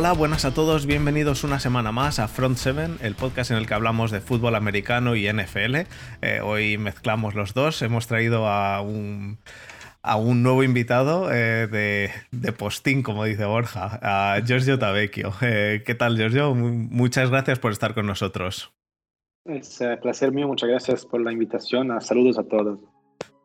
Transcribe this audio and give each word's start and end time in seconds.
Hola, 0.00 0.14
buenas 0.14 0.46
a 0.46 0.54
todos, 0.54 0.86
bienvenidos 0.86 1.44
una 1.44 1.60
semana 1.60 1.92
más 1.92 2.20
a 2.20 2.26
Front 2.26 2.56
7, 2.56 3.04
el 3.04 3.14
podcast 3.14 3.50
en 3.50 3.58
el 3.58 3.66
que 3.66 3.74
hablamos 3.74 4.10
de 4.10 4.22
fútbol 4.22 4.54
americano 4.54 5.14
y 5.14 5.30
NFL. 5.30 5.76
Eh, 6.22 6.40
hoy 6.42 6.78
mezclamos 6.78 7.34
los 7.34 7.52
dos, 7.52 7.82
hemos 7.82 8.06
traído 8.06 8.48
a 8.48 8.80
un, 8.80 9.36
a 10.00 10.16
un 10.16 10.42
nuevo 10.42 10.62
invitado 10.62 11.30
eh, 11.30 11.66
de, 11.66 12.12
de, 12.30 12.52
postín, 12.52 13.02
como 13.02 13.26
dice 13.26 13.44
Borja, 13.44 14.00
a 14.00 14.40
Giorgio 14.40 14.78
Tavecchio. 14.78 15.34
Eh, 15.42 15.82
¿Qué 15.84 15.94
tal, 15.94 16.16
Giorgio? 16.16 16.54
Muchas 16.54 17.28
gracias 17.28 17.58
por 17.58 17.70
estar 17.70 17.92
con 17.92 18.06
nosotros. 18.06 18.72
Es 19.44 19.82
un 19.82 19.98
placer 20.00 20.32
mío, 20.32 20.48
muchas 20.48 20.70
gracias 20.70 21.04
por 21.04 21.20
la 21.20 21.30
invitación. 21.30 22.00
Saludos 22.00 22.38
a 22.38 22.44
todos. 22.44 22.80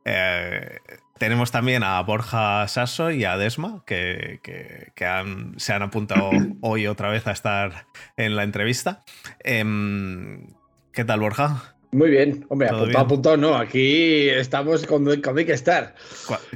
Eh, 0.05 0.77
tenemos 1.17 1.51
también 1.51 1.83
a 1.83 2.01
Borja 2.01 2.67
Sasso 2.67 3.11
y 3.11 3.25
a 3.25 3.37
Desma, 3.37 3.83
que, 3.85 4.39
se 5.57 5.73
han 5.73 5.81
apuntado 5.81 6.31
hoy 6.61 6.87
otra 6.87 7.09
vez 7.09 7.27
a 7.27 7.31
estar 7.31 7.87
en 8.17 8.35
la 8.35 8.43
entrevista. 8.43 9.03
Em, 9.39 10.47
¿Qué 10.91 11.03
tal, 11.03 11.19
Borja? 11.19 11.74
Muy 11.91 12.09
bien, 12.09 12.45
hombre, 12.49 12.67
apuntado, 12.69 12.99
apuntado, 12.99 13.37
no. 13.37 13.55
Aquí 13.55 14.29
estamos 14.29 14.85
cuando, 14.85 15.11
hay 15.11 15.45
que 15.45 15.53
estar. 15.53 15.95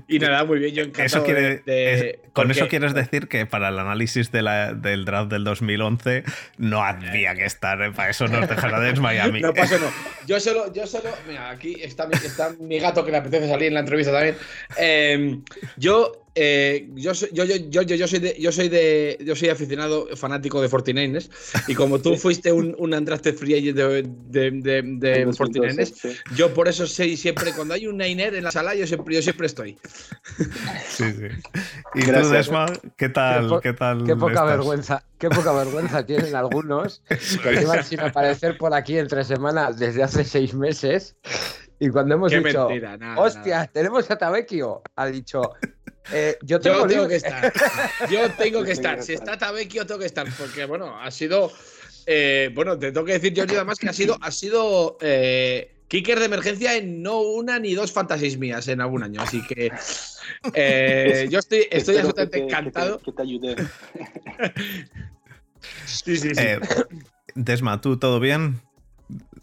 Y 0.07 0.19
nada, 0.19 0.43
muy 0.45 0.59
bien, 0.59 0.75
yo 0.75 0.83
encantado 0.83 1.25
Con 2.33 2.51
eso 2.51 2.67
quieres 2.67 2.93
decir 2.93 3.27
que 3.27 3.45
para 3.45 3.69
el 3.69 3.79
análisis 3.79 4.31
del 4.31 5.05
draft 5.05 5.31
del 5.31 5.43
2011 5.43 6.23
no 6.57 6.83
había 6.83 7.35
que 7.35 7.45
estar, 7.45 7.81
¿eh? 7.81 7.91
para 7.91 8.09
eso 8.09 8.27
nos 8.27 8.47
dejará 8.47 8.79
de 8.79 8.93
Miami. 8.99 9.41
no 9.41 9.53
pasa, 9.53 9.77
no. 9.77 9.87
Yo 10.27 10.39
solo, 10.39 10.71
yo 10.71 10.85
solo, 10.85 11.09
mira, 11.27 11.49
aquí 11.49 11.75
está, 11.81 12.07
está 12.11 12.53
mi 12.59 12.77
gato 12.77 13.03
que 13.03 13.11
le 13.11 13.17
apetece 13.17 13.47
salir 13.47 13.69
en 13.69 13.73
la 13.73 13.79
entrevista 13.79 14.11
también. 14.11 14.35
Em, 14.77 15.43
yo 15.77 16.28
eh, 16.35 16.87
yo, 16.93 17.13
soy, 17.13 17.29
yo, 17.33 17.43
yo, 17.43 17.81
yo, 17.81 18.07
soy 18.07 18.19
de, 18.19 18.35
yo 18.39 18.51
soy 18.51 18.69
de 18.69 19.17
yo 19.25 19.35
soy 19.35 19.49
aficionado 19.49 20.07
fanático 20.15 20.61
de 20.61 20.69
49ers 20.69 21.29
y 21.67 21.75
como 21.75 21.99
tú 21.99 22.15
fuiste 22.17 22.51
un, 22.51 22.75
un 22.77 22.93
undrafted 22.93 23.35
free 23.35 23.55
agent 23.55 23.77
de, 23.77 24.03
de, 24.03 24.51
de, 24.51 24.81
de 24.83 25.27
49ers, 25.27 26.21
yo 26.35 26.53
por 26.53 26.67
eso 26.67 26.87
sé 26.87 27.17
siempre 27.17 27.53
cuando 27.53 27.73
hay 27.73 27.87
un 27.87 27.97
Niner 27.97 28.35
en 28.35 28.43
la 28.43 28.51
sala 28.51 28.75
yo 28.75 28.85
siempre, 28.87 29.15
yo 29.15 29.21
siempre 29.21 29.47
estoy. 29.47 29.77
Sí, 30.87 31.11
sí. 31.11 31.27
¿Y 31.95 32.01
tú, 32.01 32.29
Desma, 32.29 32.67
qué 32.97 33.09
tal? 33.09 33.59
Qué, 33.61 33.73
tal 33.73 34.03
qué 34.05 34.15
poca 34.15 34.43
vergüenza, 34.43 35.03
qué 35.17 35.29
poca 35.29 35.51
vergüenza 35.53 36.05
tienen 36.05 36.35
algunos 36.35 37.01
que 37.43 37.51
llevan 37.51 37.83
sin 37.83 37.99
aparecer 37.99 38.57
por 38.57 38.73
aquí 38.73 38.97
entre 38.97 39.23
semanas 39.23 39.77
desde 39.77 40.03
hace 40.03 40.23
seis 40.23 40.53
meses. 40.53 41.15
Y 41.81 41.89
cuando 41.89 42.15
hemos 42.15 42.31
dicho, 42.31 42.67
hostia, 43.15 43.69
tenemos 43.71 44.11
a 44.11 44.17
Tabecchio, 44.17 44.81
ha 44.97 45.05
dicho, 45.07 45.53
eh, 46.11 46.37
yo, 46.43 46.59
tengo, 46.59 47.07
que 47.07 47.15
estar. 47.15 47.53
Yo 48.09 48.31
tengo 48.31 48.63
que 48.63 48.71
estar. 48.71 49.01
Si 49.03 49.13
está 49.13 49.37
Tabecchio, 49.37 49.85
tengo 49.85 49.99
que 49.99 50.05
estar. 50.05 50.27
Porque, 50.37 50.65
bueno, 50.65 50.99
ha 50.99 51.11
sido. 51.11 51.51
Eh, 52.05 52.49
bueno, 52.55 52.77
te 52.77 52.91
tengo 52.91 53.05
que 53.05 53.13
decir, 53.13 53.33
yo 53.33 53.43
además 53.43 53.77
que 53.77 53.89
ha 53.89 53.93
sido, 53.93 54.17
ha 54.21 54.31
sido 54.31 54.97
eh, 55.01 55.75
kicker 55.87 56.17
de 56.17 56.25
emergencia 56.25 56.75
en 56.75 57.03
no 57.03 57.21
una 57.21 57.59
ni 57.59 57.75
dos 57.75 57.91
fantasies 57.91 58.37
mías 58.37 58.67
en 58.67 58.81
algún 58.81 59.03
año. 59.03 59.21
Así 59.21 59.45
que 59.45 59.71
yo 61.29 61.39
estoy, 61.39 61.67
estoy 61.69 61.97
absolutamente 61.97 62.39
encantado. 62.39 62.99
Que 62.99 63.11
te, 63.11 63.21
ayude. 63.21 63.55
sí, 65.85 66.17
sí, 66.17 66.33
sí. 66.33 66.45
Desma, 67.35 67.79
¿tú 67.79 67.97
todo 67.97 68.19
bien? 68.19 68.59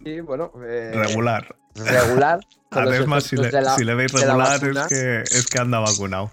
Sí, 0.05 0.20
bueno. 0.20 0.50
regular. 0.55 1.55
Regular. 1.76 2.41
A 2.71 2.84
Desma, 2.84 3.21
si, 3.21 3.37
le, 3.37 3.50
si 3.76 3.84
le 3.84 3.94
veis 3.94 4.12
regular, 4.12 4.60
es 4.62 4.87
que, 4.88 5.21
es 5.22 5.47
que 5.47 5.59
anda 5.59 5.78
vacunado. 5.78 6.31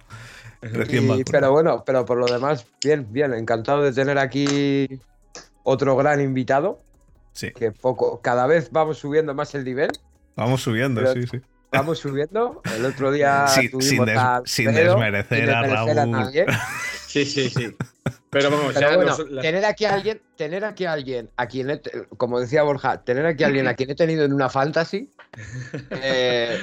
Pero 1.32 1.52
bueno, 1.52 1.84
pero 1.86 2.06
por 2.06 2.18
lo 2.18 2.26
demás, 2.26 2.66
bien, 2.84 3.08
bien, 3.12 3.34
encantado 3.34 3.84
de 3.84 3.92
tener 3.92 4.18
aquí 4.18 4.88
otro 5.64 5.96
gran 5.96 6.22
invitado. 6.22 6.80
Sí. 7.34 7.52
Que 7.52 7.72
poco, 7.72 8.22
cada 8.22 8.46
vez 8.46 8.70
vamos 8.72 9.00
subiendo 9.00 9.34
más 9.34 9.56
el 9.56 9.64
nivel. 9.64 9.90
Vamos 10.36 10.62
subiendo, 10.62 11.06
sí, 11.14 11.26
sí. 11.28 11.42
Vamos 11.72 12.00
subiendo. 12.00 12.62
El 12.76 12.86
otro 12.86 13.12
día. 13.12 13.48
sin, 13.48 14.06
desmerecer, 14.06 15.50
a 15.50 15.64
Raúl. 15.64 16.32
sí, 17.08 17.26
sí, 17.26 17.50
sí. 17.50 17.76
Pero 18.30 18.50
vamos, 18.50 18.74
tener 19.42 19.64
aquí 19.64 19.86
a 19.86 19.94
alguien, 19.94 20.20
tener 20.36 20.66
aquí 20.66 20.86
a 20.86 20.94
alguien 20.94 21.30
a 21.38 21.48
quien, 21.48 21.80
como 22.18 22.40
decía 22.40 22.64
Borja, 22.64 23.04
tener 23.04 23.26
aquí 23.26 23.44
a 23.44 23.48
alguien 23.48 23.68
a 23.68 23.76
quien 23.76 23.92
he 23.92 23.96
tenido 23.96 24.26
en 24.26 24.34
una 24.34 24.50
fantasy, 24.50 25.12
eh, 25.92 26.58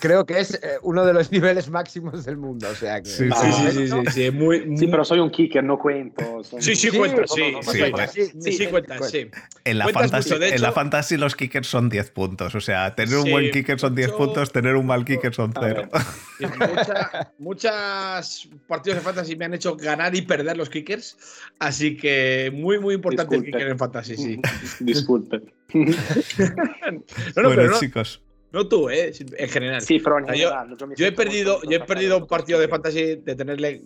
creo 0.00 0.24
que 0.24 0.38
es 0.38 0.54
eh, 0.54 0.78
uno 0.82 1.04
de 1.04 1.12
los 1.12 1.30
niveles 1.32 1.68
máximos 1.68 2.24
del 2.24 2.36
mundo. 2.36 2.68
O 2.70 2.74
sea 2.74 3.02
que, 3.02 3.10
sí, 3.10 3.28
sí, 3.28 3.70
sí, 3.72 4.10
sí, 4.12 4.30
muy, 4.30 4.76
sí, 4.76 4.86
pero 4.86 5.04
soy 5.04 5.18
un 5.18 5.30
kicker, 5.30 5.62
no 5.62 5.78
cuento. 5.78 6.42
Sí, 6.60 6.76
sí, 6.76 6.90
cuenta, 6.90 7.26
sí. 7.26 8.30
Sí, 8.40 8.52
sí, 8.52 8.66
cuenta, 8.68 9.02
sí. 9.02 9.28
En 9.64 9.78
la, 9.78 9.88
fantasy, 9.88 10.34
en 10.40 10.62
la 10.62 10.72
fantasy 10.72 11.16
los 11.16 11.34
kickers 11.34 11.66
son 11.66 11.88
10 11.88 12.10
puntos. 12.12 12.54
O 12.54 12.60
sea, 12.60 12.94
tener 12.94 13.16
un 13.16 13.30
buen 13.30 13.50
kicker 13.50 13.78
son 13.78 13.94
10 13.94 14.12
puntos, 14.12 14.52
tener 14.52 14.76
un 14.76 14.86
mal 14.86 15.04
kicker 15.04 15.34
son 15.34 15.52
0. 15.58 15.88
muchas 17.38 18.48
partidos 18.66 18.98
de 18.98 19.04
fantasy 19.04 19.36
me 19.36 19.46
han 19.46 19.54
hecho 19.54 19.76
ganar 19.76 20.14
y 20.14 20.22
perder 20.22 20.56
los 20.56 20.70
kickers. 20.70 20.77
Así 21.58 21.96
que 21.96 22.50
muy, 22.54 22.78
muy 22.78 22.94
importante 22.94 23.36
el 23.36 23.44
kicker 23.44 23.68
en 23.68 23.78
fantasy, 23.78 24.16
sí. 24.16 24.40
Disculpe. 24.80 25.42
bueno, 27.34 27.78
chicos. 27.78 28.22
No 28.50 28.66
tú, 28.66 28.88
¿eh? 28.88 29.12
En 29.36 29.48
general. 29.50 29.82
Sí, 29.82 29.98
pero 29.98 30.24
yo, 30.34 31.06
he 31.06 31.12
perdido, 31.12 31.60
yo 31.68 31.76
he 31.76 31.80
perdido 31.80 32.16
un 32.16 32.26
partido 32.26 32.58
de 32.58 32.66
fantasy 32.66 33.16
de 33.16 33.34
tenerle 33.34 33.82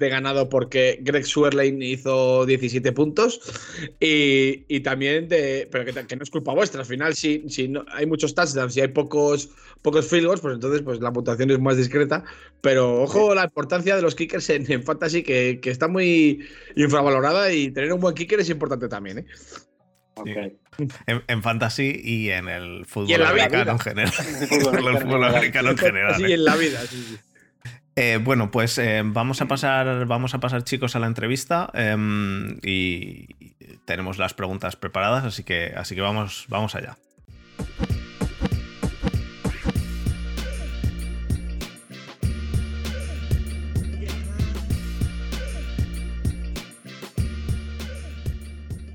ganado 0.00 0.48
porque 0.48 0.98
Greg 1.02 1.24
Swerlane 1.24 1.84
hizo 1.84 2.44
17 2.44 2.90
puntos 2.90 3.40
y, 4.00 4.80
también 4.80 5.28
de. 5.28 5.68
Pero 5.70 5.84
que, 5.84 6.16
no 6.16 6.22
es 6.24 6.30
culpa 6.30 6.52
vuestra. 6.52 6.80
Al 6.80 6.86
final, 6.86 7.14
si, 7.14 7.48
si 7.48 7.68
no, 7.68 7.84
hay 7.92 8.06
muchos 8.06 8.34
touchdowns 8.34 8.76
y 8.76 8.80
hay 8.80 8.88
pocos, 8.88 9.50
pocos 9.82 10.08
field 10.08 10.26
goals, 10.26 10.40
pues 10.40 10.54
entonces 10.54 10.82
pues 10.82 11.00
la 11.00 11.12
puntuación 11.12 11.52
es 11.52 11.60
más 11.60 11.76
discreta. 11.76 12.24
Pero 12.62 13.02
ojo 13.02 13.32
la 13.34 13.44
importancia 13.44 13.94
de 13.94 14.02
los 14.02 14.16
kickers 14.16 14.50
en, 14.50 14.82
fantasy 14.82 15.22
que, 15.22 15.60
que 15.62 15.70
está 15.70 15.86
muy 15.86 16.44
infravalorada 16.74 17.52
y 17.52 17.70
tener 17.70 17.92
un 17.92 18.00
buen 18.00 18.16
kicker 18.16 18.40
es 18.40 18.50
importante 18.50 18.88
también, 18.88 19.18
¿eh? 19.20 19.26
En, 21.06 21.42
fantasy 21.42 22.00
y 22.02 22.30
en 22.30 22.48
el 22.48 22.86
fútbol 22.86 23.22
americano 23.22 23.72
en 23.72 23.78
general. 23.78 24.12
en 24.18 24.42
el 24.42 24.98
fútbol 24.98 25.24
americano 25.24 25.70
en 25.70 25.78
general. 25.78 26.16
Sí, 26.16 26.32
en 26.32 26.44
la 26.44 26.56
vida, 26.56 26.80
sí, 26.82 27.18
eh, 27.96 28.18
bueno, 28.22 28.50
pues 28.50 28.78
eh, 28.78 29.02
vamos 29.04 29.42
a 29.42 29.46
pasar, 29.46 30.06
vamos 30.06 30.32
a 30.34 30.40
pasar, 30.40 30.64
chicos, 30.64 30.96
a 30.96 31.00
la 31.00 31.06
entrevista 31.06 31.70
em, 31.74 32.56
y 32.62 33.54
tenemos 33.84 34.16
las 34.16 34.32
preguntas 34.32 34.76
preparadas, 34.76 35.24
así 35.24 35.44
que, 35.44 35.74
así 35.76 35.94
que 35.94 36.00
vamos, 36.00 36.46
vamos 36.48 36.74
allá. 36.74 36.96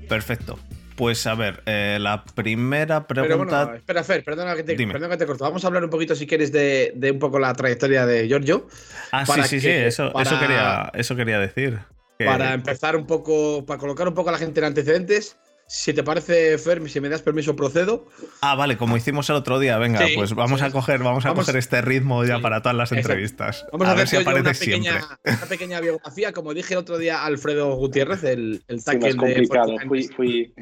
Perfecto. 0.08 0.58
Pues 0.96 1.26
a 1.26 1.34
ver, 1.34 1.62
eh, 1.66 1.98
la 2.00 2.24
primera 2.24 3.06
pregunta. 3.06 3.74
espera, 3.76 4.02
Fer, 4.02 4.24
perdona 4.24 4.56
que, 4.56 4.62
te, 4.62 4.74
perdona 4.74 5.10
que 5.10 5.18
te 5.18 5.26
corto. 5.26 5.44
Vamos 5.44 5.62
a 5.62 5.66
hablar 5.66 5.84
un 5.84 5.90
poquito, 5.90 6.14
si 6.14 6.26
quieres, 6.26 6.52
de, 6.52 6.92
un 7.12 7.18
poco 7.18 7.38
la 7.38 7.52
trayectoria 7.52 8.06
de 8.06 8.26
Giorgio. 8.26 8.66
Ah, 9.12 9.26
sí, 9.26 9.42
sí, 9.42 9.60
sí, 9.60 9.68
eso, 9.68 10.10
eso, 10.18 10.40
quería, 10.40 10.90
eso 10.94 11.14
quería 11.14 11.38
decir. 11.38 11.78
Para 12.18 12.54
empezar 12.54 12.96
un 12.96 13.06
poco, 13.06 13.66
para 13.66 13.78
colocar 13.78 14.08
un 14.08 14.14
poco 14.14 14.30
a 14.30 14.32
la 14.32 14.38
gente 14.38 14.60
en 14.60 14.66
antecedentes. 14.66 15.36
Si 15.68 15.92
te 15.92 16.04
parece, 16.04 16.58
Fer, 16.58 16.88
si 16.88 17.00
me 17.00 17.08
das 17.08 17.22
permiso, 17.22 17.56
procedo. 17.56 18.06
Ah, 18.40 18.54
vale, 18.54 18.76
como 18.76 18.96
hicimos 18.96 19.28
el 19.30 19.36
otro 19.36 19.58
día, 19.58 19.76
venga, 19.78 20.06
pues 20.14 20.32
vamos 20.32 20.62
a 20.62 20.70
coger, 20.70 21.02
vamos 21.02 21.26
a 21.26 21.34
coger 21.34 21.56
este 21.56 21.80
ritmo 21.80 22.24
ya 22.24 22.40
para 22.40 22.62
todas 22.62 22.76
las 22.76 22.92
entrevistas. 22.92 23.66
Vamos 23.72 23.88
a, 23.88 23.94
ver 23.94 24.06
si 24.06 24.16
aparece 24.16 24.42
una 24.42 24.52
pequeña, 24.52 25.18
una 25.24 25.46
pequeña 25.46 25.80
biografía, 25.80 26.32
como 26.32 26.54
dije 26.54 26.74
el 26.74 26.78
otro 26.78 26.98
día 26.98 27.24
Alfredo 27.24 27.74
Gutiérrez, 27.74 28.22
el, 28.22 28.62
el 28.68 28.84
tackle 28.84 29.10
sí, 29.10 29.16
complicado. 29.16 29.74
Fui, 29.88 30.04
fui, 30.04 30.54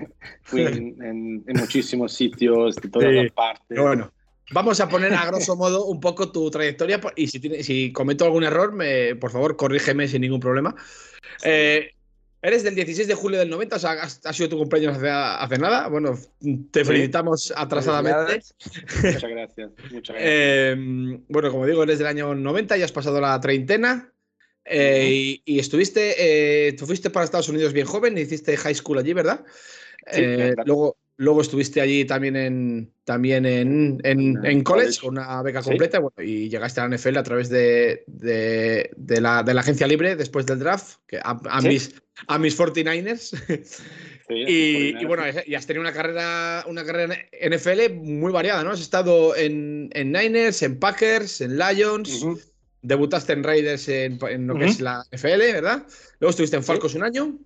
fui 0.43 0.63
en, 0.63 1.45
muchísimos 1.49 2.15
sitios, 2.15 2.77
de 2.77 2.89
todas 2.89 3.13
las 3.13 3.31
partes. 3.33 3.79
Bueno. 3.79 4.11
Vamos 4.53 4.79
a 4.81 4.89
poner 4.89 5.13
a 5.15 5.25
grosso 5.25 5.57
modo 5.57 5.87
un 5.87 6.01
poco 6.01 6.31
tu 6.31 6.51
trayectoria 6.51 7.01
y 7.17 7.29
si, 7.29 7.41
si 7.63 7.93
cometo 7.93 8.27
algún 8.27 8.45
error, 8.45 8.73
me, 8.73 9.17
por 9.17 9.31
favor, 9.31 9.57
corrígeme 9.57 10.07
sin 10.07 10.21
ningún 10.21 10.41
problema. 10.41 10.75
Eh, 11.43 11.94
Eres 12.45 12.63
del 12.63 12.75
16 12.75 13.09
de 13.09 13.15
julio 13.15 13.39
del 13.39 13.49
90, 13.49 13.77
o 13.77 13.79
sea, 13.79 13.93
ha 13.93 14.33
sido 14.35 14.51
tu 14.51 14.59
cumpleaños 14.59 14.99
hace, 14.99 15.57
nada. 15.57 15.89
Bueno, 15.89 16.19
te 16.71 16.85
felicitamos 16.85 17.55
atrasadamente. 17.57 18.43
Muchas 19.03 19.31
gracias. 19.31 19.71
Muchas 19.91 20.15
gracias. 20.15 20.73
Em, 20.75 21.25
bueno, 21.27 21.51
como 21.51 21.65
digo, 21.65 21.83
eres 21.85 21.97
del 21.99 22.07
año 22.07 22.35
90 22.35 22.77
y 22.77 22.83
has 22.83 22.93
pasado 22.93 23.19
la 23.19 23.41
treintena. 23.41 24.13
Eh, 24.67 25.41
y, 25.43 25.59
estuviste, 25.59 26.17
eh, 26.69 26.75
tú 26.75 26.85
fuiste 26.85 27.09
para 27.09 27.25
Estados 27.25 27.49
Unidos 27.49 27.73
bien 27.73 27.87
joven, 27.87 28.19
hiciste 28.19 28.59
high 28.59 28.75
school 28.75 28.99
allí, 28.99 29.15
¿verdad? 29.15 29.43
Sí, 30.13 30.21
eh, 30.23 30.55
luego, 30.67 30.99
luego 31.17 31.41
estuviste 31.41 31.81
allí 31.81 32.05
también 32.05 32.37
en, 32.37 32.93
también 33.05 33.47
en, 33.47 34.01
en, 34.05 34.63
college, 34.63 35.01
con 35.01 35.17
una 35.17 35.43
beca 35.43 35.63
completa, 35.63 35.99
y 36.19 36.51
llegaste 36.51 36.83
a 36.83 36.89
la 36.89 36.97
NFL 36.97 37.17
a 37.17 37.23
través 37.23 37.49
de, 37.49 38.05
de, 38.07 38.91
la, 39.21 39.43
de, 39.43 39.55
la, 39.55 39.61
agencia 39.63 39.87
libre 39.87 40.15
después 40.15 40.45
del 40.45 40.59
draft, 40.59 40.97
que 41.07 41.17
a, 41.19 41.41
a 41.49 41.61
mis 41.63 41.95
49ers. 42.29 43.35
y, 44.29 45.05
bueno, 45.05 45.25
y 45.47 45.55
has 45.55 45.67
tenido 45.67 45.83
una 45.83 45.93
carrera, 45.93 46.65
una 46.69 46.85
carrera 46.85 47.17
NFL 47.33 47.95
muy 47.95 48.33
variada, 48.33 48.65
¿no? 48.65 48.71
Has 48.71 48.81
estado 48.81 49.37
en, 49.37 49.91
Niners, 49.91 50.63
en 50.63 50.79
Packers, 50.79 51.41
en 51.41 51.59
Lions, 51.59 52.27
debutaste 52.83 53.33
en 53.33 53.45
Raiders 53.45 53.89
en, 53.89 54.19
lo 54.47 54.57
que 54.57 54.67
es 54.67 54.81
la 54.81 55.05
NFL, 55.13 55.39
¿verdad? 55.39 55.87
Luego 56.21 56.31
estuviste 56.31 56.57
en 56.57 56.65
Falcos 56.65 56.95
un 56.95 57.03
año. 57.03 57.39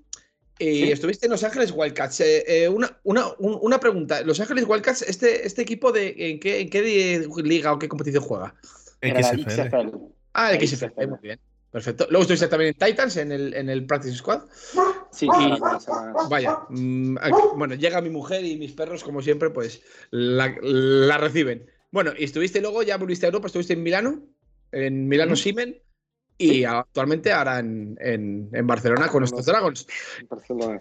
Y 0.60 0.90
estuviste 0.90 1.26
en 1.26 1.32
Los 1.32 1.44
Ángeles 1.44 1.72
Wildcats. 1.72 2.20
Eh, 2.20 2.64
eh, 2.64 2.68
una, 2.68 2.98
una, 3.04 3.78
pregunta. 3.78 4.22
Los 4.22 4.40
Ángeles 4.40 4.64
Wildcats, 4.66 5.02
¿este, 5.02 5.46
este 5.46 5.62
equipo 5.62 5.92
de 5.92 6.14
en 6.18 6.40
qué, 6.40 6.60
en 6.60 6.68
qué 6.68 7.28
liga 7.44 7.72
o 7.72 7.78
qué 7.78 7.88
competición 7.88 8.24
juega? 8.24 8.54
XFL. 9.00 9.96
Ah, 10.34 10.52
XFL, 10.58 11.06
muy 11.06 11.18
bien. 11.22 11.38
Perfecto. 11.70 12.06
Luego 12.08 12.22
estuviste 12.22 12.48
también 12.48 12.74
en 12.78 12.86
Titans, 12.86 13.16
en 13.18 13.30
el, 13.30 13.54
en 13.54 13.68
el 13.68 13.84
Practice 13.84 14.16
Squad. 14.16 14.42
Sí, 15.10 15.26
vaya. 16.28 16.60
Mm, 16.70 17.16
bueno, 17.56 17.74
llega 17.74 18.00
mi 18.00 18.10
mujer 18.10 18.44
y 18.44 18.56
mis 18.56 18.72
perros, 18.72 19.04
como 19.04 19.20
siempre, 19.20 19.50
pues 19.50 19.82
la, 20.10 21.18
reciben. 21.18 21.70
Bueno, 21.90 22.12
y 22.16 22.24
estuviste 22.24 22.60
luego, 22.60 22.82
ya 22.82 22.96
volviste 22.96 23.26
a 23.26 23.28
Europa, 23.28 23.48
estuviste 23.48 23.74
en 23.74 23.82
Milano, 23.82 24.22
en 24.72 25.08
Milano 25.08 25.36
Simen, 25.36 25.80
y 26.38 26.64
actualmente 26.64 27.32
ahora 27.32 27.58
en, 27.58 27.98
en, 28.00 28.66
Barcelona 28.66 29.08
con 29.08 29.24
estos 29.24 29.44
Dragons. 29.44 29.86
Barcelona, 30.28 30.80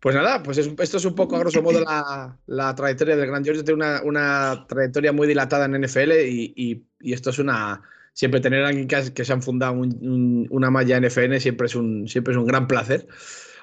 Pues 0.00 0.14
nada, 0.14 0.42
pues 0.42 0.58
esto 0.58 0.96
es 0.96 1.04
un 1.04 1.14
poco 1.14 1.36
a 1.36 1.40
grosso 1.40 1.62
modo 1.62 1.80
la, 1.80 2.74
trayectoria 2.74 3.16
del 3.16 3.28
Gran 3.28 3.44
George. 3.44 3.62
Tiene 3.62 3.76
una, 3.76 4.02
una, 4.02 4.66
trayectoria 4.68 5.12
muy 5.12 5.28
dilatada 5.28 5.64
en 5.64 5.80
NFL 5.80 6.12
y, 6.26 6.84
y 7.00 7.12
esto 7.12 7.30
es 7.30 7.38
una, 7.38 7.82
siempre 8.18 8.40
tener 8.40 8.64
a 8.64 8.68
alguien 8.68 8.88
que, 8.88 9.24
se 9.24 9.32
han 9.32 9.42
fundado 9.42 9.74
una 9.74 10.70
malla 10.70 10.98
NFN 10.98 11.38
siempre 11.38 11.68
es, 11.68 11.76
un, 11.76 12.08
siempre 12.08 12.32
es 12.32 12.38
un 12.38 12.46
gran 12.46 12.66
placer. 12.66 13.06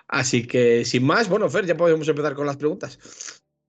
Así 0.07 0.47
que 0.47 0.85
sin 0.85 1.05
más, 1.05 1.27
bueno, 1.27 1.49
Fer, 1.49 1.65
ya 1.65 1.75
podemos 1.75 2.07
empezar 2.07 2.35
con 2.35 2.47
las 2.47 2.55
preguntas. 2.55 2.97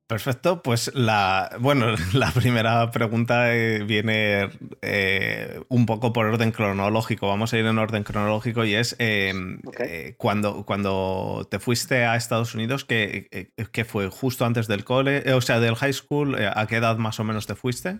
Perfecto, 0.06 0.62
pues 0.62 0.92
la 0.94 1.50
bueno, 1.58 1.96
la 2.12 2.30
primera 2.30 2.88
pregunta 2.92 3.52
eh, 3.52 3.82
viene 3.82 4.48
eh, 4.80 5.60
un 5.68 5.86
poco 5.86 6.12
por 6.12 6.26
orden 6.26 6.52
cronológico. 6.52 7.26
Vamos 7.26 7.52
a 7.52 7.58
ir 7.58 7.66
en 7.66 7.78
orden 7.78 8.04
cronológico 8.04 8.64
y 8.64 8.76
es 8.76 8.94
eh, 9.00 9.34
cuando, 10.18 10.64
cuando 10.64 11.48
te 11.50 11.58
fuiste 11.58 12.04
a 12.04 12.14
Estados 12.14 12.54
Unidos, 12.54 12.84
que, 12.84 13.48
fue 13.88 14.08
justo 14.08 14.44
antes 14.44 14.68
del 14.68 14.84
cole, 14.84 15.32
o 15.32 15.40
sea, 15.40 15.58
del 15.58 15.74
high 15.74 15.92
school, 15.92 16.36
¿a 16.36 16.64
qué 16.68 16.76
edad 16.76 16.96
más 16.98 17.18
o 17.18 17.24
menos 17.24 17.48
te 17.48 17.56
fuiste? 17.56 17.98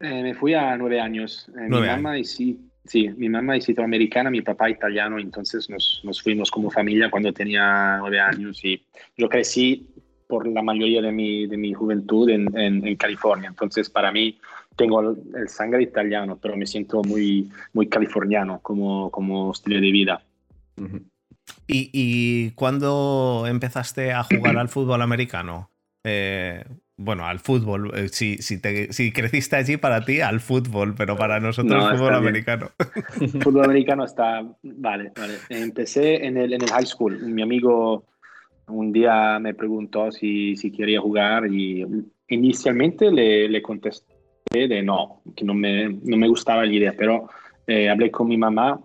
Eh, 0.00 0.22
me 0.22 0.34
fui 0.34 0.54
a 0.54 0.76
nueve 0.76 1.00
años. 1.00 1.46
Eh, 1.48 1.68
mi 1.68 1.80
mamá 1.80 2.18
y 2.18 2.24
sí, 2.24 2.58
sí, 2.84 3.08
mi 3.16 3.28
mamá 3.28 3.56
es 3.56 3.68
italoamericana, 3.68 4.30
mi 4.30 4.40
papá 4.40 4.70
italiano, 4.70 5.18
entonces 5.18 5.68
nos, 5.68 6.00
nos, 6.04 6.22
fuimos 6.22 6.50
como 6.50 6.70
familia 6.70 7.10
cuando 7.10 7.32
tenía 7.32 7.98
nueve 7.98 8.18
años 8.18 8.64
y 8.64 8.82
yo 9.16 9.28
crecí 9.28 9.86
por 10.26 10.46
la 10.46 10.62
mayoría 10.62 11.02
de 11.02 11.12
mi, 11.12 11.46
de 11.46 11.58
mi 11.58 11.74
juventud 11.74 12.30
en, 12.30 12.56
en, 12.56 12.96
California. 12.96 13.48
Entonces, 13.48 13.90
para 13.90 14.10
mí, 14.12 14.38
tengo 14.76 15.00
el, 15.10 15.48
sangre 15.48 15.82
italiano, 15.82 16.38
pero 16.40 16.56
me 16.56 16.66
siento 16.66 17.02
muy, 17.02 17.50
muy 17.74 17.88
californiano 17.88 18.60
como, 18.62 19.10
como 19.10 19.50
estilo 19.50 19.80
de 19.80 19.90
vida. 19.90 20.22
¿Y, 21.66 21.90
¿Y 21.92 22.50
cuándo 22.52 23.44
empezaste 23.46 24.12
a 24.12 24.22
jugar 24.22 24.56
al 24.56 24.68
fútbol 24.68 25.02
americano? 25.02 25.70
Eh, 26.04 26.64
bueno, 27.02 27.26
al 27.26 27.38
fútbol. 27.38 27.92
Eh, 27.94 28.08
si, 28.08 28.36
si, 28.38 28.60
creciste 29.12 29.56
allí 29.56 29.78
para 29.78 30.04
ti, 30.04 30.20
al 30.20 30.40
fútbol, 30.40 30.94
pero 30.94 31.16
para 31.16 31.40
nosotros 31.40 31.90
el 31.90 31.96
fútbol 31.96 32.14
americano. 32.14 32.70
fútbol 33.42 33.64
americano 33.64 34.04
está. 34.04 34.42
Vale, 34.62 35.10
vale. 35.16 35.34
Empecé 35.48 36.26
en 36.26 36.36
el, 36.36 36.52
en 36.52 36.62
el 36.62 36.68
high 36.68 36.84
school. 36.84 37.18
Mi 37.20 37.42
amigo 37.42 38.04
un 38.68 38.92
día 38.92 39.38
me 39.38 39.54
preguntó 39.54 40.12
si, 40.12 40.56
si 40.56 40.70
quería 40.70 41.00
jugar 41.00 41.46
y 41.50 41.86
inicialmente 42.28 43.10
le, 43.10 43.48
le, 43.48 43.62
contesté 43.62 44.14
de 44.52 44.82
no, 44.82 45.22
que 45.34 45.44
no 45.44 45.54
me, 45.54 45.88
no 45.88 46.16
me 46.18 46.28
gustaba 46.28 46.66
la 46.66 46.72
idea, 46.72 46.94
pero 46.96 47.30
eh, 47.66 47.88
hablé 47.88 48.10
con 48.10 48.28
mi 48.28 48.36
mamá. 48.36 48.78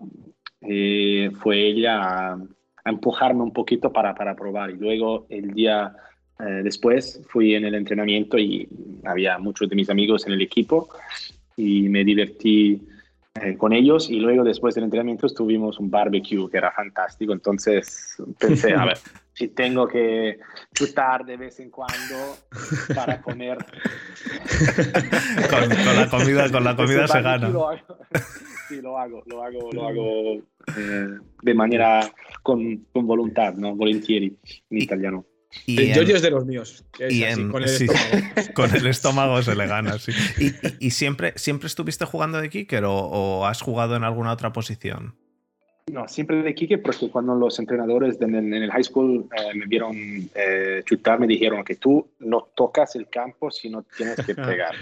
Eh, 0.61 1.29
fue 1.41 1.67
ella 1.67 2.01
a, 2.01 2.33
a, 2.33 2.89
empujarme 2.89 3.43
un 3.43 3.51
poquito 3.51 3.91
para, 3.91 4.15
para 4.15 4.35
probar 4.35 4.71
y 4.71 4.77
luego 4.77 5.27
el 5.29 5.53
día 5.53 5.93
eh, 6.39 6.61
después 6.63 7.21
fui 7.27 7.55
en 7.55 7.65
el 7.65 7.75
entrenamiento 7.75 8.37
y 8.37 8.67
había 9.05 9.37
muchos 9.37 9.69
de 9.69 9.75
mis 9.75 9.89
amigos 9.89 10.25
en 10.27 10.33
el 10.33 10.41
equipo 10.41 10.89
y 11.55 11.87
me 11.89 12.03
divertí 12.03 12.81
eh, 13.41 13.57
con 13.57 13.73
ellos 13.73 14.09
y 14.09 14.19
luego 14.19 14.45
después 14.45 14.75
del 14.75 14.85
entrenamiento 14.85 15.27
tuvimos 15.27 15.77
un 15.79 15.91
barbecue 15.91 16.49
que 16.49 16.57
era 16.57 16.71
fantástico, 16.71 17.33
entonces 17.33 18.15
pensé, 18.39 18.73
a 18.73 18.85
ver, 18.85 18.97
si 19.33 19.49
tengo 19.49 19.85
que 19.87 20.39
chutar 20.73 21.25
de 21.25 21.35
vez 21.35 21.59
en 21.59 21.69
cuando 21.69 22.37
para 22.95 23.21
comer. 23.21 23.57
con, 25.49 25.69
la 25.69 26.09
comida, 26.09 26.49
con 26.49 26.63
la 26.63 26.75
comida 26.77 27.07
se 27.09 27.21
gana. 27.21 27.49
sí, 28.69 28.81
lo 28.81 28.97
hago, 28.97 29.21
lo 29.25 29.43
hago, 29.43 29.69
lo 29.73 29.85
hago 29.85 30.35
eh, 30.77 31.19
de 31.41 31.53
manera 31.53 32.09
con, 32.41 32.85
con 32.93 33.05
voluntad, 33.05 33.53
¿no? 33.55 33.75
Volentieri 33.75 34.37
en 34.69 34.77
italiano. 34.77 35.25
Y 35.65 35.91
es 35.91 36.21
de 36.21 36.31
los 36.31 36.45
míos. 36.45 36.85
con, 38.53 38.75
el 38.75 38.87
estómago. 38.87 39.41
se 39.41 39.55
le 39.55 39.67
gana, 39.67 39.97
sí. 39.97 40.11
¿Y, 40.79 40.91
siempre, 40.91 41.33
siempre 41.35 41.67
estuviste 41.67 42.05
jugando 42.05 42.41
de 42.41 42.49
kicker 42.49 42.83
o, 42.85 43.45
has 43.45 43.61
jugado 43.61 43.95
en 43.95 44.03
alguna 44.03 44.31
otra 44.31 44.53
posición? 44.53 45.15
No, 45.91 46.07
siempre 46.07 46.41
de 46.41 46.55
kicker 46.55 46.81
porque 46.81 47.09
cuando 47.11 47.35
los 47.35 47.59
entrenadores 47.59 48.19
en, 48.19 48.53
el 48.53 48.71
high 48.71 48.83
school 48.83 49.29
eh, 49.37 49.53
me 49.53 49.67
vieron 49.67 49.95
eh, 50.33 50.81
chutar, 50.83 51.19
me 51.19 51.27
dijeron 51.27 51.63
que 51.63 51.75
tú 51.75 52.09
no 52.19 52.49
tocas 52.55 52.95
el 52.95 53.07
campo 53.07 53.51
si 53.51 53.69
no 53.69 53.83
tienes 53.95 54.15
que 54.25 54.33
pegar. 54.35 54.73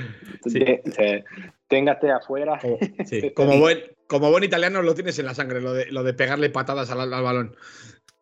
téngate 1.68 2.10
afuera. 2.10 2.58
Como, 3.36 3.60
buen, 3.60 3.80
como 4.08 4.32
buen 4.32 4.46
italiano 4.46 4.82
lo 4.82 4.96
tienes 4.96 5.20
en 5.20 5.26
la 5.26 5.34
sangre, 5.34 5.60
lo 5.60 5.74
de, 5.74 5.88
lo 5.88 6.04
de 6.04 6.14
pegarle 6.14 6.50
patadas 6.50 6.90
al 6.90 7.10
balón. 7.10 7.56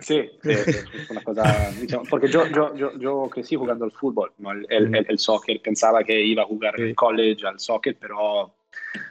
Sí, 0.06 0.30
es 0.44 1.10
una 1.10 1.22
cosa. 1.22 1.72
porque 2.10 2.28
yo, 2.28 2.48
yo, 2.48 2.76
yo, 2.76 2.98
yo, 2.98 3.30
crecí 3.30 3.56
jugando 3.56 3.86
al 3.86 3.92
fútbol, 3.92 4.32
¿no? 4.40 4.52
el, 4.52 4.66
el, 4.70 5.06
el, 5.08 5.20
soccer. 5.20 5.62
Pensaba 5.62 6.04
que 6.04 6.20
iba 6.20 6.44
a 6.44 6.46
jugar 6.46 6.80
en 6.80 6.88
el 6.88 6.96
college 6.96 7.46
al 7.46 7.60
soccer, 7.60 7.96
pero 8.00 8.54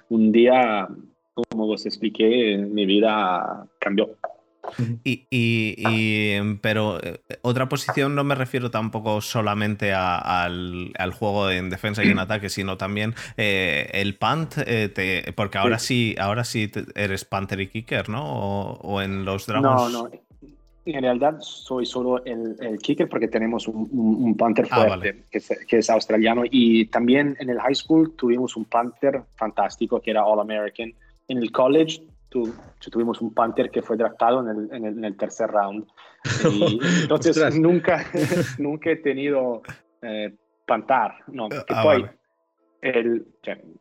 un 0.09 0.33
día, 0.33 0.89
como 1.51 1.69
os 1.69 1.87
expliqué, 1.87 2.59
mi 2.59 2.87
vida 2.87 3.67
cambió. 3.79 4.17
Y, 5.05 5.27
y, 5.31 6.55
pero 6.61 7.03
eh, 7.03 7.21
otra 7.43 7.69
posición 7.69 8.15
no 8.15 8.25
me 8.25 8.35
refiero 8.35 8.71
tampoco 8.71 9.21
solamente 9.21 9.93
al, 9.93 10.93
al, 10.97 11.13
juego 11.13 11.51
en 11.51 11.71
defensa 11.71 12.05
y 12.05 12.11
en 12.11 12.19
ataque, 12.19 12.49
sino 12.49 12.77
también 12.77 13.15
eh, 13.37 13.89
el 13.95 14.17
punt, 14.17 14.55
eh, 14.59 15.33
porque 15.35 15.59
ahora 15.59 15.79
sí, 15.79 16.15
ahora 16.19 16.45
sí 16.45 16.71
eres 16.95 17.25
punter 17.25 17.61
y 17.61 17.69
kicker, 17.69 18.09
¿no? 18.09 18.23
O, 18.23 18.73
o 18.83 19.03
en 19.03 19.25
los 19.25 19.47
Dragons. 19.47 19.93
No, 19.93 20.05
no. 20.05 20.11
En 20.85 21.03
realidad 21.03 21.37
soy 21.41 21.85
solo 21.85 22.25
el, 22.25 22.57
el 22.61 22.79
kicker 22.79 23.09
porque 23.09 23.29
tenemos 23.29 23.69
un, 23.69 23.89
un, 23.93 24.37
punter 24.37 24.67
ah, 24.71 24.87
fuerte 24.87 25.25
que, 25.31 25.39
es, 25.39 25.49
que, 25.69 25.79
es, 25.79 25.91
australiano 25.91 26.43
y 26.51 26.87
también 26.87 27.37
en 27.39 27.51
el 27.51 27.61
high 27.61 27.75
school 27.75 28.15
tuvimos 28.17 28.57
un 28.57 28.65
punter 28.65 29.23
fantástico 29.37 30.01
que 30.01 30.11
era 30.11 30.25
All 30.25 30.41
American. 30.41 30.95
En 31.29 31.39
el 31.39 31.53
college 31.53 32.03
tu, 32.31 32.55
tuvimos 32.91 33.21
un 33.21 33.35
punter 33.35 33.71
que 33.71 33.83
fue 33.83 33.97
draftado 33.97 34.41
en 34.41 34.73
el, 34.73 34.87
en 34.87 35.05
el, 35.05 35.17
tercer 35.17 35.51
round. 35.51 35.87
Y 36.51 36.79
entonces 37.03 37.59
nunca, 37.59 38.07
nunca 38.59 38.91
he 38.91 38.97
tenido 38.97 39.63
eh, 40.01 40.35
pantar. 40.67 41.17
No, 41.27 41.49
ah, 41.69 42.11
el, 42.81 43.27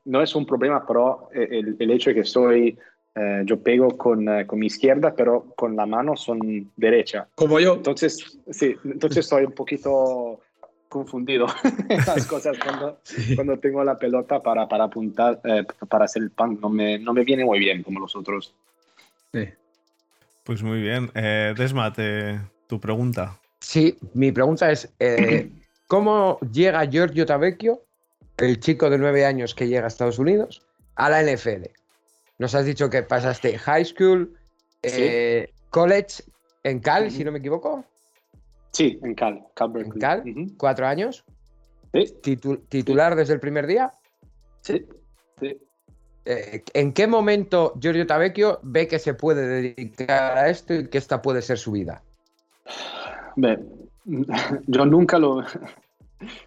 no 0.04 0.22
es 0.22 0.36
un 0.36 0.46
problema, 0.46 0.86
pero 0.86 1.30
el, 1.32 1.78
el 1.80 1.92
hecho 1.92 2.10
de 2.10 2.16
que 2.16 2.24
soy 2.26 2.78
eh, 3.20 3.42
yo 3.44 3.62
pego 3.62 3.98
con, 3.98 4.30
eh, 4.30 4.48
con, 4.48 4.60
mi 4.60 4.68
izquierda, 4.68 5.14
pero 5.14 5.54
con 5.58 5.76
la 5.76 5.86
mano 5.86 6.16
son 6.16 6.40
derecha. 6.78 7.28
Como 7.36 7.60
yo. 7.60 7.74
Entonces, 7.74 8.40
sí, 8.50 8.78
entonces 8.86 9.26
estoy 9.26 9.44
un 9.44 9.52
poquito 9.52 10.40
confundido 10.88 11.46
las 12.08 12.26
cosas 12.26 12.58
cuando, 12.58 13.00
cuando 13.36 13.60
tengo 13.60 13.84
la 13.84 14.00
pelota 14.00 14.42
para, 14.42 14.70
para 14.70 14.86
apuntar, 14.86 15.42
eh, 15.44 15.66
para 15.90 16.06
hacer 16.06 16.24
el 16.24 16.32
pan. 16.32 16.60
No 16.62 16.70
me, 16.70 16.98
no 16.98 17.14
me 17.14 17.26
viene 17.26 17.44
muy 17.44 17.60
bien 17.60 17.84
como 17.84 18.00
los 18.00 18.16
otros. 18.16 18.56
Sí. 19.34 19.50
Pues 20.46 20.64
muy 20.64 20.82
bien. 20.82 21.12
Desmate, 21.14 22.40
tu 22.68 22.80
pregunta. 22.80 23.38
Sí, 23.60 23.98
mi 24.14 24.32
pregunta 24.32 24.72
es, 24.72 24.94
¿cómo 25.88 26.40
llega 26.54 26.86
Giorgio 26.86 27.26
Tavecchio, 27.26 27.84
el 28.38 28.62
chico 28.62 28.90
de 28.90 28.98
nueve 28.98 29.26
años 29.26 29.54
que 29.54 29.68
llega 29.68 29.84
a 29.84 29.88
Estados 29.90 30.20
Unidos, 30.20 30.66
a 30.96 31.10
la 31.10 31.22
NFL? 31.22 31.66
Nos 32.40 32.56
has 32.56 32.66
dicho 32.66 32.90
que 32.90 33.04
pasaste 33.04 33.58
high 33.58 33.86
school, 33.86 34.34
eh, 34.82 35.52
college 35.70 36.24
en 36.64 36.80
Cal, 36.80 37.12
si 37.12 37.24
no 37.24 37.32
me 37.32 37.40
equivoco. 37.40 37.84
Sí, 38.72 38.98
en 39.04 39.14
Cal, 39.14 39.46
Cal 39.56 39.72
En 39.76 39.92
Cal, 39.92 40.24
cuatro 40.58 40.88
años. 40.88 41.26
Sí. 41.94 42.38
¿Titular 42.70 43.16
desde 43.16 43.34
el 43.34 43.40
primer 43.42 43.68
día? 43.68 43.92
Sí, 44.62 44.86
sí. 45.40 45.58
eh, 46.26 46.64
¿en 46.74 46.94
qué 46.94 47.08
momento 47.08 47.74
Giorgio 47.80 48.08
Tavecchio 48.08 48.60
ve 48.64 48.88
que 48.88 49.00
se 49.00 49.14
puede 49.16 49.46
dedicar 49.48 50.38
a 50.38 50.50
esto 50.50 50.74
y 50.74 50.88
que 50.88 50.98
esta 50.98 51.22
puede 51.22 51.42
ser 51.42 51.58
su 51.58 51.74
vida? 51.74 52.02
yo 54.68 54.86
nunca 54.86 55.20
lo, 55.20 55.44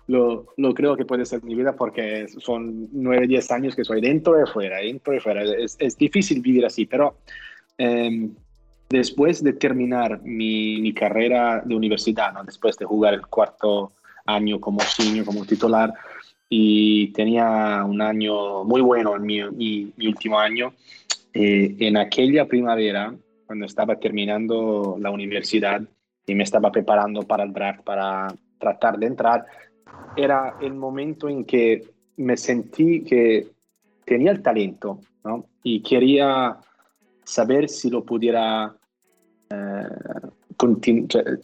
lo, 0.07 0.47
creo 0.75 0.97
que 0.97 1.05
puede 1.05 1.25
ser 1.25 1.43
mi 1.43 1.55
vida 1.55 1.75
porque 1.75 2.27
son 2.29 2.89
nueve, 2.93 3.27
diez 3.27 3.51
años 3.51 3.75
que 3.75 3.85
soy 3.85 4.01
dentro 4.01 4.41
y 4.43 4.47
fuera, 4.47 4.79
dentro 4.79 5.15
y 5.15 5.21
fuera. 5.21 5.43
Es, 5.43 5.97
difícil 5.97 6.41
vivir 6.41 6.67
así, 6.67 6.87
pero 6.87 7.19
em, 7.79 8.35
después 8.91 9.43
de 9.43 9.55
terminar 9.55 10.21
mi, 10.23 10.93
carrera 10.93 11.63
de 11.65 11.75
universidad, 11.75 12.33
¿no? 12.33 12.45
después 12.45 12.77
de 12.77 12.85
jugar 12.85 13.15
el 13.15 13.27
cuarto 13.27 13.93
año 14.27 14.61
como 14.61 14.81
senior, 14.81 15.25
como 15.25 15.45
titular, 15.45 15.93
y 16.49 17.09
tenía 17.13 17.83
un 17.85 18.03
año 18.03 18.65
muy 18.65 18.83
bueno 18.83 19.17
en 19.17 19.23
mi, 19.23 19.43
mi, 19.97 20.07
último 20.07 20.39
año, 20.39 20.75
eh, 21.33 21.75
en 21.79 21.97
aquella 21.97 22.47
primavera, 22.47 23.15
cuando 23.47 23.65
estaba 23.65 23.97
terminando 23.97 24.97
la 25.01 25.11
universidad 25.11 25.83
y 26.27 26.35
me 26.35 26.45
estaba 26.45 26.71
preparando 26.71 27.23
para 27.23 27.45
el 27.45 27.53
draft, 27.53 27.83
para 27.83 28.29
tratar 28.63 28.97
de 28.97 29.07
entrar, 29.07 29.45
era 30.17 30.57
el 30.61 30.75
momento 30.75 31.29
en 31.29 31.45
que 31.45 31.83
me 32.17 32.37
sentí 32.37 33.03
que 33.03 33.49
tenía 34.05 34.31
el 34.31 34.43
talento 34.43 35.01
¿no? 35.25 35.47
y 35.65 35.83
quería 35.83 36.57
saber 37.25 37.69
si 37.69 37.91
lo 37.91 38.05
pudiera 38.05 38.75
eh, 39.51 39.89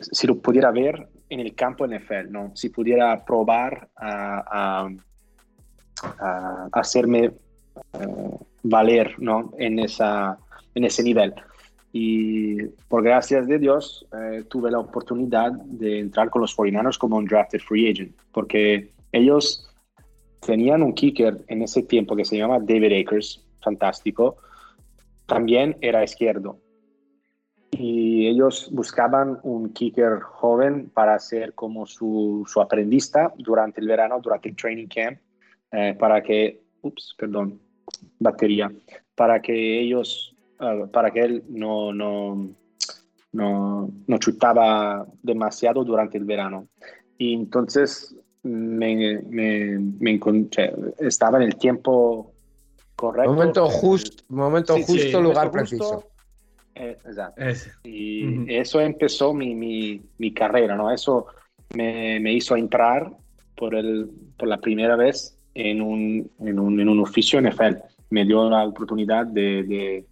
si 0.00 0.26
lo 0.28 0.38
pudiera 0.38 0.70
ver 0.70 1.08
en 1.28 1.40
campo 1.54 1.86
NFL, 1.86 2.30
¿no? 2.30 2.52
si 2.54 2.68
pudiera 2.68 3.24
probar 3.24 3.88
a, 3.96 4.88
hacerme 6.72 7.24
eh, 7.24 8.36
valer 8.62 9.16
¿no? 9.18 9.52
en, 9.58 9.80
esa, 9.80 10.38
ese 10.84 11.02
nivel. 11.02 11.34
Y 11.92 12.64
por 12.88 13.02
gracias 13.02 13.46
de 13.46 13.58
Dios 13.58 14.06
eh, 14.12 14.44
tuve 14.48 14.70
la 14.70 14.78
oportunidad 14.78 15.52
de 15.52 16.00
entrar 16.00 16.28
con 16.30 16.42
los 16.42 16.56
49ers 16.56 16.98
como 16.98 17.16
un 17.16 17.24
drafted 17.24 17.60
free 17.60 17.90
agent, 17.90 18.14
porque 18.32 18.92
ellos 19.12 19.68
tenían 20.40 20.82
un 20.82 20.92
kicker 20.92 21.44
en 21.48 21.62
ese 21.62 21.82
tiempo 21.82 22.14
que 22.14 22.24
se 22.24 22.36
llama 22.36 22.58
David 22.58 23.00
Akers, 23.00 23.44
fantástico, 23.62 24.36
también 25.26 25.76
era 25.80 26.04
izquierdo. 26.04 26.58
Y 27.70 28.26
ellos 28.26 28.70
buscaban 28.72 29.38
un 29.42 29.72
kicker 29.72 30.20
joven 30.20 30.90
para 30.90 31.18
ser 31.18 31.54
como 31.54 31.86
su, 31.86 32.44
su 32.46 32.60
aprendista 32.60 33.32
durante 33.36 33.80
el 33.80 33.88
verano, 33.88 34.20
durante 34.22 34.48
el 34.48 34.56
training 34.56 34.86
camp, 34.86 35.18
eh, 35.70 35.94
para 35.98 36.22
que, 36.22 36.62
ups, 36.80 37.14
perdón, 37.18 37.60
batería, 38.18 38.72
para 39.14 39.40
que 39.40 39.80
ellos 39.80 40.34
para 40.92 41.10
que 41.10 41.20
él 41.20 41.44
no, 41.48 41.92
no, 41.92 42.50
no, 43.32 43.90
no 44.06 44.18
chutaba 44.18 45.06
demasiado 45.22 45.84
durante 45.84 46.18
el 46.18 46.24
verano. 46.24 46.68
Y 47.16 47.34
entonces 47.34 48.14
me, 48.42 49.22
me, 49.22 49.78
me 49.78 50.20
estaba 50.98 51.38
en 51.38 51.44
el 51.44 51.56
tiempo 51.56 52.32
correcto. 52.96 53.32
Momento, 53.32 53.66
justo 53.68 54.24
momento 54.28 54.76
justo, 54.82 55.20
lugar 55.20 55.50
preciso. 55.50 56.04
Eh, 56.74 56.96
exacto. 57.04 57.42
Y 57.84 58.54
eso 58.54 58.80
empezó 58.80 59.34
mi, 59.34 59.54
mi, 59.54 60.00
mi, 60.18 60.32
carrera, 60.32 60.76
¿no? 60.76 60.92
Eso 60.92 61.26
me, 61.74 62.20
me, 62.20 62.32
hizo 62.32 62.56
entrar 62.56 63.10
por, 63.56 63.74
el, 63.74 64.08
por 64.36 64.48
la 64.48 64.58
primera 64.58 64.94
vez 64.94 65.36
en 65.54 65.82
un, 65.82 66.30
en 66.38 66.58
un, 66.58 66.80
en 66.80 66.88
un 66.88 67.00
oficio 67.00 67.40
NFL. 67.40 67.78
Me 68.10 68.24
dio 68.24 68.48
la 68.48 68.64
oportunidad 68.64 69.26
de 69.26 69.64
de 69.64 70.04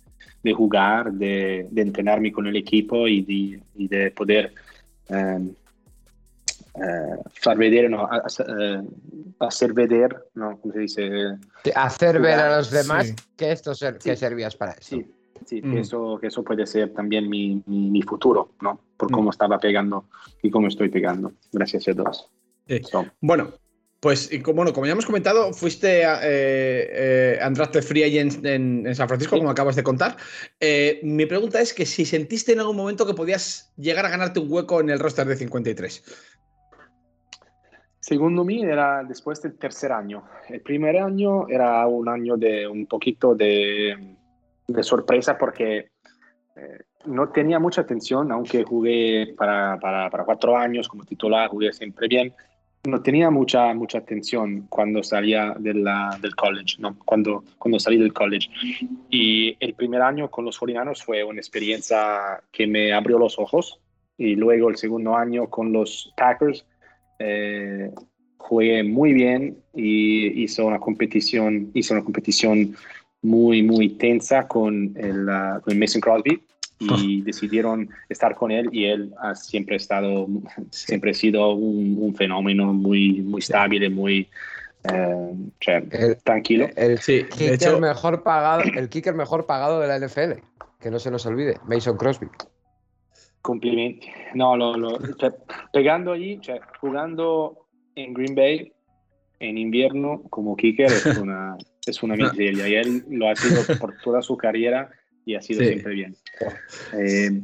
jugar, 0.52 1.12
de, 1.12 1.68
de, 1.70 1.82
entrenarme 1.82 2.32
con 2.32 2.46
el 2.46 2.56
equipo 2.56 3.06
y 3.08 3.22
de, 3.22 3.60
y 3.76 3.88
de 3.88 4.10
poder 4.10 4.52
eh, 5.08 5.38
eh, 6.78 7.88
no, 7.88 8.08
eh, 8.08 8.82
hacer 9.40 9.72
ver, 9.72 10.24
¿no? 10.34 10.58
¿Cómo 10.58 10.74
se 10.74 10.80
dice? 10.80 11.10
Hacer 11.74 12.20
ver 12.20 12.38
a 12.38 12.56
los 12.58 12.70
demás 12.70 13.14
que 13.36 13.52
esto 13.52 13.72
que 14.02 14.16
servías 14.16 14.56
para 14.56 14.72
eso. 14.72 14.96
Sí, 14.96 15.06
sí 15.46 15.62
que, 15.62 15.80
eso, 15.80 16.18
que 16.20 16.26
eso 16.26 16.42
puede 16.42 16.66
ser 16.66 16.92
también 16.92 17.30
mi, 17.30 17.62
mi, 17.66 18.02
futuro, 18.02 18.52
¿no? 18.60 18.80
Por 18.96 19.10
cómo 19.10 19.30
estaba 19.30 19.58
pegando 19.58 20.04
y 20.42 20.50
cómo 20.50 20.68
estoy 20.68 20.88
pegando. 20.88 21.32
Gracias 21.52 21.88
a 21.88 21.94
todos. 21.94 22.30
Bueno, 23.20 23.52
pues 24.06 24.30
como, 24.44 24.72
como 24.72 24.86
ya 24.86 24.92
hemos 24.92 25.04
comentado, 25.04 25.52
fuiste 25.52 26.04
a, 26.04 26.20
eh, 26.22 27.40
eh 27.40 27.82
Free 27.82 28.04
Agent 28.04 28.46
en, 28.46 28.94
San 28.94 29.08
Francisco, 29.08 29.36
como 29.36 29.50
acabas 29.50 29.74
de 29.74 29.82
contar. 29.82 30.16
Eh, 30.60 31.00
mi 31.02 31.26
pregunta 31.26 31.60
es 31.60 31.74
que 31.74 31.84
si 31.84 32.04
sentiste 32.04 32.52
en 32.52 32.60
algún 32.60 32.76
momento 32.76 33.04
que 33.04 33.14
podías 33.14 33.74
llegar 33.76 34.06
a 34.06 34.10
ganarte 34.10 34.38
un 34.38 34.46
hueco 34.48 34.78
en 34.78 34.90
el 34.90 35.00
roster 35.00 35.26
de 35.26 35.34
53. 35.34 36.04
Segundo 37.98 38.44
mí 38.44 38.62
era 38.62 39.02
después 39.02 39.42
del 39.42 39.58
tercer 39.58 39.90
año. 39.90 40.22
El 40.48 40.60
primer 40.60 40.98
año 40.98 41.48
era 41.48 41.84
un 41.88 42.08
año 42.08 42.36
de 42.36 42.68
un 42.68 42.86
poquito 42.86 43.34
de, 43.34 44.14
sorpresa 44.82 45.36
porque 45.36 45.90
eh, 46.54 46.78
no 47.06 47.30
tenía 47.30 47.58
mucha 47.58 47.80
atención, 47.80 48.30
aunque 48.30 48.62
jugué 48.62 49.34
para, 49.36 49.80
para, 49.80 50.08
para, 50.10 50.24
cuatro 50.24 50.56
años 50.56 50.86
como 50.86 51.02
titular, 51.02 51.48
jugué 51.48 51.72
siempre 51.72 52.06
bien 52.06 52.32
no 52.86 53.02
tenía 53.02 53.30
mucha, 53.30 53.74
mucha 53.74 53.98
atención 53.98 54.66
cuando 54.68 55.02
salía 55.02 55.54
del 55.58 55.84
college, 56.36 56.76
¿no? 56.78 56.96
cuando, 57.04 57.44
cuando 57.58 57.78
salí 57.78 57.98
del 57.98 58.12
college. 58.12 58.48
Y 59.10 59.56
el 59.60 59.74
primer 59.74 60.02
año 60.02 60.30
con 60.30 60.44
los 60.44 60.58
Forianos 60.58 61.02
fue 61.02 61.24
una 61.24 61.40
experiencia 61.40 62.40
que 62.52 62.66
me 62.66 62.92
abrió 62.92 63.18
los 63.18 63.38
ojos. 63.38 63.80
Y 64.18 64.34
luego 64.34 64.70
el 64.70 64.76
segundo 64.76 65.14
año 65.14 65.48
con 65.50 65.72
los 65.72 66.12
Packers 66.16 66.64
eh, 67.18 67.90
jugué 68.38 68.82
muy 68.82 69.12
bien 69.12 69.58
y 69.74 70.42
hizo 70.42 70.66
una 70.66 70.78
competición, 70.78 71.70
hizo 71.74 71.94
una 71.94 72.04
competición 72.04 72.74
muy, 73.22 73.62
muy 73.62 73.90
tensa 73.90 74.46
con 74.46 74.94
el, 74.96 75.28
uh, 75.28 75.60
con 75.60 75.78
Mason 75.78 76.00
Crosby 76.00 76.45
y 76.78 77.22
decidieron 77.22 77.88
estar 78.08 78.34
con 78.34 78.50
él 78.50 78.68
y 78.72 78.86
él 78.86 79.14
ha 79.18 79.34
siempre 79.34 79.76
estado, 79.76 80.26
siempre 80.70 81.12
ha 81.12 81.14
sido 81.14 81.54
un, 81.54 82.14
fenómeno 82.14 82.72
muy, 82.72 83.22
muy 83.22 83.40
estable, 83.40 83.88
muy 83.88 84.28
eh, 84.84 86.16
tranquilo. 86.22 86.68
El, 86.76 86.98
kicker 86.98 87.80
mejor 87.80 88.22
pagado, 88.22 88.62
el 88.62 88.88
kicker 88.88 89.14
mejor 89.14 89.46
pagado 89.46 89.80
de 89.80 89.88
la 89.88 89.98
NFL, 89.98 90.40
que 90.80 90.90
no 90.90 90.98
se 90.98 91.10
nos 91.10 91.24
olvide, 91.26 91.58
Mason 91.66 91.96
Crosby. 91.96 92.28
Complimenti. 93.40 94.08
No, 94.34 94.56
lo, 94.56 94.98
pegando 95.72 96.12
allí, 96.12 96.40
jugando 96.80 97.66
en 97.94 98.12
Green 98.12 98.34
Bay 98.34 98.72
en 99.38 99.58
invierno 99.58 100.22
como 100.30 100.56
kicker 100.56 100.86
es 100.86 101.18
una, 101.18 101.56
es 101.86 102.02
una 102.02 102.16
miseria 102.16 102.68
y 102.68 102.74
él 102.74 103.04
lo 103.10 103.28
ha 103.28 103.36
sido 103.36 103.62
por 103.78 103.96
toda 103.98 104.22
su 104.22 104.36
carrera 104.36 104.90
y 105.26 105.34
ha 105.34 105.42
sido 105.42 105.62
siempre 105.62 105.92
bien. 105.92 106.16
Eh, 106.94 107.42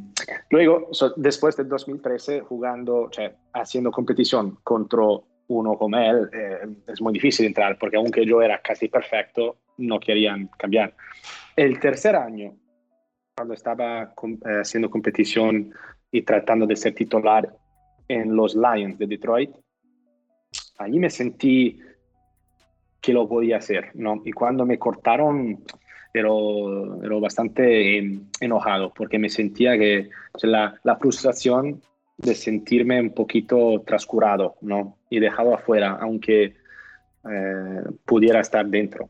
luego, 0.49 0.89
después 1.17 1.57
del 1.57 1.67
2013, 1.67 2.39
jugando, 2.39 3.11
haciendo 3.51 3.91
competición 3.91 4.57
contra 4.63 5.03
uno 5.47 5.77
como 5.77 5.97
él, 5.97 6.29
eh, 6.31 6.59
es 6.87 7.01
muy 7.01 7.13
difícil 7.13 7.45
entrar 7.45 7.77
porque 7.77 7.97
aunque 7.97 8.25
yo 8.25 8.41
era 8.41 8.61
casi 8.61 8.87
perfecto, 8.87 9.57
no 9.77 9.99
querían 9.99 10.49
cambiar. 10.57 10.95
El 11.57 11.77
tercer 11.81 12.15
año, 12.15 12.55
cuando 13.35 13.53
estaba 13.53 14.03
eh, 14.03 14.59
haciendo 14.61 14.89
competición 14.89 15.73
y 16.09 16.21
tratando 16.21 16.65
de 16.65 16.77
ser 16.77 16.95
titular 16.95 17.53
en 18.07 18.33
los 18.33 18.55
Lions 18.55 18.97
de 18.97 19.07
Detroit, 19.07 19.51
allí 20.77 20.99
me 20.99 21.09
sentí 21.09 21.81
que 23.01 23.11
lo 23.11 23.27
podía 23.27 23.57
hacer, 23.57 23.91
¿no? 23.95 24.21
Y 24.23 24.31
cuando 24.31 24.65
me 24.65 24.79
cortaron 24.79 25.65
pero, 26.13 26.99
pero 27.01 27.19
bastante 27.19 27.97
enojado 28.39 28.93
porque 28.93 29.17
me 29.17 29.29
sentía 29.29 29.77
que 29.77 30.11
la, 30.43 30.79
la, 30.83 30.95
frustración 30.95 31.81
de 32.17 32.35
sentirme 32.35 33.01
un 33.01 33.15
poquito 33.15 33.81
trascurado 33.85 34.55
¿no? 34.61 34.99
y 35.09 35.19
dejado 35.19 35.55
afuera, 35.55 35.97
aunque 35.99 36.53
eh, 37.29 37.83
pudiera 38.05 38.41
estar 38.41 38.65
dentro. 38.67 39.09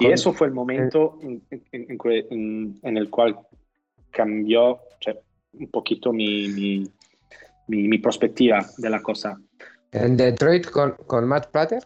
Y 0.00 0.08
eso 0.08 0.34
fue 0.34 0.48
el 0.48 0.52
momento 0.52 1.18
en, 1.22 1.42
en, 1.72 2.96
el 2.96 3.10
cual 3.10 3.38
cambió 4.10 4.80
un 5.54 5.70
poquito 5.70 6.12
mi, 6.12 6.48
mi, 6.48 6.84
mi, 7.68 7.88
mi, 7.88 7.98
perspectiva 7.98 8.64
de 8.76 8.90
la 8.90 9.00
cosa. 9.00 9.40
¿En 9.92 10.16
Detroit 10.16 10.70
con, 10.70 10.94
con 11.06 11.26
Matt 11.26 11.50
Platter? 11.50 11.82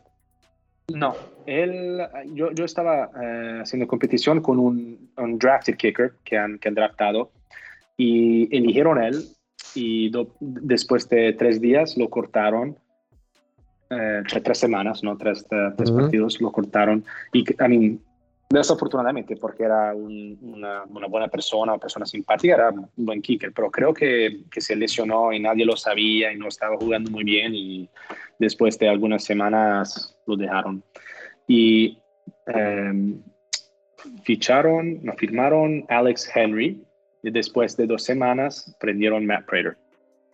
No, 0.95 1.15
él, 1.47 2.01
yo, 2.35 2.53
yo 2.53 2.65
estaba 2.65 3.11
eh, 3.21 3.61
haciendo 3.63 3.87
competición 3.87 4.41
con 4.41 4.59
un, 4.59 5.11
un, 5.17 5.39
drafted 5.39 5.77
kicker 5.77 6.15
que 6.25 6.37
han, 6.37 6.59
que 6.59 6.69
han 6.69 6.75
draftado 6.75 7.31
y 7.97 8.55
eligieron 8.57 9.03
él 9.03 9.25
y 9.75 10.11
después 10.41 11.09
de 11.09 11.33
tres 11.33 11.61
días 11.61 11.97
lo 11.97 12.09
cortaron, 12.11 12.77
eh, 13.91 14.23
tres 14.43 14.59
semanas, 14.59 15.03
¿no? 15.03 15.17
Tres, 15.17 15.47
tres 15.77 15.91
partidos 15.91 16.41
lo 16.41 16.51
cortaron 16.51 17.05
y 17.33 17.45
a 17.63 17.69
mí 17.69 17.99
Desafortunadamente, 18.53 19.37
porque 19.37 19.63
era 19.65 19.95
una, 19.95 20.85
buena 21.09 21.29
persona, 21.29 21.73
una 21.73 21.81
persona 21.81 22.05
simpática, 22.05 22.55
era 22.55 22.71
un 22.71 22.91
buen 22.97 23.23
kicker, 23.23 23.51
pero 23.51 23.71
creo 23.71 23.95
que, 23.95 24.43
que, 24.51 24.61
se 24.61 24.77
lesionó 24.77 25.33
y 25.33 25.41
nadie 25.41 25.65
lo 25.65 25.75
sabía 25.75 26.31
y 26.31 26.37
no 26.37 26.49
estaba 26.49 26.77
jugando 26.77 27.11
muy 27.11 27.25
bien 27.25 27.55
y 27.55 27.89
después 28.39 28.79
de 28.79 28.91
algunas 28.91 29.25
semanas 29.25 30.15
lo 30.27 30.37
dejaron. 30.37 30.85
Y 31.49 31.99
em, 32.45 33.23
ficharon, 34.23 35.03
no 35.03 35.15
firmaron 35.15 35.87
Alex 35.89 36.31
Henry 36.35 36.85
y 37.23 37.31
después 37.31 37.75
de 37.79 37.87
dos 37.87 38.03
semanas 38.03 38.77
prendieron 38.79 39.25
Matt 39.25 39.47
Prater. 39.47 39.79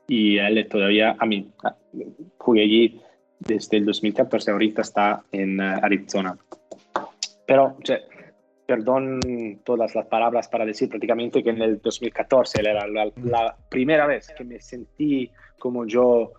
Y 0.08 0.38
él 0.38 0.66
todavía, 0.68 1.14
a 1.20 1.24
mí, 1.24 1.52
jugué 2.38 2.62
allí 2.62 3.00
desde 3.38 3.76
el 3.76 3.84
2014, 3.84 4.50
ahorita 4.50 4.82
está 4.82 5.22
en 5.30 5.60
uh, 5.60 5.78
Arizona. 5.84 6.36
Pero, 7.48 7.78
perdón 8.66 9.20
todas 9.64 9.94
las 9.94 10.06
palabras 10.06 10.48
para 10.48 10.66
decir 10.66 10.90
prácticamente 10.90 11.42
que 11.42 11.48
en 11.48 11.62
el 11.62 11.80
2014 11.80 12.60
era 12.60 12.86
la, 12.86 13.56
primera 13.70 14.06
vez 14.06 14.28
que 14.36 14.44
me 14.44 14.60
sentí 14.60 15.30
como 15.58 15.86
yo 15.86 16.34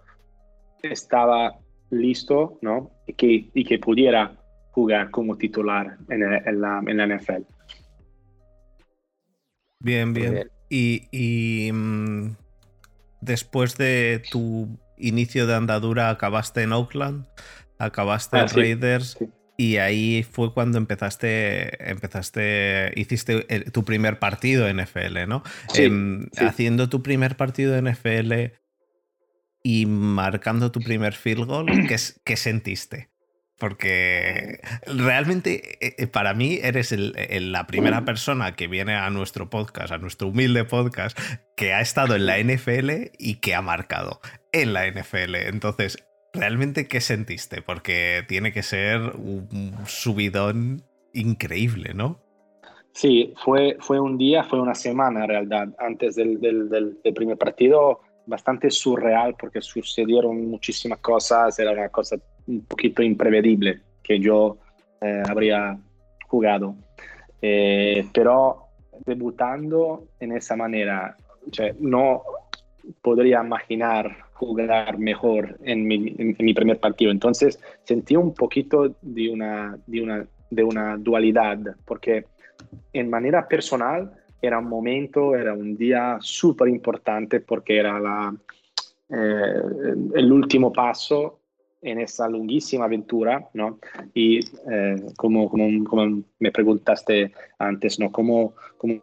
estaba 0.83 1.57
listo, 1.89 2.59
¿no? 2.61 2.91
Y 3.07 3.13
que, 3.13 3.49
y 3.55 3.65
que 3.65 3.79
pudiera 3.79 4.37
jugar 4.69 5.09
como 5.09 5.35
titular 5.35 5.97
en, 6.09 6.21
en, 6.21 6.61
la, 6.61 6.83
en 6.85 6.97
la, 6.97 7.07
NFL. 7.07 7.41
Bien, 9.79 10.13
bien. 10.13 10.51
Y, 10.69 11.07
y 11.11 11.71
mm, 11.71 12.35
después 13.19 13.77
de 13.77 14.21
tu 14.31 14.77
inicio 14.97 15.47
de 15.47 15.55
andadura 15.55 16.11
acabaste 16.11 16.61
en 16.61 16.73
Oakland, 16.73 17.25
acabaste 17.79 18.37
en 18.37 18.43
ah, 18.43 18.53
Raiders. 18.53 19.17
Y 19.59 19.75
ahí 19.75 20.23
fue 20.23 20.53
cuando 20.53 20.77
empezaste, 20.77 21.91
empezaste, 21.91 22.93
hiciste 22.95 23.41
tu 23.73 23.83
primer 23.83 24.17
partido 24.17 24.69
en 24.69 24.77
NFL, 24.77 25.27
¿no? 25.27 25.43
Em, 25.75 26.29
haciendo 26.37 26.87
tu 26.87 27.03
primer 27.03 27.35
partido 27.35 27.75
en 27.75 27.83
NFL 27.83 28.53
y 29.61 29.85
marcando 29.85 30.71
tu 30.71 30.79
primer 30.79 31.13
field 31.13 31.45
goal, 31.45 31.65
¿qué, 31.89 31.97
qué 32.23 32.37
sentiste? 32.37 33.09
Porque 33.57 34.61
realmente 34.87 35.85
eh, 35.85 35.95
eh, 35.97 36.07
para 36.07 36.33
mí 36.33 36.61
eres 36.63 36.95
la 36.97 37.67
primera 37.67 38.05
persona 38.05 38.55
que 38.55 38.67
viene 38.67 38.95
a 38.95 39.09
nuestro 39.09 39.49
podcast, 39.49 39.91
a 39.91 39.97
nuestro 39.97 40.29
humilde 40.29 40.63
podcast, 40.63 41.19
que 41.57 41.73
ha 41.73 41.81
estado 41.81 42.15
en 42.15 42.27
la 42.27 42.37
NFL 42.41 43.11
y 43.17 43.41
que 43.41 43.55
ha 43.55 43.61
marcado 43.61 44.21
en 44.53 44.71
la 44.71 44.89
NFL. 44.89 45.35
Entonces, 45.35 45.97
¿realmente 46.33 46.87
qué 46.87 47.01
sentiste? 47.01 47.61
Porque 47.61 48.23
tiene 48.27 48.51
que 48.51 48.63
ser 48.63 48.99
un 49.15 49.73
subidón 49.85 50.83
increíble, 51.13 51.93
¿no? 51.93 52.19
Sí, 52.91 53.33
fue, 53.43 53.77
fue 53.79 53.99
un 53.99 54.17
día, 54.17 54.43
fue 54.43 54.59
una 54.59 54.75
semana 54.75 55.21
en 55.21 55.29
realidad, 55.29 55.69
antes 55.77 56.15
del, 56.15 56.97
primer 57.15 57.37
partido, 57.37 58.01
bastante 58.25 58.69
surreal 58.69 59.35
porque 59.39 59.61
sucedieron 59.61 60.49
muchísimas 60.49 60.99
cosas, 60.99 61.57
era 61.59 61.71
una 61.71 61.89
cosa 61.89 62.17
un 62.47 62.65
poquito 62.65 63.01
imprevedible 63.01 63.81
que 64.03 64.19
yo 64.19 64.57
eh, 65.01 65.23
habría 65.27 65.79
jugado. 66.27 66.75
Eh, 67.41 68.05
pero 68.13 68.65
debutando 69.05 70.09
en 70.19 70.33
esa 70.33 70.55
manera, 70.55 71.15
no 71.79 72.23
podría 73.01 73.41
imaginar 73.41 74.28
jugar 74.39 74.97
mejor 74.97 75.57
en 75.63 75.85
mi, 75.85 76.15
en, 76.17 76.35
mi, 76.39 76.53
primer 76.53 76.79
partido. 76.79 77.11
Entonces 77.11 77.59
sentí 77.83 78.15
un 78.15 78.33
poquito 78.33 78.95
de 79.01 79.29
una, 79.29 79.77
de 79.85 80.01
una, 80.01 80.27
de 80.49 80.63
una 80.63 80.95
dualidad, 80.97 81.57
porque 81.85 82.25
en 82.93 83.09
manera 83.09 83.47
personal 83.47 84.13
era 84.41 84.59
un 84.59 84.69
momento, 84.69 85.35
era 85.35 85.53
un 85.53 85.75
día 85.75 86.17
súper 86.21 86.69
importante 86.69 87.41
porque 87.41 87.77
era 87.79 87.99
la, 87.99 88.33
eh, 89.09 89.93
el 90.15 90.31
último 90.31 90.71
paso 90.71 91.39
en 91.81 91.99
esa 91.99 92.29
longuísima 92.29 92.85
aventura, 92.85 93.49
¿no? 93.53 93.79
Y 94.13 94.39
eh, 94.39 94.95
como, 95.17 95.49
como, 95.49 95.83
como, 95.83 96.23
me 96.39 96.51
preguntaste 96.51 97.33
antes, 97.57 97.99
¿no? 97.99 98.09
¿Cómo, 98.09 98.53
cómo 98.77 99.01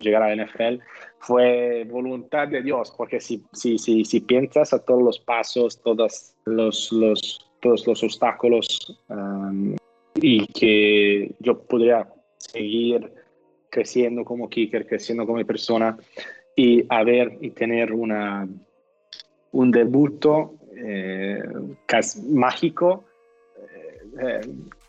llegar 0.00 0.24
a 0.24 0.34
la 0.34 0.44
NFL? 0.44 0.82
Fue 1.20 1.84
voluntad 1.84 2.48
de 2.48 2.62
Dios, 2.62 2.92
porque 2.96 3.20
si, 3.20 3.44
si, 3.52 3.78
si, 3.78 4.04
si 4.06 4.20
piensas 4.20 4.72
a 4.72 4.82
todos 4.82 5.02
los 5.02 5.18
pasos, 5.20 5.80
todos 5.82 6.34
los, 6.46 6.90
los, 6.92 7.50
todos 7.60 7.86
los 7.86 8.02
obstáculos 8.02 8.98
um, 9.08 9.76
y 10.14 10.46
que 10.46 11.34
yo 11.38 11.60
podría 11.60 12.08
seguir 12.38 13.12
creciendo 13.68 14.24
como 14.24 14.48
kicker, 14.48 14.86
creciendo 14.86 15.26
como 15.26 15.44
persona 15.44 15.96
y 16.56 16.84
haber 16.88 17.36
y 17.42 17.50
tener 17.50 17.92
una, 17.92 18.48
un 19.52 19.70
debut 19.70 20.24
eh, 20.74 21.42
mágico 22.30 23.04
eh, 23.58 24.00
eh, 24.22 24.40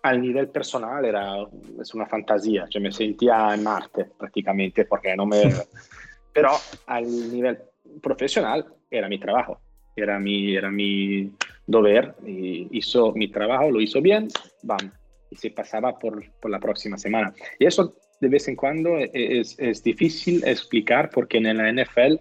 al 0.02 0.22
nivel 0.22 0.48
personal 0.48 1.04
era 1.04 1.46
es 1.80 1.94
una 1.94 2.06
fantasía, 2.06 2.68
yo 2.70 2.80
me 2.80 2.92
sentía 2.92 3.54
en 3.54 3.64
Marte 3.64 4.06
prácticamente 4.18 4.86
porque 4.86 5.14
no 5.16 5.26
me 5.26 5.44
Pero 6.34 6.52
al 6.88 7.06
nivel 7.32 7.60
profesional 8.02 8.66
era 8.90 9.08
mi 9.08 9.20
trabajo, 9.20 9.60
era 9.96 10.20
mi, 10.20 10.56
era 10.56 10.72
mi 10.72 11.32
deber, 11.68 12.16
y 12.26 12.68
hizo 12.78 13.12
mi 13.14 13.30
trabajo, 13.30 13.72
lo 13.72 13.82
hizo 13.82 14.02
bien, 14.02 14.28
bam, 14.64 14.92
y 15.30 15.36
se 15.36 15.52
pasaba 15.52 15.98
por, 15.98 16.24
por 16.40 16.52
la 16.52 16.60
próxima 16.60 16.98
semana. 16.98 17.34
Y 17.60 17.66
eso 17.66 17.96
de 18.22 18.30
vez 18.30 18.48
en 18.48 18.56
cuando 18.56 18.98
es, 18.98 19.58
es 19.60 19.84
difícil 19.84 20.44
explicar 20.46 21.10
porque 21.10 21.38
en 21.38 21.58
la 21.58 21.72
NFL, 21.72 22.16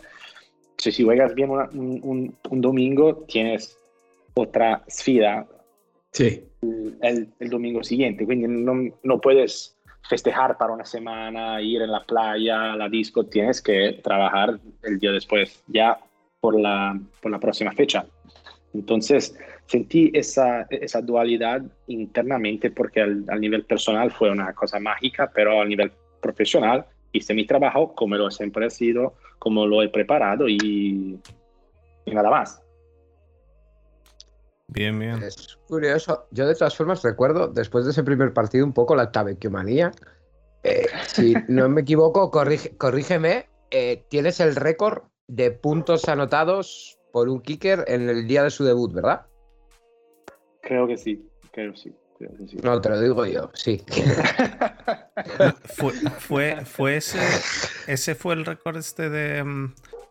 si 0.79 1.05
juegas 1.05 1.35
bien 1.35 1.51
un, 1.51 2.35
un, 2.49 2.61
domingo, 2.61 3.25
tienes 3.29 3.77
otra 4.35 4.83
sfida 4.89 5.47
sí. 6.11 6.43
el, 7.03 7.29
el, 7.39 7.51
domingo 7.51 7.85
siguiente, 7.85 8.25
quindi 8.25 8.49
no, 8.49 8.91
no 9.03 9.21
puedes 9.21 9.77
festejar 10.09 10.57
para 10.59 10.73
una 10.73 10.85
semana, 10.85 11.61
ir 11.61 11.83
en 11.83 11.91
la 11.91 12.05
playa, 12.05 12.75
la 12.77 12.89
disco, 12.89 13.25
tienes 13.25 13.61
que 13.61 14.01
trabajar 14.03 14.59
el 14.83 14.99
día 14.99 15.13
después, 15.13 15.63
ya 15.69 15.99
por 16.41 16.59
la, 16.59 16.99
por 17.21 17.31
la 17.31 17.39
próxima 17.39 17.73
fecha. 17.73 18.05
Entonces 18.73 19.37
sentí 19.67 20.11
esa, 20.15 20.63
esa 20.71 21.01
dualidad 21.01 21.63
internamente 21.87 22.71
porque 22.71 23.01
al, 23.01 23.41
nivel 23.41 23.65
personal 23.65 24.11
fue 24.11 24.31
una 24.31 24.53
cosa 24.53 24.79
mágica, 24.79 25.31
pero 25.35 25.61
a 25.61 25.65
nivel 25.65 25.93
profesional 26.21 26.85
hice 27.13 27.35
mi 27.35 27.47
trabajo 27.47 27.95
como 27.95 28.17
lo 28.17 28.31
siempre 28.31 28.71
sido, 28.71 29.15
como 29.39 29.67
lo 29.67 29.83
he 29.83 29.89
preparado 29.89 30.49
y, 30.49 31.19
y 32.05 32.11
nada 32.13 32.31
más. 32.31 32.63
Bien, 34.73 34.99
bien. 34.99 35.23
Es 35.23 35.59
curioso. 35.67 36.27
Yo 36.31 36.47
de 36.47 36.55
todas 36.55 36.77
formas 36.77 37.03
recuerdo, 37.03 37.49
después 37.49 37.85
de 37.85 37.91
ese 37.91 38.05
primer 38.05 38.33
partido, 38.33 38.65
un 38.65 38.73
poco 38.73 38.95
la 38.95 39.11
tabequiomanía. 39.11 39.93
Eh, 40.63 40.87
si 41.07 41.35
no 41.49 41.69
me 41.69 41.81
equivoco, 41.81 42.31
corrígeme, 42.31 43.49
eh, 43.71 44.05
tienes 44.09 44.41
el 44.41 44.55
récord 44.57 45.03
de 45.27 45.51
puntos 45.51 46.09
anotados 46.09 46.99
por 47.13 47.29
un 47.29 47.41
kicker 47.41 47.85
en 47.89 48.09
el 48.09 48.27
día 48.27 48.45
de 48.45 48.51
su 48.51 48.65
debut, 48.65 48.93
¿verdad? 48.93 49.27
Creo 50.63 50.87
que 50.87 50.97
sí, 50.97 51.29
creo 51.53 51.75
sí. 51.75 51.95
No, 52.63 52.81
te 52.81 52.91
lo 52.91 53.01
digo 53.01 53.25
yo, 53.25 53.51
sí. 53.55 53.83
fue, 55.65 55.93
fue, 55.93 56.65
fue 56.67 56.97
ese, 56.97 57.19
ese 57.87 58.15
fue 58.15 58.35
el 58.35 58.45
récord 58.45 58.77
este 58.77 59.09
de... 59.09 59.71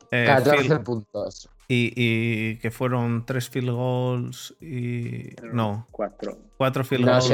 14 0.09 0.69
mm, 0.69 0.71
eh, 0.73 0.79
puntos. 0.79 1.49
Y, 1.71 2.55
que 2.57 2.71
fueron 2.71 3.25
tres 3.27 3.47
field 3.47 3.69
goals 3.69 4.55
y. 4.59 5.35
No. 5.53 5.87
Cuatro. 5.91 6.37
Cuatro 6.57 6.83
field 6.83 7.05
goals. 7.05 7.31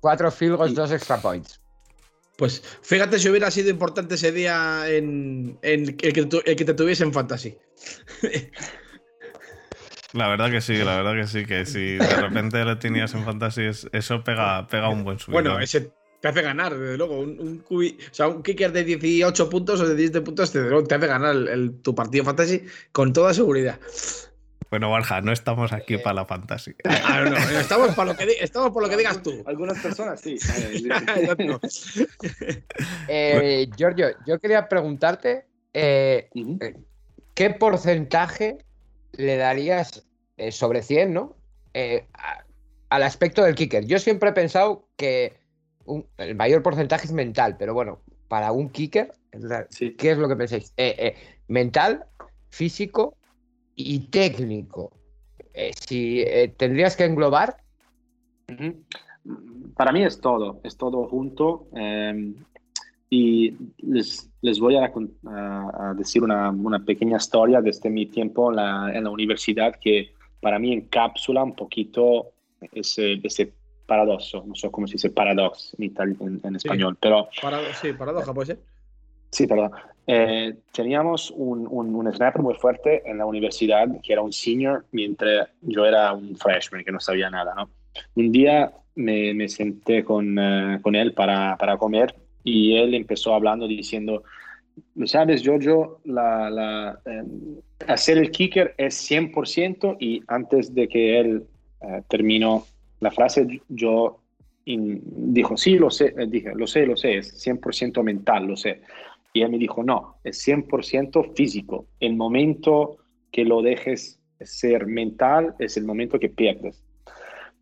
cuatro 0.00 0.30
field 0.32 0.56
goals, 0.56 0.74
dos 0.74 0.90
extra 0.90 1.18
points. 1.18 1.60
Pues 2.36 2.62
fíjate 2.82 3.20
si 3.20 3.28
hubiera 3.28 3.50
sido 3.52 3.70
importante 3.70 4.16
ese 4.16 4.32
día 4.32 4.88
en, 4.88 5.56
el, 5.62 5.96
que 5.96 6.08
el, 6.08 6.56
que 6.56 6.64
te 6.64 6.74
tuviese 6.74 7.04
en 7.04 7.12
fantasy. 7.12 7.56
La 10.14 10.28
verdad 10.28 10.48
que 10.48 10.60
sí, 10.60 10.76
la 10.76 10.96
verdad 11.02 11.14
que 11.14 11.26
sí, 11.26 11.44
que 11.44 11.66
si 11.66 11.96
de 11.96 12.16
repente 12.20 12.64
lo 12.64 12.78
tenías 12.78 13.12
en 13.14 13.24
fantasy, 13.24 13.62
eso 13.64 14.22
pega, 14.22 14.64
pega 14.68 14.88
un 14.88 15.02
buen 15.02 15.18
subidón. 15.18 15.42
Bueno, 15.42 15.58
ese 15.58 15.90
te 16.24 16.28
hace 16.28 16.40
ganar, 16.40 16.74
desde 16.74 16.96
luego. 16.96 17.20
Un, 17.20 17.38
un, 17.38 17.62
o 17.68 18.14
sea, 18.14 18.28
un 18.28 18.42
kicker 18.42 18.72
de 18.72 18.82
18 18.82 19.50
puntos 19.50 19.78
o 19.82 19.86
de 19.86 19.94
17 19.94 20.24
puntos 20.24 20.52
te, 20.52 20.62
te 20.62 20.94
hace 20.94 21.06
ganar 21.06 21.36
el, 21.36 21.82
tu 21.82 21.94
partido 21.94 22.24
fantasy 22.24 22.64
con 22.92 23.12
toda 23.12 23.34
seguridad. 23.34 23.78
Bueno, 24.70 24.90
Barja, 24.90 25.20
no 25.20 25.32
estamos 25.32 25.74
aquí 25.74 25.98
para 25.98 26.14
la 26.14 26.24
fantasy. 26.24 26.74
Ah, 26.86 27.26
no, 27.28 27.36
estamos, 27.60 27.94
para 27.94 28.12
lo 28.12 28.16
que, 28.16 28.24
estamos 28.40 28.70
por 28.70 28.82
lo 28.82 28.88
que 28.88 28.96
digas 28.96 29.22
tú. 29.22 29.42
Algunas 29.44 29.78
personas 29.80 30.18
sí. 30.18 30.38
eh, 33.08 33.68
Giorgio, 33.76 34.06
yo 34.26 34.40
quería 34.40 34.66
preguntarte 34.66 35.44
eh, 35.74 36.30
eh, 36.34 36.74
qué 37.34 37.50
porcentaje 37.50 38.64
le 39.12 39.36
darías 39.36 40.06
eh, 40.38 40.52
sobre 40.52 40.82
100, 40.82 41.12
¿no? 41.12 41.36
al 42.88 43.02
aspecto 43.02 43.42
del 43.42 43.56
kicker. 43.56 43.84
Yo 43.84 43.98
siempre 43.98 44.30
he 44.30 44.32
pensado 44.32 44.88
que 44.96 45.43
el 46.18 46.34
mayor 46.34 46.62
porcentaje 46.62 47.06
es 47.06 47.12
mental, 47.12 47.56
pero 47.58 47.74
bueno, 47.74 48.00
para 48.28 48.52
un 48.52 48.68
kicker, 48.68 49.12
¿qué 49.98 50.10
es 50.10 50.18
lo 50.18 50.28
que 50.28 50.36
pensáis? 50.36 50.72
Eh, 50.76 50.94
eh, 50.98 51.14
mental, 51.48 52.04
físico 52.48 53.16
y 53.74 54.00
técnico. 54.08 54.92
Eh, 55.52 55.70
si 55.74 56.24
tendrías 56.56 56.96
que 56.96 57.04
englobar. 57.04 57.56
Para 59.76 59.92
mí 59.92 60.04
es 60.04 60.20
todo, 60.20 60.60
es 60.64 60.76
todo 60.76 61.06
junto. 61.08 61.68
Em, 61.74 62.34
y 63.10 63.54
les, 63.78 64.28
les 64.42 64.58
voy 64.58 64.76
a, 64.76 64.92
decir 65.94 66.22
una, 66.22 66.50
una, 66.50 66.84
pequeña 66.84 67.18
historia 67.18 67.60
desde 67.60 67.88
mi 67.88 68.06
tiempo 68.06 68.50
en 68.50 68.56
la, 68.56 68.92
en 68.92 69.04
la, 69.04 69.10
universidad 69.10 69.76
que 69.80 70.12
para 70.40 70.58
mí 70.58 70.72
encapsula 70.72 71.44
un 71.44 71.54
poquito 71.54 72.32
ese, 72.72 73.20
ese 73.22 73.52
paradosso, 73.86 74.44
no 74.46 74.54
sé 74.54 74.70
cómo 74.70 74.86
se 74.86 74.94
dice 74.94 75.10
paradox 75.10 75.76
en, 75.78 76.40
en, 76.42 76.56
español, 76.56 76.96
pero... 77.00 77.28
sí, 77.80 77.92
paradoja 77.92 78.32
puede 78.32 78.46
ser. 78.46 78.58
Sí, 79.30 79.46
perdón. 79.46 79.72
Eh, 80.06 80.54
teníamos 80.72 81.32
un, 81.34 81.66
un, 81.68 81.94
un, 81.94 82.12
snapper 82.12 82.42
muy 82.42 82.54
fuerte 82.54 83.02
en 83.08 83.18
la 83.18 83.26
universidad 83.26 83.88
que 84.02 84.12
era 84.12 84.22
un 84.22 84.32
senior 84.32 84.84
mientras 84.92 85.48
yo 85.62 85.86
era 85.86 86.12
un 86.12 86.36
freshman 86.36 86.84
que 86.84 86.92
no 86.92 87.00
sabía 87.00 87.30
nada, 87.30 87.54
¿no? 87.54 87.70
Un 88.14 88.30
día 88.30 88.72
me, 88.94 89.32
me 89.34 89.48
senté 89.48 90.04
con, 90.04 90.38
uh, 90.38 90.80
con 90.82 90.94
él 90.94 91.14
para, 91.14 91.56
para, 91.56 91.78
comer 91.78 92.14
y 92.44 92.76
él 92.76 92.94
empezó 92.94 93.34
hablando 93.34 93.66
diciendo, 93.66 94.22
sabes, 95.06 95.42
Giorgio, 95.42 96.00
la, 96.04 96.50
la, 96.50 97.00
eh, 97.06 97.24
hacer 97.88 98.18
el 98.18 98.30
kicker 98.30 98.74
es 98.76 99.10
100% 99.10 99.96
y 99.98 100.22
antes 100.28 100.74
de 100.74 100.86
que 100.86 101.18
él 101.18 101.46
terminó 102.08 102.64
la 103.04 103.10
frase 103.10 103.60
yo 103.68 104.20
dijo, 104.66 105.56
sí, 105.56 105.78
lo 105.78 105.90
sé, 105.90 106.14
eh, 106.16 106.26
dije, 106.26 106.52
lo 106.54 106.66
sé, 106.66 106.86
lo 106.86 106.96
sé, 106.96 107.18
es 107.18 107.46
100% 107.46 108.02
mental, 108.02 108.46
lo 108.46 108.56
sé. 108.56 108.80
Y 109.32 109.42
él 109.42 109.50
me 109.50 109.58
dijo, 109.58 109.82
no, 109.82 110.16
es 110.24 110.46
100% 110.46 111.34
físico. 111.34 111.86
El 112.00 112.16
momento 112.16 112.98
que 113.30 113.44
lo 113.44 113.62
dejes 113.62 114.20
ser 114.40 114.86
mental 114.86 115.54
es 115.58 115.76
el 115.76 115.84
momento 115.84 116.18
que 116.18 116.28
pierdes. 116.28 116.82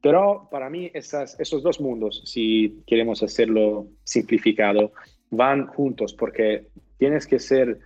Pero 0.01 0.49
para 0.51 0.69
mí 0.69 0.91
esas, 0.93 1.39
esos 1.41 1.63
dos 1.63 1.81
mundos, 1.81 2.23
si 2.25 2.83
queremos 2.87 3.23
hacerlo 3.23 3.87
simplificado, 4.05 4.93
van 5.31 5.67
juntos 5.69 6.13
porque 6.15 6.67
tienes 6.99 7.27
que 7.27 7.39
ser, 7.39 7.79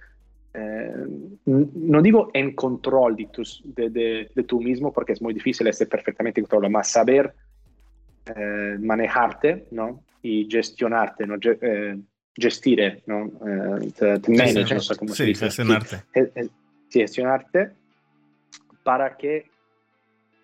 eh, 0.55 0.93
no 1.45 2.03
digo 2.03 2.31
en 2.33 2.55
control 2.55 3.17
de, 3.17 3.27
tus, 3.27 3.63
de, 3.65 3.91
de, 3.91 4.31
de, 4.35 4.43
tú 4.45 4.61
mismo, 4.61 4.93
porque 4.93 5.13
es 5.13 5.23
muy 5.23 5.35
difícil 5.35 5.67
estar 5.69 5.89
perfectamente 5.89 6.41
en 6.41 6.47
control, 6.47 6.71
más 6.71 6.91
saber 6.91 7.35
eh, 8.35 8.77
manejarte 8.81 9.67
¿no? 9.71 10.03
y 10.21 10.49
gestionarte, 10.51 11.27
¿no? 11.27 11.37
Eh, 11.45 11.97
¿no? 13.07 13.27
Eh, 13.47 14.21
manage, 14.29 14.75
no 14.75 14.81
sé 14.81 14.97
cómo 14.97 15.15
se 15.15 15.25
dice. 15.27 15.45
Gestionarte. 15.45 16.03
gestionarte 16.91 17.71
para 18.83 19.17
que 19.17 19.47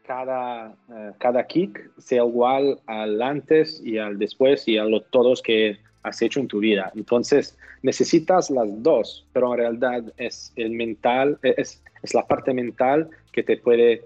cada, 0.07 0.77
cada 1.19 1.47
kick 1.47 1.91
sea 1.99 2.23
igual 2.25 2.81
al 2.87 3.21
antes 3.21 3.83
y 3.85 3.99
al 3.99 4.19
después 4.19 4.69
y 4.69 4.79
a 4.79 4.85
los 4.85 5.11
todos 5.11 5.43
que 5.43 5.79
has 6.05 6.23
hecho 6.23 6.39
en 6.39 6.49
tu 6.49 6.61
vida. 6.61 6.93
Entonces, 6.95 7.59
necesitas 7.83 8.51
las 8.51 8.69
dos, 8.83 9.27
pero 9.33 9.53
en 9.53 9.59
realidad 9.59 10.05
es 10.17 10.53
el 10.57 10.71
mental, 10.71 11.39
es, 11.43 11.83
es 12.03 12.15
la 12.15 12.27
parte 12.27 12.55
mental 12.55 13.11
que 13.33 13.43
te 13.43 13.57
puede 13.57 14.05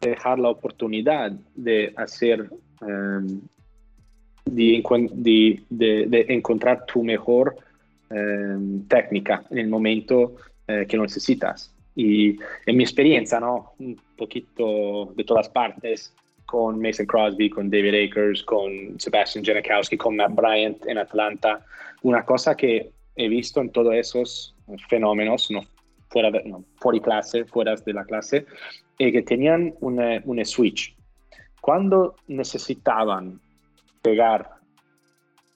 dejar 0.00 0.38
la 0.38 0.48
oportunidad 0.48 1.32
de 1.54 1.92
hacer 1.96 2.50
Em, 2.82 3.40
de, 4.44 5.62
de, 5.70 6.26
encontrar 6.28 6.84
tu 6.84 7.02
mejor 7.02 7.56
em, 8.10 8.82
técnica 8.88 9.44
en 9.50 9.58
el 9.58 9.68
momento 9.68 10.36
eh, 10.66 10.84
que 10.88 10.96
lo 10.96 11.04
necesitas. 11.04 11.72
Y 11.94 12.36
en 12.66 12.76
mi 12.76 12.82
experiencia, 12.82 13.38
¿no? 13.40 13.72
Un 13.78 13.98
poquito 14.16 15.12
de 15.16 15.24
todas 15.24 15.48
partes, 15.48 16.12
con 16.44 16.80
Mason 16.80 17.06
Crosby, 17.06 17.48
con 17.48 17.70
David 17.70 18.08
Akers, 18.08 18.42
con 18.42 18.98
Sebastian 18.98 19.44
Janikowski, 19.44 19.96
con 19.96 20.16
Matt 20.16 20.34
Bryant 20.34 20.84
en 20.86 20.98
Atlanta, 20.98 21.64
una 22.02 22.24
cosa 22.24 22.56
que 22.56 22.90
he 23.16 23.28
visto 23.28 23.60
en 23.60 23.70
todos 23.70 23.94
esos 23.94 24.54
fenómenos, 24.88 25.50
no 25.50 25.62
fuera 26.08 26.30
de, 26.30 26.42
no, 26.44 26.64
fuera 26.76 26.98
de 26.98 27.02
clase, 27.02 27.44
fuera 27.44 27.74
de 27.74 27.92
la 27.92 28.04
clase, 28.04 28.44
es 28.98 29.12
que 29.12 29.22
tenían 29.22 29.74
un 29.80 30.44
switch 30.44 30.94
cuando 31.62 32.16
necesitaban 32.26 33.40
pegar 34.02 34.50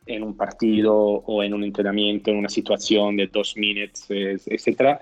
en 0.07 0.23
un 0.23 0.37
partido 0.37 0.95
o 0.97 1.43
en 1.43 1.53
un 1.53 1.65
entrenamiento, 1.65 2.31
en 2.31 2.39
una 2.39 2.49
situación 2.49 3.17
de 3.17 3.27
dos 3.27 3.57
minutos, 3.57 4.07
etc., 4.09 5.01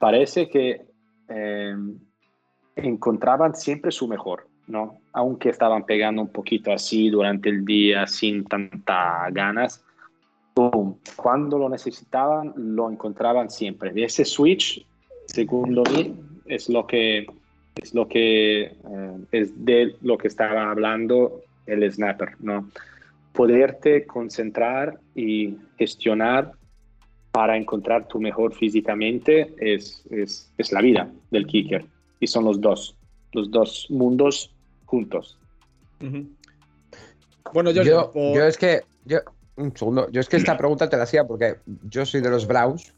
parece 0.00 0.48
que 0.48 0.84
eh, 1.28 1.76
encontraban 2.74 3.54
siempre 3.54 3.92
su 3.92 4.08
mejor, 4.08 4.48
¿no? 4.66 4.98
Aunque 5.12 5.50
estaban 5.50 5.86
pegando 5.86 6.22
un 6.22 6.32
poquito 6.32 6.72
así 6.72 7.08
durante 7.08 7.48
el 7.48 7.64
día 7.64 8.08
sin 8.08 8.44
tanta 8.46 9.30
ganas, 9.30 9.84
cuando 11.14 11.56
lo 11.56 11.68
necesitaban, 11.68 12.52
lo 12.56 12.90
encontraban 12.90 13.48
siempre. 13.48 13.92
Y 13.94 14.02
ese 14.02 14.24
switch, 14.24 14.84
según 15.26 15.72
mí, 15.94 16.16
es 16.46 16.68
lo 16.68 16.84
que 16.84 17.26
es 17.76 17.94
lo 17.94 18.08
que 18.08 18.62
eh, 18.62 18.72
es 19.32 19.64
de 19.64 19.96
lo 20.02 20.18
que 20.18 20.28
estaba 20.28 20.70
hablando 20.70 21.42
el 21.66 21.90
snapper, 21.90 22.36
¿no? 22.40 22.70
Poderte 23.32 24.06
concentrar 24.06 24.98
y 25.14 25.56
gestionar 25.78 26.52
para 27.32 27.56
encontrar 27.56 28.08
tu 28.08 28.18
mejor 28.18 28.54
físicamente 28.54 29.54
es, 29.58 30.02
es, 30.10 30.50
es, 30.56 30.72
la 30.72 30.80
vida 30.80 31.10
del 31.30 31.46
kicker. 31.46 31.84
Y 32.18 32.26
son 32.26 32.44
los 32.44 32.60
dos, 32.60 32.96
los 33.32 33.50
dos 33.50 33.86
mundos 33.90 34.54
juntos. 34.86 35.36
Bueno, 37.52 37.72
yo, 37.72 37.82
yo, 37.82 38.42
es 38.42 38.56
que, 38.56 38.80
yo, 39.04 39.18
un 39.56 39.76
segundo, 39.76 40.10
yo 40.10 40.20
es 40.22 40.28
que 40.30 40.38
esta 40.38 40.56
pregunta 40.58 40.88
te 40.88 40.96
la 40.96 41.02
hacía 41.02 41.26
porque 41.26 41.56
yo 41.90 42.06
soy 42.06 42.22
de 42.22 42.30
los 42.30 42.46
Browns. 42.46 42.94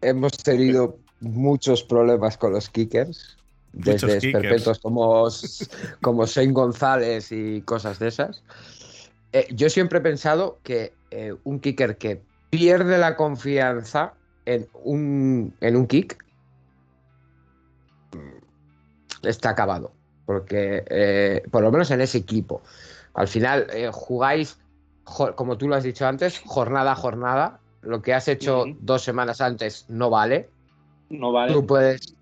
Hemos 0.00 0.36
tenido 0.36 0.98
muchos 1.20 1.82
problemas 1.82 2.38
con 2.38 2.52
los 2.52 2.68
kickers 2.68 3.36
desde 3.72 4.32
perpetuos 4.32 4.78
como, 4.78 5.28
como 6.00 6.26
Shane 6.26 6.52
González 6.52 7.32
y 7.32 7.62
cosas 7.62 7.98
de 7.98 8.08
esas. 8.08 8.42
Eh, 9.32 9.46
yo 9.52 9.70
siempre 9.70 9.98
he 9.98 10.02
pensado 10.02 10.58
que 10.62 10.92
eh, 11.10 11.34
un 11.44 11.58
kicker 11.60 11.96
que 11.96 12.22
pierde 12.50 12.98
la 12.98 13.16
confianza 13.16 14.12
en 14.44 14.68
un, 14.84 15.54
en 15.60 15.76
un 15.76 15.86
kick 15.86 16.22
mm, 18.14 19.26
está 19.26 19.50
acabado. 19.50 19.92
Porque, 20.26 20.84
eh, 20.88 21.42
por 21.50 21.62
lo 21.62 21.72
menos 21.72 21.90
en 21.90 22.00
ese 22.00 22.18
equipo, 22.18 22.62
al 23.14 23.26
final 23.26 23.66
jugáis, 23.90 24.58
como 25.34 25.58
tú 25.58 25.66
lo 25.66 25.74
has 25.74 25.82
dicho 25.82 26.06
antes, 26.06 26.40
jornada 26.44 26.92
a 26.92 26.96
jornada. 26.96 27.58
Lo 27.82 28.00
que 28.00 28.14
has 28.14 28.28
hecho 28.28 28.64
dos 28.80 29.02
semanas 29.02 29.40
antes 29.40 29.86
no 29.88 30.08
vale. 30.08 30.48
No 31.10 31.32
vale. 31.32 31.52
Tú 31.52 31.66
puedes 31.66 32.14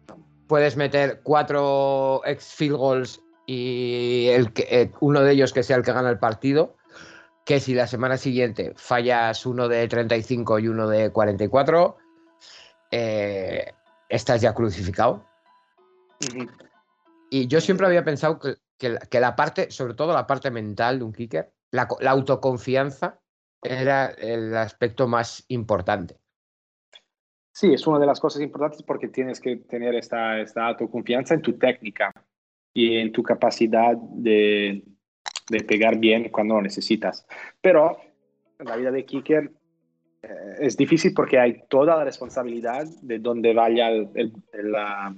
puedes 0.50 0.76
meter 0.76 1.20
cuatro 1.22 2.22
ex 2.24 2.44
field 2.44 2.76
goals 2.76 3.22
y 3.46 4.26
el 4.30 4.52
que, 4.52 4.66
eh, 4.68 4.90
uno 4.98 5.20
de 5.20 5.30
ellos 5.30 5.52
que 5.52 5.62
sea 5.62 5.76
el 5.76 5.84
que 5.84 5.92
gana 5.92 6.10
el 6.10 6.18
partido, 6.18 6.74
que 7.44 7.60
si 7.60 7.72
la 7.72 7.86
semana 7.86 8.16
siguiente 8.16 8.72
fallas 8.74 9.46
uno 9.46 9.68
de 9.68 9.86
35 9.86 10.58
y 10.58 10.66
uno 10.66 10.88
de 10.88 11.12
44, 11.12 11.96
eh, 12.90 13.72
estás 14.08 14.40
ya 14.40 14.52
crucificado. 14.52 15.24
Y 17.30 17.46
yo 17.46 17.60
siempre 17.60 17.86
había 17.86 18.04
pensado 18.04 18.40
que, 18.40 19.20
la, 19.20 19.36
parte, 19.36 19.70
sobre 19.70 19.94
todo 19.94 20.12
la 20.12 20.26
parte 20.26 20.50
mental 20.50 20.98
de 20.98 21.04
un 21.04 21.12
kicker, 21.12 21.52
la 21.70 21.86
autoconfianza 22.10 23.20
era 23.62 24.06
el 24.06 24.56
aspecto 24.56 25.06
más 25.06 25.44
importante. 25.46 26.18
Sí, 27.52 27.72
es 27.72 27.86
una 27.86 27.98
de 27.98 28.06
las 28.06 28.20
cosas 28.20 28.42
importantes 28.42 28.82
porque 28.82 29.08
tienes 29.08 29.40
que 29.40 29.56
tener 29.56 29.94
esta, 29.94 30.40
esta 30.40 30.66
autoconfianza 30.66 31.34
en 31.34 31.42
tu 31.42 31.58
técnica 31.58 32.12
y 32.72 32.96
en 32.96 33.12
tu 33.12 33.22
capacidad 33.22 33.96
de, 33.96 34.84
de 35.50 35.64
pegar 35.64 35.98
bien 35.98 36.28
cuando 36.30 36.54
lo 36.54 36.62
necesitas. 36.62 37.26
Pero 37.60 37.98
la 38.58 38.76
vida 38.76 38.90
de 38.90 39.04
kicker 39.04 39.50
eh, 40.22 40.28
es 40.60 40.76
difícil 40.76 41.12
porque 41.14 41.38
hay 41.38 41.62
toda 41.68 41.96
la 41.96 42.04
responsabilidad 42.04 42.86
de 43.02 43.18
dónde 43.18 43.52
vaya 43.54 43.90
la, 44.52 45.14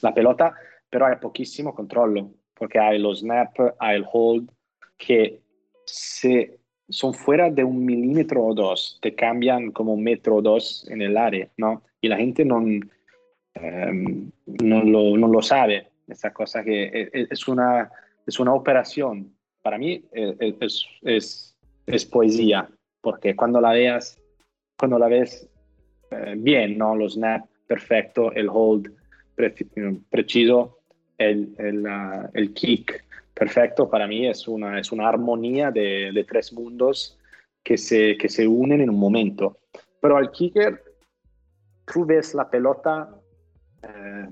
la, 0.00 0.14
pelota, 0.14 0.54
pero 0.88 1.06
hay 1.06 1.16
poquísimo 1.16 1.74
control 1.74 2.34
porque 2.54 2.78
hay 2.78 2.98
los 2.98 3.20
snap, 3.20 3.54
hay 3.78 3.96
el 3.96 4.06
hold, 4.10 4.50
que 4.96 5.42
se 5.84 6.60
son 6.88 7.14
fuera 7.14 7.50
de 7.50 7.64
un 7.64 7.84
milímetro 7.84 8.44
o 8.44 8.54
dos, 8.54 8.98
te 9.00 9.14
cambian 9.14 9.70
como 9.72 9.94
un 9.94 10.02
metro 10.02 10.36
o 10.36 10.42
dos 10.42 10.86
en 10.88 11.02
el 11.02 11.16
área, 11.16 11.48
¿no? 11.56 11.82
Y 12.00 12.08
la 12.08 12.16
gente 12.16 12.44
no, 12.44 12.60
em, 13.54 14.30
no, 14.46 14.82
lo, 14.84 15.16
no 15.16 15.28
lo 15.28 15.42
sabe, 15.42 15.88
esa 16.08 16.32
cosa 16.32 16.62
que 16.62 16.84
e, 16.84 17.10
e, 17.12 17.26
es 17.30 17.48
una, 17.48 17.90
es 18.26 18.38
una 18.38 18.52
operación 18.52 19.34
para 19.64 19.78
mí 19.78 20.04
eh, 20.12 20.54
es, 20.60 21.56
es, 21.86 22.04
poesía, 22.04 22.68
porque 23.00 23.34
cuando 23.34 23.62
la 23.62 23.72
veas, 23.72 24.20
cuando 24.78 24.98
la 24.98 25.08
ves 25.08 25.48
eh, 26.10 26.34
bien, 26.36 26.76
¿no? 26.76 26.94
Los 26.94 27.14
snap 27.14 27.46
perfecto, 27.66 28.30
el 28.32 28.48
hold 28.50 28.92
preciso, 30.10 30.80
el, 31.16 31.54
el, 31.58 31.86
el, 32.34 32.52
kick 32.52 33.03
perfecto, 33.34 33.90
para 33.90 34.06
mí 34.06 34.26
es 34.26 34.48
una, 34.48 34.78
es 34.78 34.92
una 34.92 35.08
armonía 35.08 35.70
de, 35.70 36.12
de, 36.12 36.24
tres 36.24 36.52
mundos 36.52 37.18
que 37.62 37.76
se, 37.76 38.16
que 38.16 38.28
se 38.28 38.46
unen 38.46 38.80
en 38.80 38.90
un 38.90 38.98
momento. 38.98 39.58
Pero 40.00 40.16
al 40.16 40.30
kicker, 40.30 40.82
tú 41.92 42.04
ves 42.04 42.34
la 42.34 42.48
pelota 42.48 43.08
eh, 43.82 44.28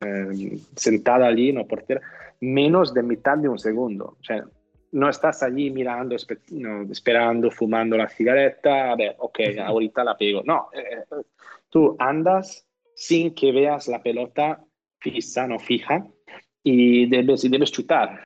eh, 0.00 0.58
sentada 0.76 1.26
allí, 1.26 1.52
no 1.52 1.66
portera, 1.66 2.00
menos 2.40 2.94
de 2.94 3.02
mitad 3.02 3.36
de 3.36 3.48
un 3.48 3.58
segundo. 3.58 4.16
O 4.20 4.24
sea, 4.24 4.44
no 4.92 5.08
estás 5.08 5.42
allí 5.42 5.70
mirando, 5.70 6.16
esperando, 6.16 7.50
fumando 7.50 7.96
la 7.96 8.08
cigaretta, 8.08 8.92
a 8.92 8.96
ver, 8.96 9.14
ok, 9.18 9.40
ahorita 9.64 10.04
la 10.04 10.16
pego. 10.16 10.42
No, 10.44 10.68
eh, 10.72 11.04
tú 11.68 11.96
andas 11.98 12.66
sin 12.94 13.34
que 13.34 13.52
veas 13.52 13.88
la 13.88 14.02
pelota 14.02 14.64
fija, 14.98 15.46
no 15.46 15.58
fija, 15.58 16.06
y 16.62 17.06
debes, 17.06 17.48
debes 17.50 17.72
chutar. 17.72 18.20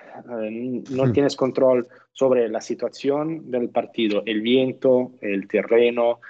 no 0.90 1.07
hmm. 1.07 1.12
tienes 1.12 1.37
control 1.37 1.87
sobre 2.12 2.49
la 2.49 2.61
situación 2.61 3.51
del 3.51 3.70
partido, 3.70 4.23
el 4.27 4.40
viento, 4.40 5.12
el 5.20 5.47
terreno, 5.49 6.20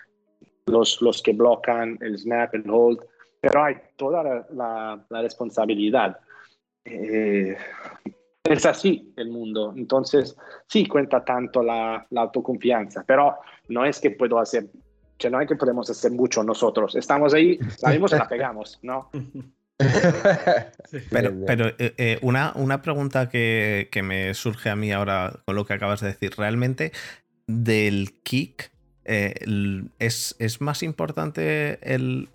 los, 0.66 1.00
los 1.02 1.22
que 1.22 1.32
bloquean 1.32 1.98
el 2.00 2.18
snap, 2.18 2.54
el 2.54 2.68
hold, 2.68 3.00
pero 3.40 3.64
hay 3.64 3.76
toda 3.96 4.22
la, 4.22 5.04
la, 5.08 5.22
responsabilidad. 5.22 6.18
Eh, 6.84 7.56
es 8.42 8.66
así 8.66 9.12
el 9.16 9.30
mundo. 9.30 9.72
Entonces, 9.76 10.36
sí 10.66 10.86
cuenta 10.86 11.24
tanto 11.24 11.62
la, 11.62 12.06
la, 12.10 12.22
autoconfianza, 12.22 13.04
pero 13.06 13.36
no 13.68 13.84
es 13.84 14.00
que 14.00 14.10
puedo 14.10 14.38
hacer, 14.38 14.66
que 15.18 15.30
no 15.30 15.40
es 15.40 15.48
que 15.48 15.56
podemos 15.56 15.88
hacer 15.90 16.12
mucho 16.12 16.42
nosotros. 16.42 16.94
Estamos 16.96 17.34
ahí, 17.34 17.58
la 17.82 17.90
vemos 17.90 18.12
la 18.12 18.28
pegamos, 18.28 18.78
¿no? 18.82 19.10
pero, 21.10 21.34
pero 21.46 21.68
eh, 21.78 21.94
eh, 21.96 22.18
una, 22.22 22.52
una, 22.54 22.80
pregunta 22.80 23.28
que, 23.28 23.88
que, 23.90 24.02
me 24.02 24.32
surge 24.34 24.70
a 24.70 24.76
mí 24.76 24.92
ahora 24.92 25.40
con 25.44 25.56
lo 25.56 25.66
que 25.66 25.74
acabas 25.74 26.00
de 26.00 26.08
decir, 26.08 26.32
realmente 26.36 26.92
del 27.46 28.20
kick, 28.22 28.70
es, 29.04 30.36
es, 30.38 30.60
más 30.62 30.82
importante 30.82 31.78
el, 31.82 32.30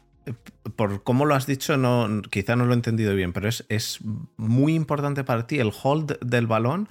por 0.75 1.03
cómo 1.03 1.25
lo 1.25 1.35
has 1.35 1.45
dicho, 1.45 1.77
no, 1.77 2.21
quizá 2.29 2.55
no 2.55 2.65
lo 2.65 2.73
he 2.73 2.75
entendido 2.75 3.15
bien, 3.15 3.33
pero 3.33 3.47
es, 3.47 3.65
es 3.69 3.99
muy 4.37 4.75
importante 4.75 5.23
para 5.23 5.47
ti 5.47 5.59
el 5.59 5.71
hold 5.83 6.19
del 6.19 6.47
balón, 6.47 6.89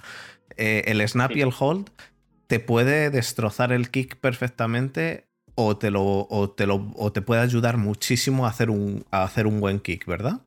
eh, 0.57 0.83
el 0.87 1.07
snap 1.07 1.31
y 1.31 1.41
el 1.41 1.53
hold, 1.57 1.89
te 2.47 2.59
puede 2.59 3.09
destrozar 3.09 3.71
el 3.71 3.89
kick 3.91 4.17
perfectamente 4.17 5.28
o 5.61 5.75
te, 5.75 5.91
lo, 5.91 6.25
te, 6.55 6.65
lo, 6.65 6.93
te 7.13 7.21
puede 7.21 7.41
ayudar 7.41 7.75
muchísimo 7.77 8.45
a 8.45 8.49
hacer, 8.49 8.69
un, 8.69 9.03
a 9.11 9.23
hacer 9.23 9.45
un 9.45 9.59
buen 9.59 9.81
kick, 9.81 10.05
¿verdad? 10.05 10.39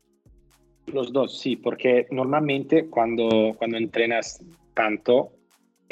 Los 0.87 1.13
dos, 1.13 1.39
sí, 1.39 1.55
porque 1.55 2.07
normalmente 2.11 2.87
cuando, 2.87 3.55
cuando 3.59 3.77
entrenas 3.77 4.43
tanto, 4.73 5.33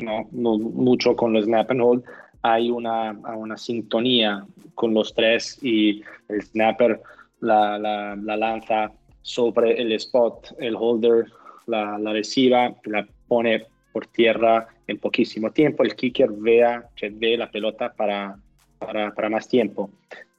no, 0.02 0.26
no 0.33 0.59
mucho 0.59 1.14
con 1.14 1.35
los 1.35 1.44
snap 1.44 1.70
and 1.70 1.83
hold, 1.83 2.04
hay 2.40 2.70
una, 2.70 3.12
una 3.37 3.59
sintonía 3.59 4.46
con 4.74 4.94
los 4.94 5.12
tres 5.12 5.59
y 5.62 6.02
el 6.30 6.42
snapper 6.42 7.02
la, 7.40 7.78
la, 7.78 8.37
lanza 8.37 8.90
sobre 9.20 9.83
el 9.83 9.92
spot, 9.92 10.54
el 10.59 10.74
holder 10.76 11.26
la, 11.66 11.98
la 11.98 12.12
reciba, 12.14 12.74
la 12.85 13.06
pone 13.28 13.66
por 13.92 14.06
tierra 14.06 14.68
en 14.87 14.96
poquísimo 14.98 15.50
tiempo, 15.50 15.83
el 15.83 15.94
kicker 15.94 16.30
vea 16.33 16.88
que 16.96 17.11
ve 17.11 17.37
la 17.37 17.50
pelota 17.50 17.92
para, 17.92 18.38
para, 18.80 19.14
para, 19.14 19.28
más 19.28 19.46
tiempo. 19.48 19.90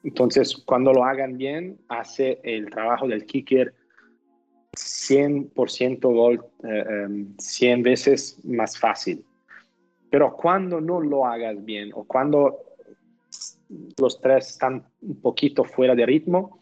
Entonces, 0.03 0.57
cuando 0.65 0.91
lo 0.91 1.05
hagan 1.05 1.37
bien, 1.37 1.77
hace 1.87 2.39
el 2.43 2.69
trabajo 2.69 3.07
del 3.07 3.25
kicker 3.25 3.73
100% 4.75 5.99
gol, 6.01 6.45
100 7.37 7.79
eh, 7.79 7.83
veces 7.83 8.39
más 8.43 8.77
fácil. 8.77 9.23
Pero 10.09 10.35
cuando 10.35 10.81
no 10.81 10.99
lo 10.99 11.25
hagas 11.25 11.63
bien 11.63 11.91
o 11.93 12.03
cuando 12.03 12.59
los 13.97 14.19
tres 14.19 14.49
están 14.49 14.83
un 15.01 15.21
poquito 15.21 15.63
fuera 15.63 15.95
de 15.95 16.05
ritmo, 16.05 16.59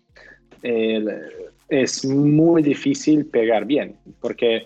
es 0.61 2.05
muy 2.05 2.61
difícil 2.61 3.25
pegar 3.25 3.65
bien, 3.65 3.95
porque 4.19 4.65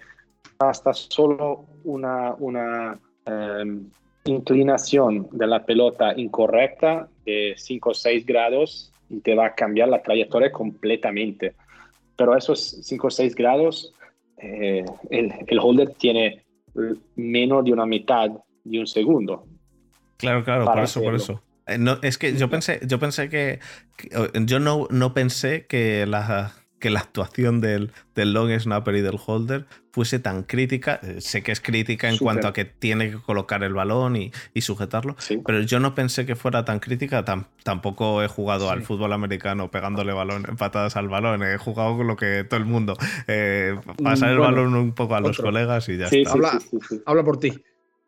hasta 0.60 0.94
solo 0.94 1.66
una, 1.84 2.34
una 2.36 3.00
em, 3.26 3.90
inclinación 4.26 5.28
de 5.32 5.48
la 5.48 5.66
pelota 5.66 6.14
incorrecta 6.16 7.08
de 7.26 7.54
5 7.58 7.90
o 7.90 7.94
6 7.94 8.26
grados 8.26 8.92
y 9.10 9.20
te 9.20 9.36
va 9.36 9.48
a 9.48 9.56
cambiar 9.56 9.90
la 9.90 10.02
trayectoria 10.02 10.52
completamente. 10.52 11.54
Pero 12.16 12.36
esos 12.36 12.78
5 12.82 13.08
o 13.08 13.12
6 13.12 13.36
grados, 13.36 13.94
eh, 14.38 14.86
el, 15.10 15.34
el 15.48 15.60
holder 15.60 15.94
tiene 15.96 16.44
menos 17.16 17.66
de 17.66 17.72
una 17.72 17.86
mitad 17.86 18.32
de 18.64 18.80
un 18.80 18.88
segundo. 18.88 19.46
Claro, 20.18 20.44
claro, 20.44 20.66
por 20.66 20.80
eso, 20.80 21.02
por 21.02 21.16
eso. 21.16 21.42
Eh, 21.68 21.78
no, 21.78 21.98
es 22.02 22.18
que 22.18 22.36
yo 22.36 22.50
pensé, 22.50 22.80
yo 22.86 23.00
pensé 23.00 23.30
que, 23.30 23.60
yo 24.46 24.60
no, 24.60 24.88
no 24.90 25.14
pensé 25.14 25.66
que 25.66 26.06
la, 26.06 26.54
que 26.84 26.90
la 26.90 27.00
actuación 27.00 27.62
del, 27.62 27.94
del 28.14 28.34
long 28.34 28.52
snapper 28.60 28.96
y 28.96 29.02
del 29.02 29.18
holder 29.26 29.66
fuese 29.94 30.20
tan 30.20 30.44
crítica. 30.44 31.00
Eh, 31.02 31.22
sé 31.22 31.42
que 31.42 31.54
es 31.54 31.62
crítica 31.62 32.10
en 32.10 32.18
cuanto 32.18 32.46
a 32.46 32.52
que 32.52 32.66
tiene 32.66 33.10
que 33.10 33.18
colocar 33.20 33.64
el 33.64 33.74
balón 33.74 34.18
y, 34.18 34.34
y 34.54 34.60
sujetarlo, 34.60 35.16
pero 35.46 35.62
yo 35.62 35.80
no 35.80 35.96
pensé 35.96 36.26
que 36.26 36.36
fuera 36.36 36.66
tan 36.66 36.82
crítica. 36.82 37.24
tampoco 37.64 38.22
he 38.22 38.28
jugado 38.28 38.70
al 38.70 38.82
fútbol 38.82 39.14
americano 39.14 39.72
pegándole 39.72 40.12
balón, 40.12 40.44
patadas 40.58 40.98
al 40.98 41.08
balón. 41.08 41.42
He 41.42 41.58
jugado 41.58 41.96
con 41.96 42.08
lo 42.08 42.18
que 42.18 42.44
todo 42.44 42.60
el 42.60 42.66
mundo. 42.66 42.98
Eh, 43.28 43.80
pasar 44.04 44.32
el 44.32 44.40
balón 44.40 44.76
un 44.76 44.92
poco 44.92 45.16
a 45.16 45.22
los 45.22 45.38
colegas 45.38 45.88
y 45.88 45.96
ya 45.96 46.08
está. 46.08 46.32
Habla, 46.32 46.60
habla 47.06 47.24
por 47.24 47.40
ti. 47.40 47.64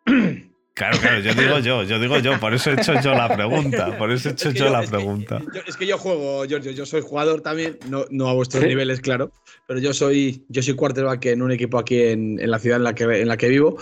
Claro, 0.75 0.99
claro, 0.99 1.19
yo 1.21 1.33
digo 1.33 1.59
yo, 1.59 1.83
yo 1.83 1.99
digo 1.99 2.19
yo, 2.19 2.37
por 2.37 2.53
eso 2.53 2.69
he 2.69 2.73
hecho 2.73 2.99
yo 2.99 3.13
la 3.13 3.33
pregunta, 3.33 3.97
por 3.97 4.11
eso 4.11 4.27
he 4.27 4.33
hecho 4.33 4.51
yo, 4.51 4.69
la 4.69 4.83
pregunta. 4.83 5.41
es 5.65 5.77
que 5.77 5.87
yo 5.87 5.97
juego, 5.97 6.43
Giorgio, 6.45 6.71
yo 6.71 6.85
soy 6.85 6.99
jugador 6.99 7.39
también, 7.39 7.79
no, 7.87 8.03
no 8.09 8.27
a 8.27 8.33
vuestros 8.33 8.61
niveles, 8.65 8.99
claro, 8.99 9.31
pero 9.67 9.79
yo 9.79 9.93
soy, 9.93 10.43
yo 10.49 10.61
soy 10.61 10.73
quarterback 10.75 11.27
en 11.27 11.41
un 11.41 11.53
equipo 11.53 11.79
aquí 11.79 12.01
en, 12.01 12.41
en 12.41 12.51
la 12.51 12.59
ciudad 12.59 12.75
en 12.75 12.83
la 12.83 12.93
que, 12.93 13.05
en 13.05 13.27
la 13.29 13.37
que 13.37 13.47
vivo, 13.47 13.77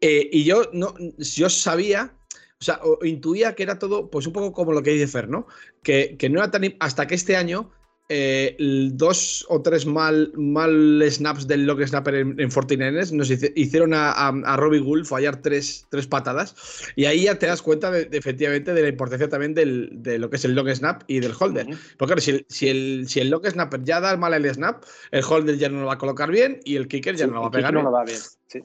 eh, 0.00 0.28
y 0.32 0.42
yo, 0.42 0.68
no, 0.72 0.96
yo 1.16 1.48
sabía, 1.48 2.12
o 2.60 2.64
sea, 2.64 2.80
intuía 3.04 3.54
que 3.54 3.62
era 3.62 3.78
todo, 3.78 4.10
pues 4.10 4.26
un 4.26 4.32
poco 4.32 4.52
como 4.52 4.72
lo 4.72 4.82
que 4.82 4.90
dice 4.90 5.06
Fer, 5.06 5.28
¿no? 5.28 5.46
Que, 5.84 6.16
que 6.18 6.28
no 6.28 6.40
era 6.40 6.50
tan, 6.50 6.74
hasta 6.80 7.06
que 7.06 7.14
este 7.14 7.36
año 7.36 7.70
eh, 8.14 8.56
dos 8.92 9.46
o 9.48 9.62
tres 9.62 9.86
mal, 9.86 10.32
mal 10.36 11.02
snaps 11.08 11.46
del 11.46 11.64
lock 11.64 11.82
snapper 11.86 12.14
en, 12.14 12.38
en 12.38 12.50
49ers 12.50 13.10
nos 13.12 13.30
hicieron 13.30 13.94
a, 13.94 14.12
a, 14.12 14.56
Robbie 14.58 14.80
Gould 14.80 15.06
fallar 15.06 15.40
tres, 15.40 15.86
tres, 15.88 16.06
patadas 16.06 16.54
y 16.94 17.06
ahí 17.06 17.24
ya 17.24 17.38
te 17.38 17.46
das 17.46 17.62
cuenta 17.62 17.90
de, 17.90 18.08
efectivamente 18.12 18.74
de 18.74 18.82
la 18.82 18.88
importancia 18.88 19.30
también 19.30 19.54
del, 19.54 19.88
de 20.02 20.18
lo 20.18 20.28
que 20.28 20.36
es 20.36 20.44
el 20.44 20.54
lock 20.54 20.68
snap 20.68 21.04
y 21.06 21.20
del 21.20 21.32
holder. 21.38 21.68
Porque 21.96 22.20
si 22.20 22.32
el, 22.32 22.46
si, 22.50 22.68
el, 22.68 23.08
si 23.08 23.20
el 23.20 23.30
lock 23.30 23.46
snapper 23.46 23.82
ya 23.82 23.98
da 23.98 24.14
mal 24.18 24.34
el 24.34 24.52
snap, 24.52 24.84
el 25.10 25.24
holder 25.26 25.56
ya 25.56 25.70
no 25.70 25.80
lo 25.80 25.86
va 25.86 25.94
a 25.94 25.98
colocar 25.98 26.30
bien 26.30 26.60
y 26.64 26.76
el 26.76 26.88
kicker 26.88 27.16
ya 27.16 27.26
no 27.26 27.34
lo 27.34 27.40
va 27.40 27.46
a 27.46 27.50
pegar. 27.50 27.72
No 27.72 27.82
lo 27.82 27.92
va 27.92 28.04
bien. 28.04 28.18
Sí. 28.46 28.60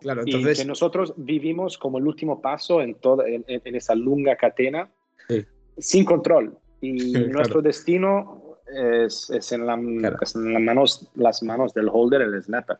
Claro, 0.00 0.22
entonces... 0.26 0.58
Y 0.58 0.62
que 0.62 0.68
nosotros 0.68 1.14
vivimos 1.16 1.78
como 1.78 1.96
el 1.96 2.06
último 2.06 2.42
paso 2.42 2.82
en, 2.82 2.96
toda, 2.96 3.26
en, 3.26 3.42
en 3.46 3.74
esa 3.74 3.94
lunga 3.94 4.36
cadena 4.36 4.90
sin 5.78 6.04
control. 6.04 6.58
Y 6.80 7.12
nuestro 7.30 7.62
destino 7.62 8.41
es, 8.74 9.30
es, 9.30 9.52
en, 9.52 9.66
la, 9.66 9.74
en 9.74 10.64
manos, 10.64 11.08
las 11.14 11.42
manos 11.42 11.74
del 11.74 11.88
holder, 11.92 12.22
el 12.22 12.42
snapper. 12.42 12.78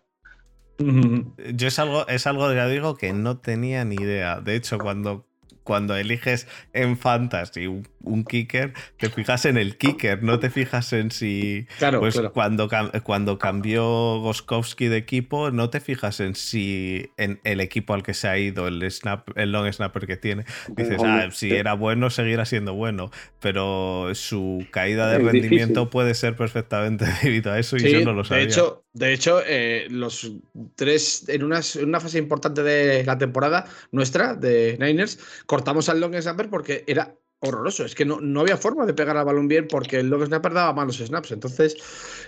Yo 0.79 1.69
es 1.69 1.79
algo, 1.79 2.07
es 2.09 2.27
algo, 2.27 2.53
ya 2.53 2.67
digo, 2.67 2.97
que 2.97 3.13
no 3.13 3.39
tenía 3.39 3.85
ni 3.85 3.97
idea. 3.97 4.41
De 4.41 4.57
hecho, 4.57 4.79
cuando, 4.79 5.27
cuando 5.65 5.97
eliges 5.97 6.47
en 6.73 6.97
Fantasy 6.97 7.67
un, 7.67 8.25
kicker, 8.25 8.73
te 8.99 9.11
fijas 9.11 9.45
en 9.45 9.57
el 9.57 9.77
kicker, 9.77 10.23
no 10.23 10.39
te 10.39 10.51
fijas 10.51 10.93
en 10.93 11.11
si. 11.11 11.67
Claro, 11.79 12.01
pues 12.01 12.21
Cuando, 12.33 12.69
cuando 13.05 13.39
cambió 13.39 14.21
Goskowski 14.21 14.89
de 14.89 14.97
equipo, 14.97 15.51
no 15.51 15.71
te 15.71 15.81
fijas 15.81 16.21
en 16.21 16.35
si 16.35 17.11
en 17.17 17.41
el 17.45 17.61
equipo 17.61 17.95
al 17.95 18.03
que 18.03 18.15
se 18.15 18.29
ha 18.29 18.39
ido, 18.39 18.67
el, 18.67 18.91
snap, 18.91 19.29
el 19.37 19.53
long 19.53 19.71
snapper 19.73 20.07
que 20.07 20.17
tiene. 20.17 20.45
Dices, 20.77 21.01
ah, 21.05 21.29
si 21.31 21.53
era 21.53 21.75
bueno, 21.75 22.11
seguirá 22.11 22.45
siendo 22.45 22.75
bueno. 22.75 23.11
Pero 23.41 24.11
su 24.15 24.67
caída 24.71 25.11
de 25.11 25.19
rendimiento 25.19 25.91
puede 25.91 26.15
ser 26.15 26.37
perfectamente 26.37 27.07
debido 27.23 27.53
a 27.53 27.59
eso 27.59 27.77
y 27.77 27.91
yo 27.91 28.01
no 28.05 28.13
lo 28.13 28.25
sabía. 28.25 28.45
De 28.45 28.51
hecho, 28.51 28.85
de 28.93 29.13
hecho 29.13 29.41
eh, 29.47 29.87
los 29.91 30.33
tres, 30.75 31.29
en 31.29 31.45
una, 31.45 31.61
en 31.75 31.89
una 31.89 32.01
fase 32.01 32.19
importante 32.19 32.63
de 32.63 33.05
la 33.05 33.19
temporada 33.19 33.67
nuestra, 33.91 34.35
de 34.35 34.77
Niners, 34.79 35.19
cortamos 35.53 35.91
al 35.91 36.01
long 36.01 36.15
snapper 36.19 36.49
porque 36.49 36.83
era 36.87 37.15
horroroso. 37.41 37.85
Es 37.85 37.95
que 37.95 38.07
no, 38.07 38.23
no 38.23 38.41
había 38.41 38.57
forma 38.57 38.87
de 38.87 38.95
pegar 38.95 39.19
al 39.19 39.27
balón 39.27 39.49
bien 39.49 39.69
porque 39.69 39.99
el 39.99 40.09
long 40.09 40.25
snapper 40.25 40.55
daba 40.55 40.73
malos 40.73 40.97
snaps. 40.97 41.31
Entonces, 41.31 41.77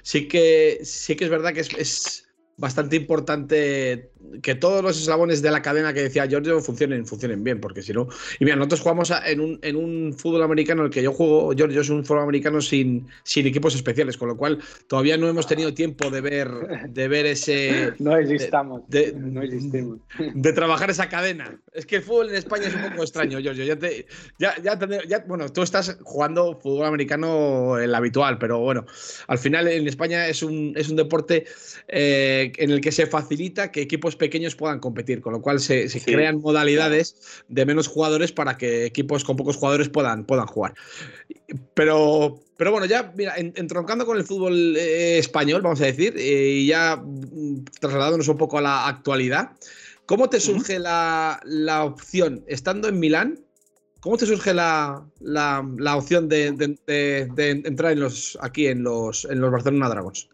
sí 0.02 0.28
que, 0.28 0.80
sí 0.82 1.16
que 1.16 1.24
es 1.24 1.30
verdad 1.30 1.54
que 1.54 1.60
es, 1.60 2.28
bastante 2.58 2.96
importante 2.96 4.12
que 4.42 4.54
todos 4.54 4.82
los 4.82 5.00
eslabones 5.00 5.42
de 5.42 5.50
la 5.50 5.62
cadena 5.62 5.92
que 5.92 6.02
decía 6.02 6.26
Giorgio 6.26 6.60
funcionen, 6.60 7.06
funcionen 7.06 7.44
bien, 7.44 7.60
porque 7.60 7.82
si 7.82 7.92
no. 7.92 8.08
Y 8.38 8.44
mira, 8.44 8.56
nosotros 8.56 8.80
jugamos 8.80 9.12
en, 9.24 9.40
un, 9.40 9.58
en 9.62 9.76
un 9.76 10.14
fútbol 10.16 10.42
americano, 10.42 10.84
el 10.84 10.90
que 10.90 11.02
yo 11.02 11.12
juego, 11.12 11.52
Giorgio, 11.54 11.80
es 11.80 11.88
un 11.88 12.04
fútbol 12.04 12.22
americano 12.22 12.60
sin, 12.60 13.06
sin 13.22 13.46
equipos 13.46 13.74
especiales, 13.74 14.16
con 14.16 14.28
lo 14.28 14.36
cual 14.36 14.58
todavía 14.86 15.16
no 15.16 15.28
hemos 15.28 15.46
tenido 15.46 15.72
tiempo 15.72 16.10
de 16.10 16.20
ver, 16.20 16.48
de 16.88 17.08
ver 17.08 17.26
ese. 17.26 17.92
No 18.04 18.16
existamos. 18.16 18.82
De, 18.88 19.14
no 19.16 19.42
existimos. 19.42 19.98
De 20.34 20.52
trabajar 20.52 20.90
esa 20.90 21.08
cadena. 21.08 21.58
Es 21.72 21.86
que 21.86 21.96
el 21.96 22.02
fútbol 22.02 22.28
en 22.30 22.36
España 22.36 22.66
es 22.66 22.74
un 22.74 22.82
poco 22.82 23.02
extraño, 23.02 23.38
Giorgio. 23.40 23.64
Ya 23.64 23.78
te, 23.78 24.06
ya, 24.38 24.54
ya, 24.60 25.24
bueno, 25.26 25.48
tú 25.50 25.62
estás 25.62 25.96
jugando 26.02 26.58
fútbol 26.60 26.86
americano 26.86 27.78
el 27.78 27.94
habitual, 27.94 28.38
pero 28.38 28.58
bueno, 28.60 28.84
al 29.28 29.38
final 29.38 29.68
en 29.68 29.86
España 29.86 30.26
es 30.28 30.42
un, 30.42 30.72
es 30.76 30.88
un 30.88 30.96
deporte 30.96 31.46
eh, 31.88 32.52
en 32.56 32.70
el 32.70 32.80
que 32.80 32.92
se 32.92 33.06
facilita 33.06 33.70
que 33.70 33.82
equipos 33.82 34.13
pequeños 34.16 34.54
puedan 34.54 34.80
competir, 34.80 35.20
con 35.20 35.32
lo 35.32 35.42
cual 35.42 35.60
se, 35.60 35.88
crean 36.04 36.40
modalidades 36.40 37.42
de 37.48 37.66
menos 37.66 37.86
jugadores 37.86 38.32
para 38.32 38.56
que 38.56 38.84
equipos 38.86 39.24
con 39.24 39.36
pocos 39.36 39.56
jugadores 39.56 39.88
puedan, 39.88 40.24
puedan 40.24 40.46
jugar. 40.46 40.74
Pero, 41.74 42.40
pero 42.56 42.70
bueno, 42.70 42.86
ya 42.86 43.12
mira, 43.16 43.34
entroncando 43.36 44.06
con 44.06 44.16
el 44.16 44.24
fútbol 44.24 44.76
eh, 44.76 45.18
español, 45.18 45.62
vamos 45.62 45.80
a 45.80 45.86
decir, 45.86 46.14
eh, 46.16 46.60
y 46.60 46.66
ya 46.66 46.96
mm, 46.96 47.64
trasladándonos 47.80 48.28
un 48.28 48.38
poco 48.38 48.58
a 48.58 48.62
la 48.62 48.88
actualidad, 48.88 49.52
¿cómo 50.06 50.28
te 50.28 50.40
surge 50.40 50.78
la, 50.78 51.40
opción, 51.84 52.44
estando 52.46 52.88
en 52.88 52.98
Milán, 52.98 53.40
¿Cómo 54.00 54.18
te 54.18 54.26
surge 54.26 54.52
la, 54.52 55.02
opción 55.96 56.28
de, 56.28 56.48
entrar 57.64 57.92
en 57.92 58.00
los, 58.00 58.36
aquí 58.42 58.66
en 58.66 58.82
los, 58.82 59.24
en 59.24 59.40
los 59.40 59.50
Barcelona 59.50 59.88
Dragons? 59.88 60.28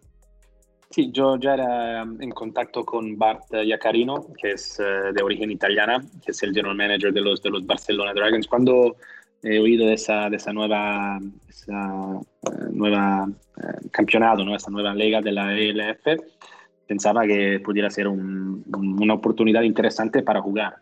Sí, 0.92 1.12
yo 1.12 1.36
ya 1.38 1.54
era 1.54 2.02
um, 2.02 2.20
en 2.20 2.30
contacto 2.32 2.84
con 2.84 3.16
Bart 3.16 3.44
Iacarino, 3.52 4.26
que 4.36 4.52
es 4.52 4.80
eh, 4.80 5.12
de 5.14 5.22
origen 5.22 5.52
italiana, 5.52 6.04
que 6.24 6.32
es 6.32 6.42
el 6.42 6.52
general 6.52 6.76
manager 6.76 7.12
de 7.12 7.20
los, 7.20 7.40
de 7.40 7.50
los 7.50 7.64
Barcelona 7.64 8.12
Dragons. 8.12 8.48
Cuando 8.48 8.96
he 9.40 9.60
oído 9.60 9.86
de 9.86 9.94
esa, 9.94 10.28
de 10.28 10.36
esa 10.36 10.52
nueva, 10.52 11.20
esa, 11.48 12.20
eh, 12.42 12.70
nueva 12.72 13.28
eh, 13.58 13.88
campeonato, 13.92 14.44
¿no? 14.44 14.56
esa 14.56 14.72
nueva 14.72 14.92
liga 14.92 15.20
de 15.20 15.30
la 15.30 15.56
ELF, 15.56 16.20
pensaba 16.88 17.24
que 17.24 17.60
pudiera 17.60 17.88
ser 17.88 18.08
una 18.08 19.14
oportunidad 19.14 19.62
interesante 19.62 20.24
para 20.24 20.40
jugar. 20.42 20.74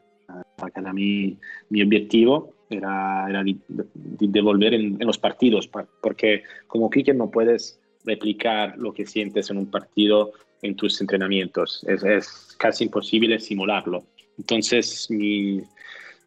porque 0.56 0.80
era 0.80 0.94
mi, 0.94 1.36
mi 1.68 1.82
objetivo 1.82 2.54
era, 2.70 3.26
era 3.28 3.44
de, 3.44 3.58
devolver 3.94 4.72
en, 4.72 4.96
en, 4.98 5.06
los 5.06 5.18
partidos, 5.18 5.68
porque 5.68 6.44
como 6.66 6.88
kicker 6.88 7.14
no 7.14 7.30
puedes 7.30 7.77
replicar 8.08 8.76
lo 8.78 8.92
que 8.92 9.06
sientes 9.06 9.50
en 9.50 9.58
un 9.58 9.70
partido 9.70 10.32
en 10.62 10.74
tus 10.74 11.00
entrenamientos. 11.00 11.84
Es, 11.86 12.56
casi 12.58 12.84
imposible 12.84 13.38
simularlo. 13.38 14.04
Entonces, 14.36 15.08
mi, 15.10 15.58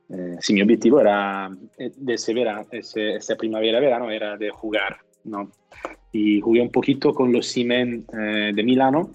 eh, 0.10 0.38
mi 0.50 0.62
objetivo 0.62 1.02
era, 1.02 1.50
eh, 1.78 1.92
de 1.96 2.14
ese, 2.14 2.34
vera, 2.34 2.66
ese, 2.72 3.16
esa 3.16 3.36
primavera-verano, 3.36 4.10
era 4.10 4.38
de 4.38 4.50
jugar. 4.50 4.98
¿no? 5.26 5.52
Y 6.12 6.40
jugué 6.42 6.62
un 6.62 6.72
poquito 6.72 7.14
con 7.14 7.32
los 7.32 7.48
Simen 7.48 8.06
eh, 8.14 8.52
de 8.54 8.64
Milano, 8.64 9.12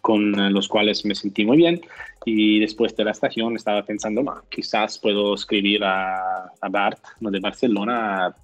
con 0.00 0.32
los 0.54 0.68
cuales 0.68 1.04
me 1.04 1.14
sentí 1.14 1.44
muy 1.44 1.58
bien. 1.58 1.80
Y 2.24 2.60
después 2.60 2.96
de 2.96 3.04
la 3.04 3.10
estación 3.10 3.54
estaba 3.54 3.84
pensando, 3.84 4.24
quizás 4.48 4.98
puedo 4.98 5.34
escribir 5.34 5.84
a, 5.84 6.44
a 6.60 6.68
Bart, 6.70 6.98
¿no? 7.20 7.30
de 7.30 7.40
Barcelona, 7.40 8.34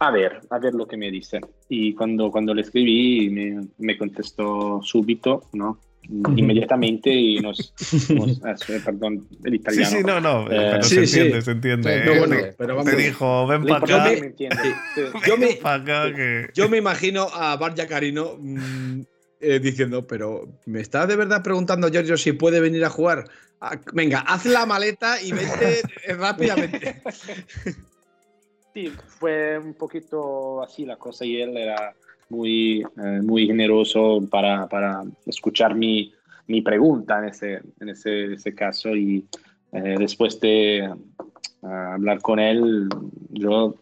a 0.00 0.10
ver, 0.10 0.40
a 0.48 0.58
ver 0.58 0.74
lo 0.74 0.86
que 0.86 0.96
me 0.96 1.10
dice. 1.10 1.40
Y 1.68 1.94
cuando, 1.94 2.30
cuando 2.30 2.54
le 2.54 2.62
escribí 2.62 3.28
me, 3.30 3.68
me 3.78 3.98
contestó 3.98 4.80
súbito, 4.82 5.44
¿no? 5.52 5.78
Inmediatamente 6.02 7.10
y 7.12 7.38
nos, 7.38 7.74
eh, 8.10 8.80
perdón, 8.82 9.28
el 9.44 9.54
italiano. 9.54 9.90
Sí, 9.90 9.96
sí, 9.98 10.02
no, 10.02 10.20
no, 10.20 10.50
eh, 10.50 10.70
pero 10.72 10.82
se 10.82 11.00
entiende, 11.00 11.42
se 11.42 11.50
entiende. 11.50 12.04
No, 12.04 12.18
bueno, 12.18 12.36
pero 12.56 12.76
vamos, 12.76 12.90
te 12.90 12.96
dijo, 12.96 13.46
ven 13.46 13.64
para 13.64 13.84
acá. 13.84 14.10
Me, 14.10 14.34
yo, 15.26 15.36
me, 15.36 15.58
yo 16.54 16.68
me 16.70 16.78
imagino 16.78 17.28
a 17.32 17.56
Bar 17.56 17.74
Carino 17.86 18.38
mmm, 18.40 19.02
eh, 19.40 19.60
diciendo, 19.60 20.06
pero 20.06 20.48
¿me 20.64 20.80
está 20.80 21.06
de 21.06 21.16
verdad 21.16 21.42
preguntando 21.42 21.90
Giorgio 21.90 22.16
si 22.16 22.32
puede 22.32 22.60
venir 22.60 22.84
a 22.86 22.90
jugar? 22.90 23.24
Ah, 23.60 23.78
venga, 23.92 24.20
haz 24.20 24.46
la 24.46 24.64
maleta 24.64 25.20
y 25.20 25.32
vete 25.32 25.82
rápidamente. 26.18 27.02
Sí, 28.72 28.88
fue 28.88 29.58
un 29.58 29.74
poquito 29.74 30.62
así 30.62 30.86
la 30.86 30.96
cosa 30.96 31.24
y 31.24 31.40
él 31.40 31.56
era 31.56 31.94
muy, 32.28 32.82
eh, 32.82 33.20
muy 33.22 33.46
generoso 33.46 34.22
para, 34.30 34.68
para 34.68 35.02
escuchar 35.26 35.74
mi, 35.74 36.12
mi, 36.46 36.62
pregunta 36.62 37.18
en 37.18 37.24
ese, 37.26 37.62
en 37.80 37.88
ese, 37.88 38.34
ese 38.34 38.54
caso 38.54 38.94
y 38.94 39.26
eh, 39.72 39.96
después 39.98 40.38
de 40.40 40.78
eh, 40.78 40.90
hablar 41.62 42.20
con 42.20 42.38
él, 42.38 42.88
yo 43.30 43.74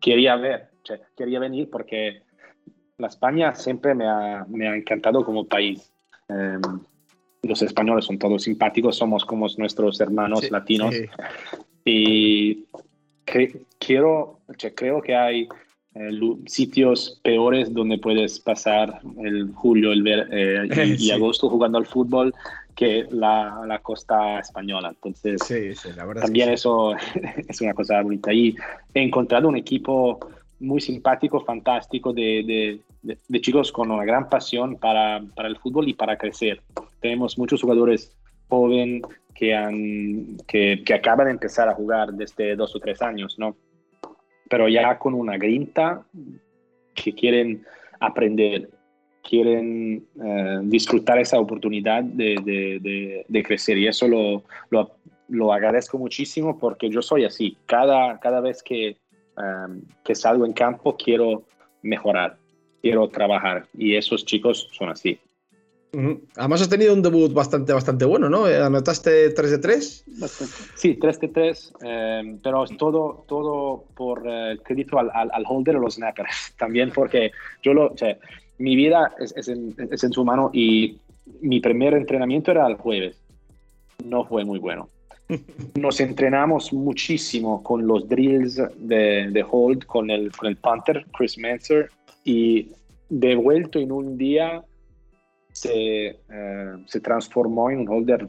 quería 0.00 0.36
ver, 0.36 0.68
quería 1.16 1.40
venir 1.40 1.70
porque 1.70 2.22
la 2.98 3.08
España 3.08 3.54
siempre 3.54 3.94
me 3.94 4.06
ha, 4.06 4.44
me 4.48 4.68
ha 4.68 4.76
encantado 4.76 5.24
como 5.24 5.46
país. 5.46 5.92
Em, 6.28 6.60
los 7.42 7.62
españoles 7.62 8.04
son 8.04 8.18
todos 8.18 8.42
simpáticos, 8.42 8.96
somos 8.96 9.24
como 9.24 9.46
nuestros 9.56 10.00
hermanos 10.00 10.50
latinos. 10.50 10.94
Y 11.84 12.66
quiero, 13.78 14.40
creo 14.74 15.02
que 15.02 15.14
hay 15.14 15.48
eh, 15.94 16.10
sitios 16.46 17.20
peores 17.22 17.72
donde 17.72 17.98
puedes 17.98 18.38
pasar 18.38 19.00
el 19.24 19.52
julio 19.54 19.92
el 19.92 20.02
ver, 20.02 20.28
eh, 20.30 20.96
y, 20.98 21.10
agosto 21.10 21.48
jugando 21.48 21.78
al 21.78 21.86
fútbol 21.86 22.34
que 22.74 23.06
la, 23.10 23.62
la 23.66 23.78
costa 23.78 24.38
española. 24.38 24.90
Entonces, 24.90 25.40
también 26.20 26.50
eso 26.50 26.94
es 27.48 27.60
una 27.60 27.72
cosa 27.72 28.02
bonita. 28.02 28.32
Y 28.32 28.54
he 28.92 29.02
encontrado 29.02 29.48
un 29.48 29.56
equipo 29.56 30.20
muy 30.60 30.80
simpático, 30.80 31.40
fantástico, 31.40 32.12
de, 32.12 32.80
de, 33.02 33.18
de, 33.28 33.40
chicos 33.40 33.72
con 33.72 33.90
una 33.90 34.04
gran 34.04 34.28
pasión 34.28 34.76
para, 34.76 35.22
para, 35.34 35.48
el 35.48 35.56
fútbol 35.56 35.88
y 35.88 35.94
para 35.94 36.16
crecer. 36.16 36.60
Tenemos 37.00 37.38
muchos 37.38 37.62
jugadores 37.62 38.14
jóvenes 38.48 39.02
que, 39.34 39.54
han, 39.54 40.36
que, 40.46 40.82
que 40.84 40.94
acaban 40.94 41.26
de 41.26 41.32
empezar 41.32 41.68
a 41.68 41.74
jugar 41.74 42.12
desde 42.12 42.56
dos 42.56 42.74
o 42.74 42.80
tres 42.80 43.02
años, 43.02 43.36
¿no? 43.38 43.56
Pero 44.48 44.68
ya 44.68 44.98
con 44.98 45.14
una 45.14 45.36
grinta 45.36 46.06
que 46.94 47.12
quieren 47.12 47.64
aprender, 48.00 48.70
quieren 49.22 50.06
eh, 50.24 50.60
disfrutar 50.62 51.18
esa 51.18 51.38
oportunidad 51.38 52.02
de, 52.02 52.36
de, 52.44 53.24
de, 53.28 53.42
crecer. 53.42 53.76
Y 53.76 53.88
eso 53.88 54.06
lo, 54.06 54.44
lo, 54.70 54.96
lo, 55.28 55.52
agradezco 55.52 55.98
muchísimo 55.98 56.58
porque 56.58 56.88
yo 56.88 57.02
soy 57.02 57.24
así. 57.24 57.56
Cada, 57.66 58.18
cada 58.20 58.40
vez 58.40 58.62
que, 58.62 58.88
eh, 58.88 58.96
que 60.04 60.14
salgo 60.14 60.46
en 60.46 60.52
campo 60.52 60.96
quiero 60.96 61.44
mejorar, 61.82 62.38
quiero 62.80 63.08
trabajar. 63.08 63.66
Y 63.76 63.96
esos 63.96 64.24
chicos 64.24 64.68
son 64.72 64.90
así. 64.90 65.18
Además 66.36 66.60
has 66.60 66.68
tenido 66.68 66.92
un 66.92 67.00
debut 67.00 67.32
bastante, 67.32 67.72
bastante 67.72 68.04
bueno, 68.04 68.28
¿no? 68.28 68.46
Eh, 68.46 68.60
¿Anotaste 68.60 69.30
3 69.30 69.50
de 69.50 69.58
3? 69.58 70.04
Sí, 70.74 70.94
3 70.94 71.20
de 71.20 71.28
3, 71.28 71.72
eh, 71.84 72.38
pero 72.42 72.64
es 72.64 72.76
todo, 72.76 73.24
todo 73.26 73.84
por 73.94 74.22
eh, 74.26 74.58
crédito 74.62 74.98
al, 74.98 75.10
al, 75.14 75.44
holder 75.48 75.76
o 75.76 75.80
los 75.80 75.94
snappers. 75.94 76.54
También 76.58 76.90
porque 76.94 77.30
yo 77.62 77.72
lo, 77.72 77.86
o 77.92 77.96
sea, 77.96 78.16
mi 78.58 78.76
vida 78.76 79.14
es, 79.18 79.34
es, 79.36 79.48
en, 79.48 79.74
es, 79.90 80.04
en, 80.04 80.12
su 80.12 80.24
mano 80.24 80.50
y 80.52 80.98
mi 81.40 81.60
primer 81.60 81.94
entrenamiento 81.94 82.50
era 82.50 82.66
el 82.66 82.74
jueves. 82.74 83.16
No 84.04 84.24
fue 84.26 84.44
muy 84.44 84.58
bueno. 84.58 84.90
Nos 85.76 86.00
entrenamos 86.00 86.74
muchísimo 86.74 87.62
con 87.62 87.86
los 87.86 88.06
drills 88.06 88.60
de, 88.76 89.30
de 89.30 89.46
hold, 89.50 89.86
con 89.86 90.10
el, 90.10 90.30
con 90.32 90.48
el 90.48 90.56
punter, 90.56 91.06
Chris 91.16 91.38
Manser, 91.38 91.88
y 92.22 92.68
de 93.08 93.34
vuelto 93.34 93.78
en 93.78 93.92
un 93.92 94.18
día 94.18 94.62
se, 95.56 96.06
eh, 96.08 96.76
se 96.86 97.00
transformó 97.00 97.70
en 97.70 97.80
un 97.80 97.88
holder 97.88 98.28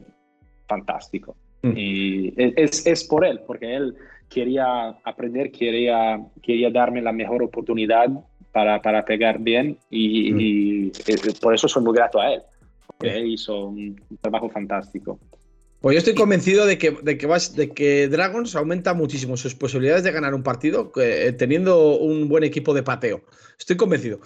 fantástico. 0.66 1.36
Mm. 1.62 1.72
Y 1.76 2.34
es, 2.36 2.86
es, 2.86 3.04
por 3.04 3.24
él, 3.24 3.40
porque 3.46 3.74
él 3.74 3.94
quería 4.28 4.90
aprender, 5.04 5.50
quería, 5.50 6.20
quería 6.42 6.70
darme 6.70 7.02
la 7.02 7.12
mejor 7.12 7.42
oportunidad 7.42 8.08
para, 8.52 8.80
para 8.80 9.04
pegar 9.04 9.38
bien 9.40 9.76
y, 9.90 10.32
mm. 10.32 10.40
y, 10.40 10.92
por 11.40 11.54
eso 11.54 11.68
soy 11.68 11.82
muy 11.82 11.94
grato 11.94 12.20
a 12.20 12.32
él, 12.32 12.42
porque 12.86 13.16
él 13.16 13.26
hizo 13.26 13.66
un, 13.66 14.00
trabajo 14.20 14.48
fantástico. 14.48 15.18
Pues 15.80 15.94
yo 15.94 15.98
estoy 15.98 16.14
convencido 16.14 16.66
de 16.66 16.76
que, 16.76 16.90
de 16.90 17.16
que, 17.18 17.26
vas, 17.26 17.54
de 17.54 17.68
que 17.68 18.08
Dragons 18.08 18.56
aumenta 18.56 18.94
muchísimo 18.94 19.36
sus 19.36 19.54
posibilidades 19.54 20.02
de 20.02 20.10
ganar 20.10 20.34
un 20.34 20.42
partido 20.42 20.90
eh, 21.00 21.32
teniendo 21.38 21.98
un 21.98 22.28
buen 22.28 22.42
equipo 22.42 22.74
de 22.74 22.82
pateo. 22.82 23.22
Estoy 23.58 23.76
convencido. 23.76 24.18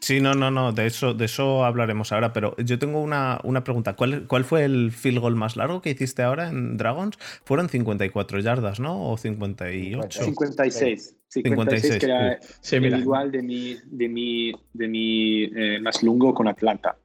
Sí, 0.00 0.20
no, 0.20 0.34
no, 0.34 0.50
no, 0.50 0.72
de 0.72 0.86
eso, 0.86 1.12
de 1.14 1.24
eso 1.24 1.64
hablaremos 1.64 2.12
ahora, 2.12 2.32
pero 2.32 2.56
yo 2.58 2.78
tengo 2.78 3.02
una, 3.02 3.40
una 3.42 3.64
pregunta. 3.64 3.96
¿Cuál, 3.96 4.26
¿Cuál, 4.26 4.44
fue 4.44 4.64
el 4.64 4.92
field 4.92 5.18
goal 5.18 5.34
más 5.34 5.56
largo 5.56 5.82
que 5.82 5.90
hiciste 5.90 6.22
ahora 6.22 6.48
en 6.48 6.76
Dragons? 6.76 7.18
Fueron 7.44 7.68
54 7.68 8.38
yardas, 8.40 8.80
¿no? 8.80 9.10
¿O 9.10 9.16
58? 9.16 10.24
56. 10.24 11.16
56, 11.28 11.98
que 11.98 12.06
era 12.06 12.98
igual 12.98 13.30
de 13.30 13.42
mi, 13.42 13.76
de 13.84 14.08
mi, 14.08 14.52
de 14.72 14.88
mi 14.88 15.44
eh, 15.44 15.78
más 15.80 16.02
lungo 16.02 16.32
con 16.32 16.48
Atlanta. 16.48 16.96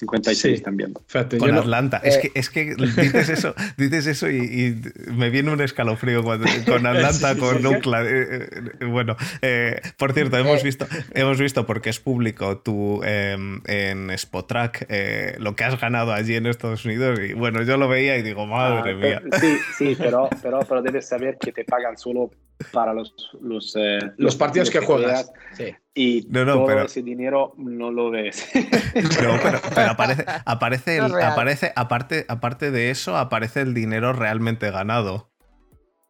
56 0.00 0.62
también. 0.62 0.94
con 1.38 1.54
Atlanta. 1.54 2.00
Es, 2.02 2.16
eh, 2.16 2.20
que, 2.22 2.40
es 2.40 2.48
que 2.48 2.74
dices 2.74 3.28
eso, 3.28 3.54
dices 3.76 4.06
eso 4.06 4.30
y, 4.30 4.80
me 5.12 5.28
viene 5.28 5.52
un 5.52 5.60
escalofrío 5.60 6.24
con 6.24 6.86
Atlanta, 6.86 7.36
con 7.38 7.62
Nucla. 7.62 8.02
Eh, 8.02 8.48
eh, 8.80 8.84
bueno, 8.86 9.16
por 9.98 10.12
cierto, 10.14 10.38
hemos 10.38 10.62
visto, 10.62 10.86
hemos 11.12 11.38
visto 11.38 11.66
porque 11.66 11.90
es 11.90 12.00
público 12.00 12.58
tú 12.58 13.02
en 13.04 14.10
Spotrack 14.10 14.86
lo 15.38 15.54
que 15.54 15.64
has 15.64 15.78
ganado 15.78 16.12
allí 16.12 16.34
en 16.34 16.46
Estados 16.46 16.84
Unidos. 16.84 17.18
Y 17.20 17.34
bueno, 17.34 17.62
yo 17.62 17.76
lo 17.76 17.88
veía 17.88 18.16
y 18.16 18.22
digo, 18.22 18.46
madre 18.46 18.92
ah, 18.92 18.94
mía. 18.94 19.22
Sí, 19.38 19.56
sí, 19.76 19.96
pero, 19.98 20.28
pero, 20.42 20.60
pero 20.60 20.82
debes 20.82 21.06
saber 21.06 21.36
que 21.38 21.52
te 21.52 21.64
pagan 21.64 21.98
solo 21.98 22.30
para 22.72 22.92
los, 22.94 23.14
los, 23.40 23.74
eh, 23.76 23.98
los, 24.16 24.36
partidos 24.36 24.70
que, 24.70 24.80
juegas. 24.80 25.32
Y 25.94 26.22
todo 26.22 26.70
ese 26.82 27.02
dinero 27.02 27.54
no 27.56 27.90
lo 27.90 28.10
ves. 28.10 28.48
pero, 28.94 29.34
aparece, 29.90 30.24
aparece, 30.44 31.00
aparece, 31.00 31.72
aparte, 31.74 32.26
aparte 32.28 32.70
de 32.70 32.90
eso, 32.90 33.16
aparece 33.16 33.60
el 33.60 33.74
dinero 33.74 34.12
realmente 34.12 34.70
ganado. 34.70 35.29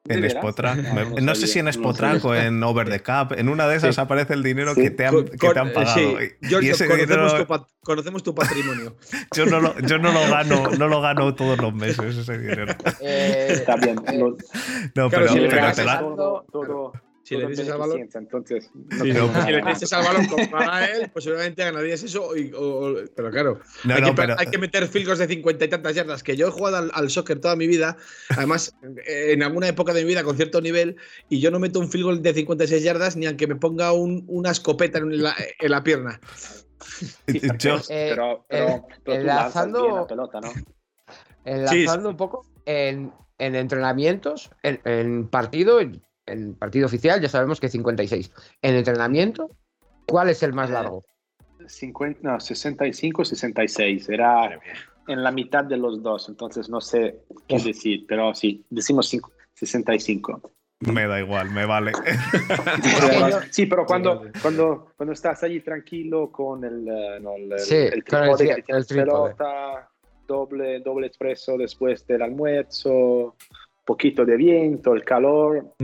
En 0.08 0.24
Spotrack. 0.24 0.78
No, 1.20 1.34
sé 1.34 1.46
si 1.46 1.58
en 1.58 1.68
Spotrack 1.68 2.24
o 2.24 2.34
en 2.34 2.62
Over 2.62 2.88
the 2.88 3.00
Cap. 3.00 3.32
En 3.32 3.48
una 3.48 3.68
de 3.68 3.76
esas 3.76 3.98
aparece 3.98 4.34
el 4.34 4.42
dinero 4.42 4.74
que, 4.74 4.90
te 4.90 5.06
han, 5.06 5.24
que 5.24 5.48
te 5.50 5.58
han 5.58 5.72
pagado. 5.72 6.18
conocemos, 7.82 8.22
tu, 8.22 8.34
patrimonio. 8.34 8.96
yo, 9.36 9.46
no 9.46 9.60
lo, 9.60 9.78
yo 9.80 9.98
no 9.98 10.12
lo 10.12 10.20
gano, 10.30 10.70
no 10.78 10.88
lo 10.88 11.00
gano 11.00 11.34
todos 11.34 11.58
los 11.58 11.74
meses 11.74 12.16
ese 12.16 12.38
dinero. 12.38 12.72
Eh, 13.00 13.48
Está 13.50 13.76
bien. 13.76 13.96
No, 14.94 15.10
pero, 15.10 15.26
pero 15.34 15.72
te 15.72 15.84
Todo, 16.50 16.92
si 17.30 17.36
le 17.36 17.46
dices 17.46 17.68
al 17.70 17.78
balón. 17.78 18.08
Entonces, 18.12 18.70
no 18.74 19.04
si, 19.04 19.12
le 19.52 19.62
dices 19.62 19.92
al 19.92 20.04
balón 20.04 20.26
para 20.50 20.84
él, 20.86 21.10
pues 21.12 21.24
seguramente 21.24 21.62
ganarías 21.62 22.02
eso. 22.02 22.30
pero 23.14 23.30
claro, 23.30 23.60
hay, 24.36 24.46
que, 24.48 24.58
meter 24.58 24.88
filgos 24.88 25.18
de 25.18 25.28
50 25.28 25.64
y 25.64 25.68
tantas 25.68 25.94
yardas. 25.94 26.24
Que 26.24 26.36
yo 26.36 26.48
he 26.48 26.50
jugado 26.50 26.90
al, 26.92 27.10
soccer 27.10 27.38
toda 27.38 27.54
mi 27.54 27.68
vida, 27.68 27.96
además, 28.30 28.74
en 29.06 29.44
alguna 29.44 29.68
época 29.68 29.92
de 29.92 30.02
mi 30.02 30.08
vida 30.08 30.24
con 30.24 30.36
cierto 30.36 30.60
nivel, 30.60 30.96
y 31.28 31.38
yo 31.38 31.52
no 31.52 31.60
meto 31.60 31.78
un 31.78 31.88
field 31.88 32.04
goal 32.04 32.22
de 32.22 32.34
56 32.34 32.82
yardas 32.82 33.16
ni 33.16 33.26
aunque 33.26 33.46
me 33.46 33.54
ponga 33.54 33.92
una 33.92 34.50
escopeta 34.50 34.98
en 34.98 35.22
la, 35.22 35.36
en 35.60 35.70
la 35.70 35.84
pierna. 35.84 36.20
pero, 37.86 38.44
pero, 38.48 38.86
enlazando, 39.06 40.04
pelota, 40.08 40.40
¿no? 40.40 40.52
Enlazando 41.44 42.08
un 42.10 42.16
poco 42.16 42.44
en, 42.66 43.12
en 43.38 43.54
entrenamientos, 43.54 44.50
en, 44.64 44.80
en 44.84 45.28
partido, 45.28 45.78
en 46.32 46.54
partido 46.54 46.86
oficial 46.86 47.20
ya 47.20 47.28
sabemos 47.28 47.60
que 47.60 47.68
56. 47.68 48.32
En 48.62 48.74
entrenamiento, 48.74 49.50
¿cuál 50.06 50.30
es 50.30 50.42
el 50.42 50.52
más 50.52 50.70
largo? 50.70 51.04
50, 51.66 52.20
no, 52.22 52.40
65, 52.40 53.24
66. 53.24 54.08
Era 54.08 54.58
en 55.06 55.22
la 55.22 55.30
mitad 55.30 55.64
de 55.64 55.76
los 55.76 56.02
dos, 56.02 56.28
entonces 56.28 56.68
no 56.68 56.80
sé 56.80 57.20
qué 57.48 57.58
decir, 57.58 58.04
pero 58.06 58.34
sí, 58.34 58.64
decimos 58.70 59.10
65. 59.54 60.52
Me 60.80 61.06
da 61.06 61.20
igual, 61.20 61.50
me 61.50 61.66
vale. 61.66 61.92
sí, 63.50 63.66
pero 63.66 63.84
cuando, 63.84 64.22
cuando, 64.40 64.92
cuando 64.96 65.12
estás 65.12 65.42
allí 65.42 65.60
tranquilo 65.60 66.32
con 66.32 66.64
el, 66.64 66.88
eh, 66.88 67.20
no, 67.20 67.36
el, 67.36 67.58
sí, 67.58 67.74
el, 67.74 68.02
el, 68.66 68.86
pelota, 68.86 69.90
doble, 70.26 70.80
doble 70.80 71.08
expreso 71.08 71.58
después 71.58 72.06
del 72.06 72.22
almuerzo, 72.22 73.36
poquito 73.90 74.24
de 74.24 74.36
viento, 74.36 74.94
el 74.94 75.02
calor. 75.02 75.74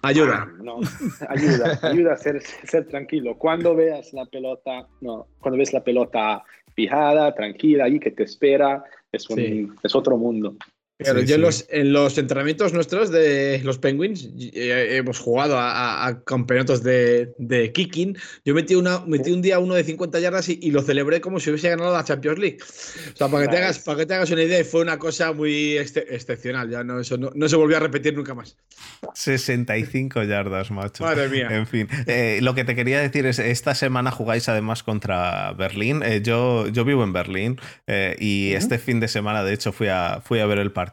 Ayuda. 0.00 0.48
No, 0.62 0.80
ayuda, 1.28 1.78
ayuda 1.82 2.14
a 2.14 2.16
ser, 2.16 2.40
ser, 2.40 2.88
tranquilo. 2.88 3.36
Cuando 3.36 3.76
veas 3.76 4.14
la 4.14 4.24
pelota, 4.24 4.88
no, 5.02 5.26
cuando 5.38 5.58
ves 5.58 5.74
la 5.74 5.84
pelota 5.84 6.42
fijada, 6.74 7.34
tranquila, 7.34 7.84
ahí 7.84 8.00
que 8.00 8.12
te 8.12 8.22
espera, 8.22 8.82
es, 9.12 9.28
un, 9.28 9.76
es 9.82 9.94
otro 9.94 10.16
mundo. 10.16 10.56
Pero 10.98 11.20
yo 11.20 11.34
En, 11.34 11.42
los, 11.42 11.66
en, 11.68 11.92
los, 11.92 12.16
entrenamientos 12.16 12.72
nuestros 12.72 13.10
de 13.10 13.60
los 13.62 13.76
Penguins 13.76 14.30
eh, 14.38 14.96
hemos 14.96 15.18
jugado 15.18 15.56
a, 15.58 16.22
campeonatos 16.24 16.82
de, 16.82 17.34
de, 17.36 17.70
kicking. 17.70 18.16
Yo 18.46 18.54
metí, 18.54 18.76
una, 18.76 19.00
metí 19.00 19.30
un 19.30 19.42
día 19.42 19.58
uno 19.58 19.74
de 19.74 19.84
50 19.84 20.18
yardas 20.20 20.48
y, 20.48 20.70
lo 20.70 20.80
celebré 20.80 21.20
como 21.20 21.38
si 21.38 21.50
hubiese 21.50 21.68
ganado 21.68 21.92
la 21.92 22.02
Champions 22.02 22.38
League. 22.38 22.58
O 22.62 23.16
sea, 23.16 23.28
para 23.28 23.44
que, 23.44 23.50
te 23.50 23.56
hagas, 23.58 23.78
para 23.80 23.98
que 23.98 24.06
te 24.06 24.14
hagas 24.14 24.30
una 24.30 24.42
idea, 24.42 24.64
fue 24.64 24.80
una 24.80 24.98
cosa 24.98 25.32
muy 25.32 25.76
excepcional. 25.76 26.70
Ya 26.70 26.82
no, 26.82 26.98
eso 27.00 27.18
no, 27.18 27.48
se 27.48 27.56
volvió 27.56 27.76
a 27.76 27.80
repetir 27.80 28.14
nunca 28.14 28.34
más. 28.34 28.56
65 29.12 30.22
yardas, 30.22 30.70
macho. 30.70 31.04
Madre 31.04 31.28
mía. 31.28 31.48
En 31.50 31.66
fin, 31.66 31.88
eh, 32.06 32.38
lo 32.40 32.54
que 32.54 32.64
te 32.64 32.74
quería 32.74 33.00
decir 33.00 33.26
es, 33.26 33.38
esta 33.38 33.74
semana 33.74 34.10
jugáis 34.10 34.48
además 34.48 34.82
contra 34.82 35.52
Berlín. 35.52 36.02
Eh, 36.02 36.22
yo, 36.22 36.68
yo 36.68 36.86
vivo 36.86 37.04
en 37.04 37.12
Berlín 37.12 37.60
y 38.18 38.52
este 38.52 38.78
fin 38.78 38.98
de 38.98 39.08
semana, 39.08 39.44
de 39.44 39.52
hecho, 39.52 39.72
fui 39.72 39.88
a, 39.88 40.22
fui 40.24 40.38
a 40.38 40.46
ver 40.46 40.58
el 40.58 40.72
partido 40.72 40.85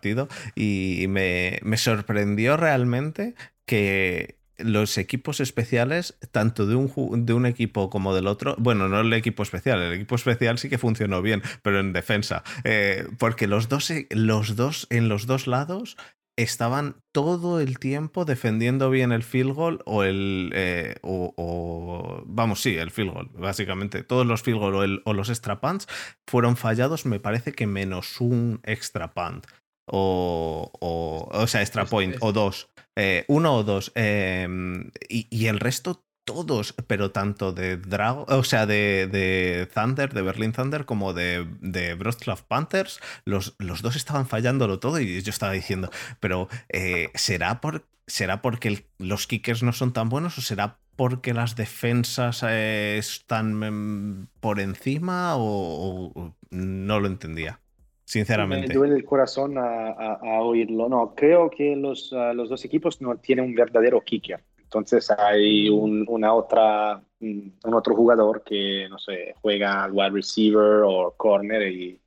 y 0.55 1.05
me, 1.09 1.59
sorprendió 1.77 2.57
realmente 2.57 3.35
que 3.65 4.37
los 4.57 4.97
equipos 4.97 5.39
especiales, 5.39 6.17
tanto 6.31 6.65
de 6.65 6.75
un, 6.75 7.25
de 7.25 7.33
un 7.33 7.45
equipo 7.45 7.89
como 7.89 8.13
del 8.13 8.27
otro, 8.27 8.55
bueno, 8.59 8.87
no 8.87 9.01
el 9.01 9.11
equipo 9.13 9.43
especial, 9.43 9.81
el 9.81 9.93
equipo 9.93 10.15
especial 10.15 10.57
sí 10.59 10.69
que 10.69 10.77
funcionó 10.77 11.21
bien, 11.21 11.41
pero 11.63 11.79
en 11.79 11.91
defensa, 11.91 12.43
eh, 12.63 13.07
porque 13.17 13.47
los 13.47 13.67
dos, 13.67 13.91
los 14.11 14.55
dos, 14.55 14.87
en 14.89 15.09
los 15.09 15.25
dos 15.25 15.47
lados 15.47 15.97
estaban 16.35 16.95
todo 17.11 17.59
el 17.59 17.77
tiempo 17.77 18.25
defendiendo 18.25 18.89
bien 18.89 19.11
el 19.11 19.23
field 19.23 19.53
goal 19.53 19.79
o 19.85 20.03
el 20.03 20.51
eh, 20.55 20.95
o, 21.03 22.23
vamos 22.25 22.61
sí 22.61 22.75
el 22.75 22.89
field 22.89 23.11
goal 23.11 23.29
básicamente 23.33 24.03
todos 24.03 24.25
los 24.25 24.41
field 24.41 24.59
goal 24.59 25.01
o, 25.05 25.13
los 25.13 25.29
extra 25.29 25.61
punts 25.61 25.87
fueron 26.25 26.57
fallados 26.57 27.05
me 27.05 27.19
parece 27.19 27.51
que 27.51 27.67
menos 27.67 28.19
un 28.19 28.61
extra 28.63 29.13
punt 29.13 29.45
o, 29.85 31.29
o, 31.31 31.47
sea, 31.47 31.61
extra 31.61 31.85
point, 31.85 32.15
o 32.21 32.31
dos, 32.31 32.69
eh, 32.95 33.25
uno 33.27 33.55
o 33.55 33.63
dos, 33.63 33.91
em, 33.95 34.91
y, 35.09 35.47
el 35.47 35.59
resto 35.59 36.05
todos, 36.25 36.73
pero 36.87 37.11
tanto 37.11 37.51
de 37.51 37.75
Drago, 37.77 38.25
o 38.29 38.43
sea, 38.45 38.65
de, 38.65 39.09
de, 39.11 39.67
Thunder, 39.73 40.13
de 40.13 40.21
Berlin 40.21 40.53
Thunder, 40.53 40.85
como 40.85 41.13
de, 41.13 41.45
de 41.59 41.95
Wroclaw 41.95 42.37
Panthers, 42.47 43.01
los, 43.25 43.55
los, 43.59 43.81
dos 43.81 43.97
estaban 43.97 44.25
fallándolo 44.27 44.79
todo 44.79 44.99
y 45.01 45.21
yo 45.21 45.29
estaba 45.29 45.51
diciendo, 45.51 45.91
pero 46.21 46.47
eh, 46.69 47.11
¿será, 47.13 47.59
por, 47.59 47.85
¿será 48.07 48.41
porque 48.41 48.85
los 48.99 49.27
kickers 49.27 49.63
no 49.63 49.73
son 49.73 49.91
tan 49.91 50.07
buenos 50.07 50.37
o 50.37 50.41
será 50.41 50.79
porque 50.95 51.33
las 51.33 51.55
defensas 51.57 52.41
eh, 52.47 52.97
están 52.97 53.61
em, 53.63 54.27
por 54.39 54.61
encima 54.61 55.33
o 55.35 56.35
no 56.51 56.99
lo 57.01 57.07
entendía? 57.07 57.59
Sinceramente. 58.03 58.67
Me 58.67 58.73
duele 58.73 58.95
el 58.95 59.05
corazón 59.05 59.57
a, 59.57 60.19
oírlo. 60.41 60.89
No, 60.89 61.13
creo 61.15 61.49
que 61.49 61.75
los, 61.75 62.11
los, 62.11 62.49
dos 62.49 62.65
equipos 62.65 63.01
no 63.01 63.17
tienen 63.17 63.45
un 63.45 63.55
verdadero 63.55 64.01
kicker. 64.01 64.43
Entonces 64.57 65.11
hay 65.11 65.69
un, 65.69 66.05
una 66.07 66.33
otra, 66.33 67.01
un 67.19 67.73
otro 67.73 67.95
jugador 67.95 68.43
que, 68.43 68.87
no 68.89 68.97
sé, 68.97 69.35
juega 69.41 69.87
wide 69.91 70.09
receiver 70.09 70.81
o 70.85 71.13
corner 71.15 71.71
y 71.71 71.99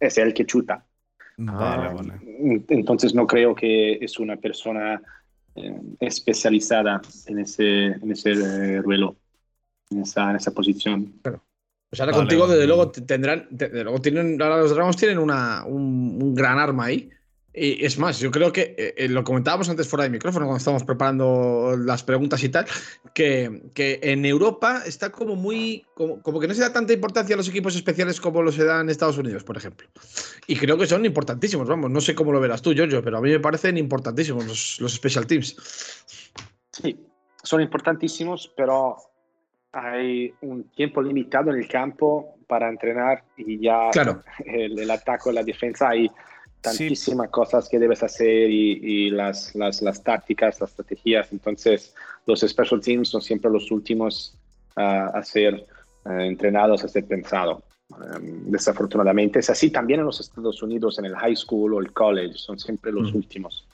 es 0.00 0.18
el 0.18 0.34
que 0.34 0.44
chuta. 0.44 0.84
Vale, 1.38 1.94
vale. 1.94 2.64
Entonces 2.68 3.14
no 3.14 3.26
creo 3.26 3.54
que 3.54 3.98
es 4.00 4.18
una 4.18 4.36
persona 4.36 5.00
eh, 5.54 5.80
especializada 6.00 7.00
en 7.26 7.38
ese, 7.38 7.86
en 7.86 8.10
ese 8.10 8.32
eh, 8.32 8.82
duelo, 8.82 9.16
en 9.90 10.00
esa, 10.00 10.30
en 10.30 10.36
esa 10.36 10.50
posición. 10.52 11.14
Pero, 11.22 11.42
pues 11.90 12.00
ahora 12.00 12.12
contigo, 12.12 12.48
desde 12.48 12.66
luego, 12.66 12.90
tendrán. 12.90 13.46
Desde 13.50 13.84
luego 13.84 14.00
tienen. 14.00 14.40
Ahora 14.42 14.58
los 14.58 14.74
Dragons 14.74 14.96
tienen 14.96 15.18
una, 15.18 15.64
un, 15.64 16.34
gran 16.34 16.58
arma 16.58 16.86
ahí. 16.86 17.10
Y 17.58 17.86
es 17.86 17.98
más, 17.98 18.18
yo 18.18 18.30
creo 18.30 18.52
que 18.52 18.74
eh, 18.76 18.94
eh, 18.98 19.08
lo 19.08 19.24
comentábamos 19.24 19.70
antes 19.70 19.88
fuera 19.88 20.02
de 20.02 20.10
micrófono 20.10 20.44
cuando 20.44 20.58
estábamos 20.58 20.84
preparando 20.84 21.74
las 21.78 22.02
preguntas 22.02 22.44
y 22.44 22.50
tal, 22.50 22.66
que, 23.14 23.62
que 23.72 23.98
en 24.02 24.26
Europa 24.26 24.82
está 24.84 25.10
como 25.10 25.36
muy. 25.36 25.86
Como, 25.94 26.38
que 26.38 26.48
no 26.48 26.54
se 26.54 26.60
da 26.60 26.72
tanta 26.72 26.92
importancia 26.92 27.34
a 27.34 27.38
los 27.38 27.48
equipos 27.48 27.74
especiales 27.74 28.20
como 28.20 28.42
lo 28.42 28.52
se 28.52 28.64
da 28.64 28.80
en 28.80 28.90
Estados 28.90 29.16
Unidos, 29.16 29.42
por 29.44 29.56
ejemplo. 29.56 29.88
Y 30.46 30.56
creo 30.56 30.76
que 30.76 30.86
son 30.86 31.06
importantísimos, 31.06 31.66
vamos. 31.66 31.90
No 31.90 32.00
sé 32.02 32.14
cómo 32.14 32.32
lo 32.32 32.40
verás 32.40 32.60
tú, 32.60 32.74
Giorgio, 32.74 33.02
pero 33.02 33.18
a 33.18 33.20
mí 33.22 33.30
me 33.30 33.40
parecen 33.40 33.78
importantísimos 33.78 34.44
los, 34.44 34.80
los 34.80 34.92
special 34.92 35.26
teams. 35.26 35.56
Sí, 36.72 36.98
son 37.42 37.62
importantísimos, 37.62 38.52
pero 38.54 38.98
hay 39.76 40.32
un 40.40 40.64
tiempo 40.70 41.02
limitado 41.02 41.50
en 41.50 41.58
el 41.58 41.68
campo 41.68 42.36
para 42.46 42.68
entrenar 42.68 43.22
y 43.36 43.60
ya 43.60 43.90
claro. 43.92 44.22
el, 44.44 44.78
el 44.78 44.90
ataque 44.90 45.28
o 45.28 45.32
la 45.32 45.42
defensa 45.42 45.90
hay 45.90 46.10
tantísimas 46.60 47.28
cosas 47.30 47.68
que 47.68 47.78
debes 47.78 48.02
hacer 48.02 48.50
y, 48.50 49.10
las, 49.10 49.54
las, 49.54 49.82
las, 49.82 50.02
tácticas, 50.02 50.60
las 50.60 50.70
estrategias. 50.70 51.30
Entonces, 51.32 51.94
los 52.26 52.40
special 52.40 52.80
teams 52.80 53.08
son 53.08 53.22
siempre 53.22 53.50
los 53.50 53.70
últimos 53.70 54.36
a 54.74 55.22
ser 55.22 55.54
eh, 55.54 56.26
entrenados, 56.26 56.84
a 56.84 56.88
ser 56.88 57.04
pensados. 57.06 57.62
Em, 58.14 58.50
desafortunadamente 58.50 59.38
es 59.38 59.48
así 59.48 59.70
también 59.70 60.00
en 60.00 60.06
los 60.06 60.20
Estados 60.20 60.62
Unidos, 60.62 60.98
en 60.98 61.06
el 61.06 61.16
high 61.16 61.36
school 61.36 61.74
o 61.74 61.80
el 61.80 61.92
college, 61.92 62.34
son 62.36 62.58
siempre 62.58 62.92
los 62.92 63.12
últimos. 63.14 63.66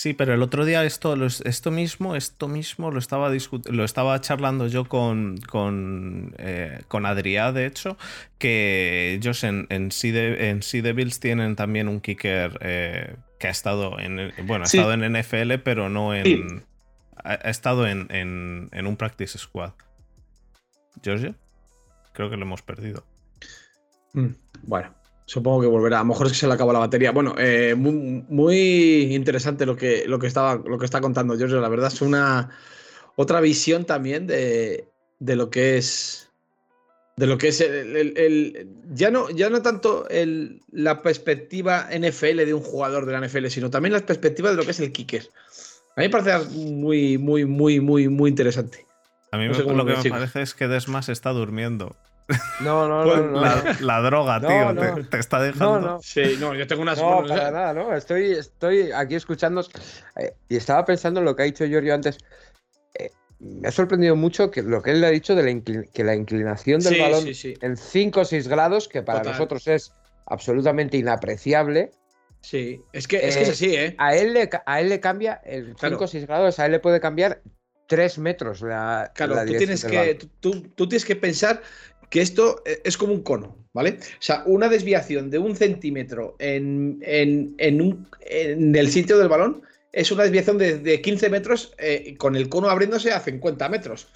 Sí, 0.00 0.14
pero 0.14 0.32
el 0.32 0.40
otro 0.40 0.64
día 0.64 0.82
esto, 0.84 1.14
esto 1.26 1.70
mismo, 1.70 2.16
esto 2.16 2.48
mismo 2.48 2.90
lo 2.90 2.98
estaba 2.98 3.30
lo 3.70 3.84
estaba 3.84 4.18
charlando 4.22 4.66
yo 4.66 4.86
con, 4.86 5.36
con, 5.46 6.34
eh, 6.38 6.80
con 6.88 7.04
Adrià, 7.04 7.52
de 7.52 7.66
hecho, 7.66 7.98
que 8.38 9.12
ellos 9.12 9.44
en, 9.44 9.66
en, 9.68 9.92
sea, 9.92 10.80
Devils 10.80 11.20
tienen 11.20 11.54
también 11.54 11.86
un 11.86 12.00
kicker 12.00 12.56
eh, 12.62 13.14
que 13.38 13.48
ha 13.48 13.50
estado 13.50 13.98
en 13.98 14.32
bueno, 14.46 14.64
ha 14.64 14.68
estado 14.68 14.94
en 14.94 15.02
NFL, 15.12 15.58
pero 15.62 15.90
no 15.90 16.14
en. 16.14 16.64
Ha, 17.22 17.34
estado 17.50 17.86
en, 17.86 18.06
en, 18.10 18.86
un 18.86 18.96
practice 18.96 19.36
squad. 19.36 19.72
¿Giorgio? 21.02 21.34
Creo 22.14 22.30
que 22.30 22.38
lo 22.38 22.44
hemos 22.46 22.62
perdido. 22.62 23.04
Mm, 24.14 24.28
bueno. 24.62 24.94
Supongo 25.30 25.60
que 25.60 25.68
volverá. 25.68 26.00
A 26.00 26.02
lo 26.02 26.06
mejor 26.06 26.26
es 26.26 26.32
que 26.32 26.38
se 26.40 26.48
le 26.48 26.54
acabó 26.54 26.72
la 26.72 26.80
batería. 26.80 27.12
Bueno, 27.12 27.36
eh, 27.38 27.76
muy, 27.76 29.14
interesante 29.14 29.64
lo 29.64 29.76
que, 29.76 30.02
lo, 30.08 30.18
que 30.18 30.26
estaba, 30.26 30.56
lo 30.56 30.76
que 30.76 30.84
está 30.84 31.00
contando 31.00 31.36
Giorgio. 31.36 31.60
La 31.60 31.68
verdad 31.68 31.86
es 31.86 32.02
una 32.02 32.50
otra 33.14 33.40
visión 33.40 33.84
también 33.84 34.26
de, 34.26 34.88
lo 35.20 35.48
que 35.48 35.78
es. 35.78 36.32
De 37.16 37.28
lo 37.28 37.38
que 37.38 37.46
es 37.46 37.60
el, 37.60 38.66
ya, 38.92 39.12
no, 39.12 39.30
ya 39.30 39.50
no 39.50 39.62
tanto 39.62 40.08
la 40.72 41.00
perspectiva 41.00 41.88
NFL 41.96 42.38
de 42.38 42.54
un 42.54 42.62
jugador 42.62 43.06
de 43.06 43.12
la 43.12 43.24
NFL, 43.24 43.46
sino 43.50 43.70
también 43.70 43.92
la 43.92 44.04
perspectiva 44.04 44.50
de 44.50 44.56
lo 44.56 44.64
que 44.64 44.72
es 44.72 44.80
el 44.80 44.90
kicker. 44.90 45.28
A 45.94 46.00
mí 46.00 46.08
me 46.08 46.10
parece 46.10 46.44
muy, 46.56 47.18
muy, 47.18 47.44
muy, 47.44 47.78
muy, 47.78 48.08
muy 48.08 48.30
interesante. 48.30 48.84
A 49.30 49.38
mí 49.38 49.46
lo 49.46 49.86
que 49.86 49.94
me 49.94 50.10
parece 50.10 50.42
es 50.42 50.54
que 50.54 50.66
Desmas 50.66 51.08
está 51.08 51.30
durmiendo. 51.30 51.94
No, 52.60 52.86
no, 52.88 53.04
no, 53.04 53.40
La, 53.80 54.00
droga, 54.00 54.40
tío, 54.40 55.04
te, 55.08 55.18
está 55.18 55.40
dejando. 55.40 55.98
Sí, 56.02 56.36
no, 56.38 56.54
yo 56.54 56.66
tengo 56.66 56.82
unas. 56.82 56.98
No, 56.98 57.24
para 57.26 57.50
nada, 57.50 57.74
no. 57.74 57.94
Estoy, 57.94 58.32
estoy 58.32 58.92
aquí 58.92 59.14
escuchando 59.14 59.64
eh, 60.16 60.32
y 60.48 60.56
estaba 60.56 60.84
pensando 60.84 61.20
en 61.20 61.26
lo 61.26 61.34
que 61.34 61.42
ha 61.42 61.46
dicho 61.46 61.66
Giorgio 61.66 61.94
antes. 61.94 62.18
Eh, 62.94 63.10
me 63.40 63.68
ha 63.68 63.72
sorprendido 63.72 64.14
mucho 64.16 64.50
que 64.50 64.62
lo 64.62 64.82
que 64.82 64.92
él 64.92 65.00
le 65.00 65.06
ha 65.08 65.10
dicho 65.10 65.34
de 65.34 65.42
la, 65.42 65.84
que 65.92 66.04
la 66.04 66.14
inclinación 66.14 66.80
del 66.80 67.00
balón 67.00 67.24
en 67.26 67.76
5 67.76 68.20
o 68.20 68.24
6 68.24 68.48
grados, 68.48 68.88
que 68.88 69.02
para 69.02 69.22
nosotros 69.22 69.66
es 69.66 69.92
absolutamente 70.26 70.96
inapreciable. 70.96 71.90
Sí, 72.42 72.80
es 72.92 73.06
que, 73.06 73.16
es, 73.16 73.36
que 73.36 73.42
es 73.42 73.48
eh, 73.48 73.52
así, 73.52 73.74
¿eh? 73.74 73.94
A 73.98 74.14
él 74.14 74.32
le, 74.32 74.48
a 74.64 74.80
él 74.80 74.88
le 74.88 75.00
cambia 75.00 75.40
el 75.44 75.74
5 75.78 76.04
o 76.04 76.06
6 76.06 76.26
grados, 76.26 76.58
a 76.58 76.66
él 76.66 76.72
le 76.72 76.80
puede 76.80 77.00
cambiar 77.00 77.42
3 77.90 78.18
metros 78.18 78.62
la, 78.62 79.10
claro, 79.14 79.34
tú 79.44 79.56
tienes 79.56 79.84
que 79.84 80.14
tú, 80.38 80.62
tú, 80.76 80.88
tienes 80.88 81.04
que 81.04 81.16
pensar 81.16 81.60
que 82.10 82.20
esto 82.20 82.62
eh, 82.66 82.82
es 82.84 82.98
como 82.98 83.14
un 83.14 83.22
cono, 83.22 83.56
¿vale? 83.72 83.98
O 84.00 84.22
sea, 84.22 84.42
una 84.46 84.68
desviación 84.68 85.30
de 85.30 85.38
un 85.38 85.56
centímetro 85.56 86.36
en, 86.38 87.00
el 87.06 88.90
sitio 88.90 89.16
del 89.16 89.28
balón 89.28 89.62
es 89.92 90.12
una 90.12 90.24
desviación 90.24 90.58
de, 90.58 91.00
15 91.00 91.30
metros 91.30 91.72
eh, 91.78 92.16
con 92.18 92.36
el 92.36 92.48
cono 92.48 92.68
abriéndose 92.68 93.12
a 93.12 93.20
50 93.20 93.68
metros. 93.68 94.08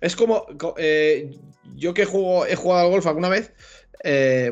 Es 0.00 0.16
como, 0.16 0.46
eh, 0.78 1.30
yo 1.76 1.94
que 1.94 2.06
juego, 2.06 2.46
he 2.46 2.56
jugado 2.56 2.86
al 2.86 2.90
golf 2.90 3.06
alguna 3.06 3.28
vez, 3.28 3.52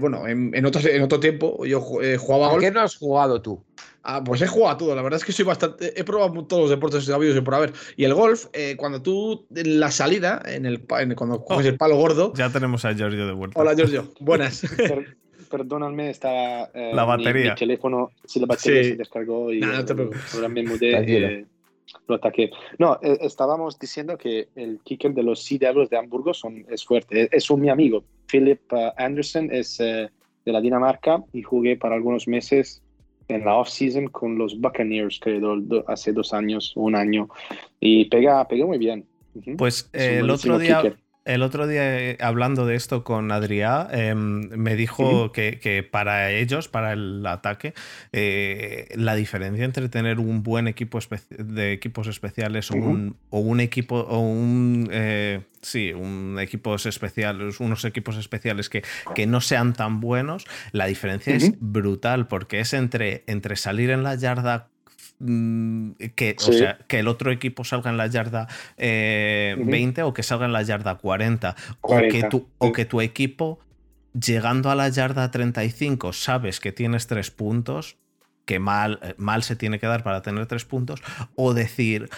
bueno, 0.01 0.29
en, 0.29 0.65
otro, 0.65 0.81
en 0.89 1.03
otro 1.03 1.19
tiempo 1.19 1.65
yo 1.65 1.81
jugaba 1.81 2.47
al 2.47 2.53
golf. 2.53 2.65
¿Qué 2.65 2.71
no 2.71 2.83
has 2.83 2.97
jugado 2.97 3.43
tú? 3.43 3.65
Ah, 4.03 4.23
pues 4.25 4.41
he 4.41 4.47
jugado 4.47 4.75
a 4.75 4.79
todo, 4.79 4.95
la 4.95 5.03
verdad 5.03 5.19
es 5.19 5.25
que 5.25 5.33
soy 5.33 5.45
bastante. 5.45 5.99
He 5.99 6.05
probado 6.05 6.45
todos 6.47 6.63
los 6.63 6.71
deportes 6.71 7.09
habidos 7.11 7.37
y 7.37 7.41
por 7.43 7.55
haber. 7.55 7.73
Y 7.97 8.05
el 8.05 8.15
golf, 8.15 8.47
eh, 8.53 8.75
cuando 8.79 9.03
tú, 9.03 9.47
en 9.55 9.79
la 9.79 9.91
salida, 9.91 10.43
en 10.47 10.65
el, 10.65 10.81
cuando 10.87 11.45
coges 11.45 11.67
el 11.67 11.77
palo 11.77 11.97
gordo. 11.97 12.33
Ya 12.35 12.51
tenemos 12.51 12.85
a 12.85 12.95
Giorgio 12.95 13.27
de 13.27 13.33
vuelta. 13.33 13.61
Hola, 13.61 13.75
Giorgio. 13.75 14.11
Buenas. 14.21 14.63
perdóname, 15.51 16.11
estaba. 16.11 16.71
Eh, 16.73 16.93
la 16.95 17.05
batería. 17.05 17.51
Mi, 17.51 17.59
teléfono, 17.59 18.11
si 18.25 18.41
la 18.41 18.47
batería 18.47 18.85
se 18.85 18.97
descargó 18.97 19.53
y. 19.53 19.61
no 19.61 19.85
te 19.85 19.95
preocupes. 19.95 20.35
Ahora 20.35 20.49
me 20.49 20.63
mudé. 20.63 21.41
Eh, 21.41 21.47
lo 22.07 22.15
ataqué. 22.15 22.51
No, 22.79 22.99
estábamos 23.03 23.79
diciendo 23.79 24.17
que 24.17 24.49
el 24.55 24.81
kicker 24.83 25.13
de 25.13 25.25
los 25.25 25.43
Sea 25.43 25.59
Devils 25.59 25.91
de 25.91 25.99
Hamburgo 25.99 26.33
son, 26.33 26.65
es 26.71 26.85
fuerte. 26.85 27.29
Es, 27.33 27.51
un 27.51 27.61
mi 27.61 27.69
amigo. 27.69 28.05
Philip 28.31 28.61
Anderson 28.97 29.51
es 29.51 29.79
de 29.79 30.11
la 30.45 30.61
Dinamarca 30.61 31.23
y 31.33 31.43
jugué 31.43 31.77
para 31.77 31.97
algunos 31.97 32.29
meses 32.29 32.81
en 33.31 33.45
la 33.45 33.57
off-season 33.57 34.09
con 34.09 34.37
los 34.37 34.61
Buccaneers, 34.61 35.18
creo, 35.20 35.57
hace 35.87 36.12
dos 36.12 36.33
años, 36.33 36.72
un 36.76 36.95
año, 36.95 37.28
y 37.81 38.07
pega, 38.07 38.47
pega 38.47 38.66
muy 38.66 38.78
bien. 38.78 39.07
Pues 39.57 39.89
el 39.93 40.28
otro 40.28 40.59
día, 40.59 40.83
el 41.25 41.43
otro 41.43 41.66
día, 41.66 41.99
eh, 41.99 42.16
hablando 42.21 42.66
de 42.66 42.77
esto 42.77 43.05
con 43.05 43.31
Adrià, 43.31 43.89
em, 43.91 44.49
me 44.51 44.75
dijo 44.75 45.33
que, 45.33 45.89
para 45.91 46.31
ellos, 46.31 46.68
para 46.68 46.93
el 46.93 47.25
ataque, 47.27 47.75
eh, 48.12 48.89
la 48.95 49.14
diferencia 49.14 49.64
entre 49.64 49.89
tener 49.89 50.18
un 50.18 50.43
buen 50.43 50.66
equipo 50.66 50.99
de 51.31 51.73
equipos 51.73 52.07
especiales 52.07 52.71
o, 52.71 52.75
un, 52.75 53.16
o 53.29 53.41
un, 53.41 53.61
equipo 53.61 53.97
o 53.97 54.21
un 54.21 54.89
eh, 54.91 55.43
sí, 55.62 55.93
un 55.93 56.39
equipos 56.41 56.87
especiales, 56.87 57.61
unos 57.61 57.85
equipos 57.85 58.16
especiales 58.16 58.68
que, 58.68 58.83
que 59.14 59.27
no 59.27 59.41
sean 59.41 59.73
tan 59.73 60.01
buenos, 60.01 60.47
la 60.73 60.87
diferencia 60.87 61.35
es 61.35 61.53
brutal 61.61 62.29
porque 62.29 62.61
es 62.61 62.73
entre, 62.73 63.25
entre 63.27 63.57
salir 63.57 63.91
en 63.91 64.03
la 64.03 64.14
yarda 64.14 64.68
Mm, 65.23 65.93
que, 66.16 66.35
o 66.39 66.53
sea, 66.53 66.79
que 66.89 66.99
el 66.99 67.07
otro 67.07 67.31
equipo 67.31 67.62
salga 67.62 67.91
en 67.91 67.99
la 67.99 68.07
yarda 68.07 68.49
20 68.79 70.01
eh, 70.01 70.03
o 70.03 70.14
que 70.14 70.23
salga 70.23 70.47
en 70.47 70.53
la 70.55 70.62
yarda 70.62 70.95
40, 70.95 71.55
O, 71.83 71.99
que 71.99 72.23
tu, 72.31 72.49
o 72.57 72.73
que 72.73 72.87
tu 72.87 73.03
equipo 73.03 73.59
llegando 74.18 74.71
a 74.71 74.75
la 74.75 74.89
yarda 74.89 75.31
35 75.31 76.14
sabes 76.14 76.59
que 76.59 76.73
tienes 76.73 77.07
tres 77.07 77.31
puntos, 77.31 77.99
que 78.47 78.59
mal, 78.59 78.99
eh, 79.03 79.14
mal 79.18 79.43
se 79.43 79.57
tiene 79.57 79.79
que 79.79 79.87
dar 79.87 80.03
para 80.03 80.23
tener 80.23 80.47
tres 80.47 80.64
puntos, 80.64 81.03
o 81.35 81.53
decir, 81.53 82.09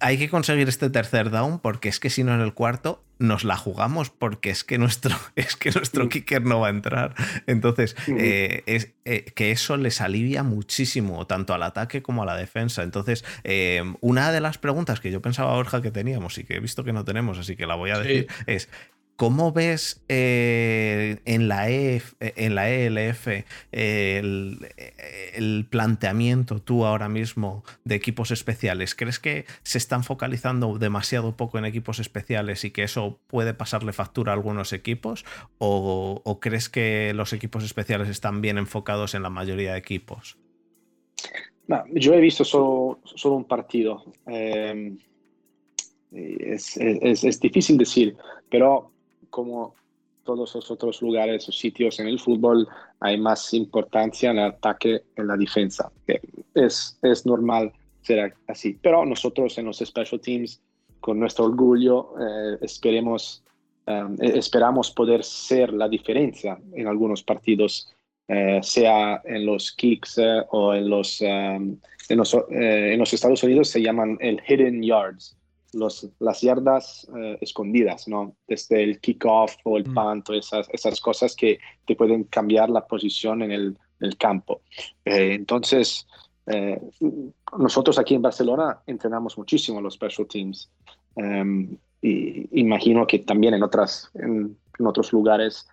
hay 0.00 0.18
que 0.18 0.28
conseguir 0.28 0.68
este 0.68 0.90
tercer 0.90 1.30
down 1.30 1.58
porque 1.58 1.88
es 1.88 2.00
que 2.00 2.10
si 2.10 2.24
no 2.24 2.34
en 2.34 2.40
el 2.40 2.54
cuarto 2.54 3.04
nos 3.18 3.44
la 3.44 3.56
jugamos 3.56 4.10
porque 4.10 4.50
es 4.50 4.64
que 4.64 4.78
nuestro, 4.78 5.16
es 5.36 5.56
que 5.56 5.70
nuestro 5.70 6.06
mm. 6.06 6.08
kicker 6.08 6.44
no 6.44 6.60
va 6.60 6.68
a 6.68 6.70
entrar. 6.70 7.14
Entonces, 7.46 7.96
mm. 8.06 8.16
eh, 8.18 8.62
es, 8.66 8.92
eh, 9.04 9.24
que 9.34 9.50
eso 9.50 9.76
les 9.76 10.00
alivia 10.00 10.42
muchísimo, 10.42 11.26
tanto 11.26 11.54
al 11.54 11.62
ataque 11.62 12.02
como 12.02 12.22
a 12.22 12.26
la 12.26 12.36
defensa. 12.36 12.82
Entonces, 12.82 13.24
eh, 13.44 13.82
una 14.00 14.32
de 14.32 14.40
las 14.40 14.58
preguntas 14.58 15.00
que 15.00 15.10
yo 15.10 15.20
pensaba, 15.20 15.54
Borja, 15.54 15.82
que 15.82 15.90
teníamos 15.90 16.38
y 16.38 16.44
que 16.44 16.56
he 16.56 16.60
visto 16.60 16.84
que 16.84 16.92
no 16.92 17.04
tenemos, 17.04 17.38
así 17.38 17.56
que 17.56 17.66
la 17.66 17.74
voy 17.74 17.90
a 17.90 17.98
decir, 17.98 18.28
es 18.46 18.68
¿Cómo 19.18 19.50
ves 19.50 20.00
eh, 20.08 21.18
en, 21.24 21.48
la 21.48 21.68
EF, 21.68 22.14
en 22.20 22.54
la 22.54 22.70
ELF 22.70 23.26
el, 23.72 25.66
planteamiento 25.68 26.60
tú 26.60 26.84
ahora 26.84 27.08
mismo 27.08 27.64
de 27.82 27.96
equipos 27.96 28.30
especiales? 28.30 28.94
¿Crees 28.94 29.18
que 29.18 29.44
se 29.64 29.78
están 29.78 30.04
focalizando 30.04 30.78
demasiado 30.78 31.36
poco 31.36 31.58
en 31.58 31.64
equipos 31.64 31.98
especiales 31.98 32.62
y 32.62 32.70
que 32.70 32.84
eso 32.84 33.18
puede 33.26 33.54
pasarle 33.54 33.92
factura 33.92 34.30
a 34.30 34.36
algunos 34.36 34.72
equipos? 34.72 35.24
¿O, 35.58 36.38
crees 36.40 36.68
que 36.68 37.12
los 37.12 37.32
equipos 37.32 37.64
especiales 37.64 38.08
están 38.08 38.40
bien 38.40 38.56
enfocados 38.56 39.16
en 39.16 39.24
la 39.24 39.30
mayoría 39.30 39.72
de 39.72 39.78
equipos? 39.78 40.38
yo 41.92 42.14
he 42.14 42.20
visto 42.20 42.44
solo, 42.44 43.00
un 43.24 43.44
partido. 43.46 44.04
Eh, 44.28 44.96
es, 46.12 46.76
es 46.76 47.40
difícil 47.40 47.76
decir, 47.76 48.16
pero 48.48 48.92
como 49.30 49.74
todos 50.28 50.54
los 50.54 50.70
otros 50.70 51.00
lugares 51.00 51.48
o 51.48 51.52
sitios 51.52 51.98
en 52.00 52.06
el 52.06 52.18
fútbol, 52.18 52.68
hay 53.00 53.18
más 53.18 53.54
importancia 53.54 54.30
en 54.30 54.38
el 54.38 54.44
ataque 54.44 55.02
que 55.14 55.22
en 55.22 55.28
la 55.28 55.38
defensa. 55.38 55.90
Es, 56.54 56.98
es 57.00 57.24
normal 57.24 57.72
ser 58.02 58.34
así. 58.46 58.78
Pero 58.82 59.06
nosotros 59.06 59.56
en 59.56 59.64
los 59.64 59.78
special 59.78 60.20
teams, 60.20 60.60
con 61.00 61.18
nuestro 61.18 61.46
orgullo, 61.46 62.14
eh, 62.20 62.58
esperemos, 62.60 63.42
um, 63.86 64.16
e-, 64.20 64.38
esperamos 64.38 64.90
poder 64.90 65.24
ser 65.24 65.72
la 65.72 65.88
diferencia 65.88 66.58
en 66.74 66.86
algunos 66.86 67.22
partidos, 67.22 67.88
eh, 68.28 68.60
sea 68.62 69.22
en 69.24 69.46
los 69.46 69.72
kicks 69.72 70.18
eh, 70.18 70.42
o 70.50 70.74
en 70.74 70.90
los, 70.90 71.22
um, 71.22 71.78
en 72.10 72.18
los, 72.18 72.36
en 72.50 72.98
los 72.98 73.14
Estados 73.14 73.42
Unidos 73.42 73.68
se 73.68 73.80
llaman 73.80 74.18
el 74.20 74.42
hidden 74.46 74.82
yards 74.82 75.37
los, 75.72 76.08
las 76.18 76.40
yardas 76.40 77.06
eh, 77.16 77.38
escondidas, 77.40 78.08
¿no? 78.08 78.36
Desde 78.46 78.82
el 78.82 79.00
kickoff 79.00 79.56
o 79.64 79.76
el 79.76 79.88
mm. 79.88 79.94
punt, 79.94 80.30
esas, 80.30 80.68
esas 80.72 81.00
cosas 81.00 81.36
que 81.36 81.58
te 81.86 81.94
pueden 81.94 82.24
cambiar 82.24 82.70
la 82.70 82.86
posición 82.86 83.42
en 83.42 83.52
el, 83.52 83.76
campo. 84.16 84.62
Eh, 85.04 85.34
entonces, 85.34 86.06
eh, 86.46 86.80
nosotros 87.58 87.98
aquí 87.98 88.14
en 88.14 88.22
Barcelona 88.22 88.80
entrenamos 88.86 89.36
muchísimo 89.36 89.80
los 89.80 89.94
special 89.94 90.28
teams. 90.28 90.70
Em, 91.16 91.76
y 92.00 92.60
imagino 92.60 93.04
que 93.08 93.18
también 93.18 93.54
en, 93.54 93.62
otras, 93.64 94.08
en, 94.14 94.56
otros 94.78 95.12
lugares 95.12 95.68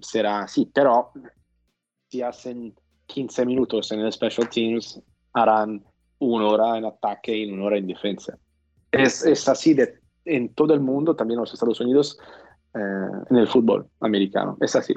será 0.00 0.42
así, 0.42 0.70
pero 0.72 1.10
si 2.08 2.22
hacen 2.22 2.74
15 3.06 3.44
minutos 3.44 3.90
en 3.90 4.00
el 4.00 4.12
special 4.12 4.48
teams, 4.48 5.02
harán 5.32 5.84
una 6.20 6.46
hora 6.46 6.78
en 6.78 6.84
ataque 6.84 7.36
y 7.36 7.50
una 7.50 7.64
hora 7.64 7.78
en 7.78 7.88
defensa 7.88 8.38
es, 9.02 9.48
así 9.48 9.74
de, 9.74 9.98
en 10.24 10.54
todo 10.54 10.74
el 10.74 10.80
mundo, 10.80 11.16
también 11.16 11.38
en 11.38 11.42
los 11.42 11.52
Estados 11.52 11.80
Unidos, 11.80 12.18
eh, 12.74 13.08
en 13.30 13.36
el 13.36 13.48
fútbol 13.48 13.88
americano. 14.00 14.56
Es 14.60 14.76
así. 14.76 14.94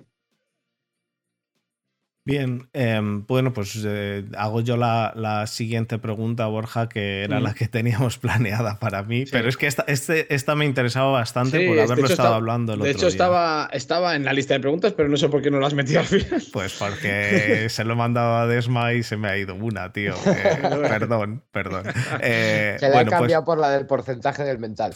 Bien, 2.27 2.67
em, 2.73 3.25
bueno, 3.25 3.53
pues 3.53 3.81
eh, 3.85 4.25
hago 4.37 4.59
yo 4.59 4.75
la, 4.75 5.45
siguiente 5.47 5.97
pregunta, 5.97 6.45
Borja, 6.47 6.89
que 6.89 7.23
era 7.23 7.39
la 7.39 7.53
que 7.53 7.69
teníamos 7.69 8.17
planeada 8.17 8.79
para 8.79 9.01
mí, 9.03 9.23
pero 9.31 9.47
es 9.47 9.55
que 9.55 9.65
esta, 9.65 9.85
este, 9.87 10.35
esta 10.35 10.53
me 10.53 10.65
interesaba 10.65 11.09
bastante 11.09 11.65
por 11.65 11.79
haberlo 11.79 12.05
estado 12.05 12.33
hablando 12.33 12.73
el 12.73 12.81
De 12.81 12.91
hecho, 12.91 13.07
Estaba, 13.07 13.69
estaba 13.71 14.17
en 14.17 14.25
la 14.25 14.33
lista 14.33 14.55
de 14.55 14.59
preguntas, 14.59 14.91
pero 14.91 15.07
no 15.07 15.15
sé 15.15 15.29
por 15.29 15.41
qué 15.41 15.49
no 15.49 15.61
la 15.61 15.67
has 15.67 15.73
metido 15.73 16.01
al 16.01 16.05
final. 16.05 16.43
Pues 16.51 16.73
porque 16.73 17.67
se 17.69 17.85
lo 17.85 17.93
he 17.93 17.95
mandado 17.95 18.35
a 18.35 18.45
Desma 18.45 18.93
y 18.93 19.03
se 19.03 19.15
me 19.15 19.29
ha 19.29 19.37
ido 19.37 19.55
una, 19.55 19.93
tío. 19.93 20.13
Eh, 20.25 20.59
perdón, 20.89 21.45
perdón. 21.51 21.83
Eh, 22.19 22.75
se 22.77 22.89
le 22.89 22.97
ha 22.97 23.01
pues 23.03 23.09
cambiado 23.09 23.45
por 23.45 23.57
la 23.57 23.69
del 23.69 23.85
porcentaje 23.85 24.43
del 24.43 24.59
mental. 24.59 24.95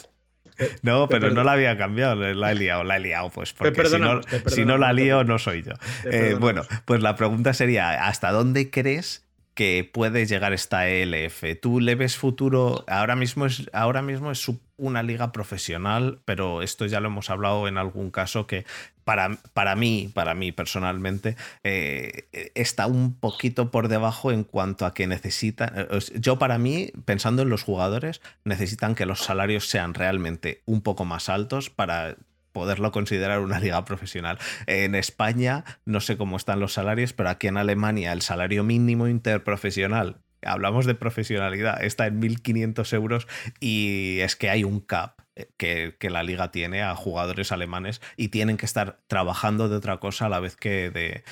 No, 0.82 1.08
pero 1.08 1.30
no 1.30 1.44
la 1.44 1.52
había 1.52 1.76
cambiado, 1.76 2.16
la 2.16 2.52
he 2.52 2.54
liado, 2.54 2.84
la 2.84 2.96
he 2.96 3.00
liado, 3.00 3.30
pues 3.30 3.52
porque 3.52 3.84
si, 3.86 3.98
no, 3.98 4.20
si 4.46 4.64
no 4.64 4.78
la 4.78 4.92
lío 4.92 5.24
no 5.24 5.38
soy 5.38 5.62
yo. 5.62 5.72
Eh, 6.04 6.36
bueno, 6.38 6.62
pues 6.84 7.02
la 7.02 7.16
pregunta 7.16 7.52
sería, 7.52 8.06
¿hasta 8.06 8.30
dónde 8.32 8.70
crees 8.70 9.24
que 9.54 9.88
puede 9.90 10.26
llegar 10.26 10.52
esta 10.52 10.88
ELF? 10.88 11.44
¿Tú 11.60 11.80
le 11.80 11.94
ves 11.94 12.16
futuro? 12.16 12.84
Ahora 12.88 13.16
mismo 13.16 13.46
es, 13.46 13.68
ahora 13.72 14.02
mismo 14.02 14.30
es 14.30 14.50
una 14.76 15.02
liga 15.02 15.32
profesional, 15.32 16.20
pero 16.24 16.62
esto 16.62 16.86
ya 16.86 17.00
lo 17.00 17.08
hemos 17.08 17.30
hablado 17.30 17.68
en 17.68 17.78
algún 17.78 18.10
caso 18.10 18.46
que 18.46 18.64
para, 19.04 19.38
para 19.52 19.76
mí, 19.76 20.10
para 20.12 20.34
mí 20.34 20.52
personalmente, 20.52 21.36
eh, 21.64 22.28
está 22.54 22.86
un 22.86 23.14
poquito 23.14 23.70
por 23.70 23.88
debajo 23.88 24.32
en 24.32 24.44
cuanto 24.44 24.86
a 24.86 24.94
que 24.94 25.06
necesitan. 25.06 25.72
Eh, 25.74 25.98
yo, 26.14 26.38
para 26.38 26.58
mí, 26.58 26.92
pensando 27.04 27.42
en 27.42 27.48
los 27.48 27.62
jugadores, 27.62 28.20
necesitan 28.44 28.94
que 28.94 29.06
los 29.06 29.20
salarios 29.20 29.68
sean 29.68 29.94
realmente 29.94 30.62
un 30.66 30.82
poco 30.82 31.04
más 31.04 31.28
altos 31.28 31.70
para 31.70 32.16
poderlo 32.52 32.92
considerar 32.92 33.40
una 33.40 33.58
liga 33.60 33.84
profesional. 33.84 34.38
En 34.66 34.94
España 34.94 35.64
no 35.84 36.00
sé 36.00 36.16
cómo 36.16 36.36
están 36.36 36.60
los 36.60 36.74
salarios, 36.74 37.12
pero 37.12 37.30
aquí 37.30 37.48
en 37.48 37.56
Alemania 37.56 38.12
el 38.12 38.22
salario 38.22 38.64
mínimo 38.64 39.08
interprofesional, 39.08 40.20
hablamos 40.44 40.86
de 40.86 40.94
profesionalidad, 40.94 41.82
está 41.82 42.06
en 42.06 42.20
1.500 42.20 42.92
euros 42.94 43.26
y 43.60 44.18
es 44.20 44.36
que 44.36 44.50
hay 44.50 44.64
un 44.64 44.80
cap. 44.80 45.20
Que, 45.56 45.96
la 46.10 46.22
liga 46.22 46.50
tiene 46.50 46.82
a 46.82 46.94
jugadores 46.94 47.52
alemanes 47.52 48.02
y 48.18 48.28
tienen 48.28 48.58
que 48.58 48.66
estar 48.66 48.98
trabajando 49.06 49.70
de 49.70 49.76
otra 49.76 49.96
cosa 49.96 50.26
a 50.26 50.28
la 50.28 50.40
vez 50.40 50.56
que 50.56 50.90
de, 50.90 51.24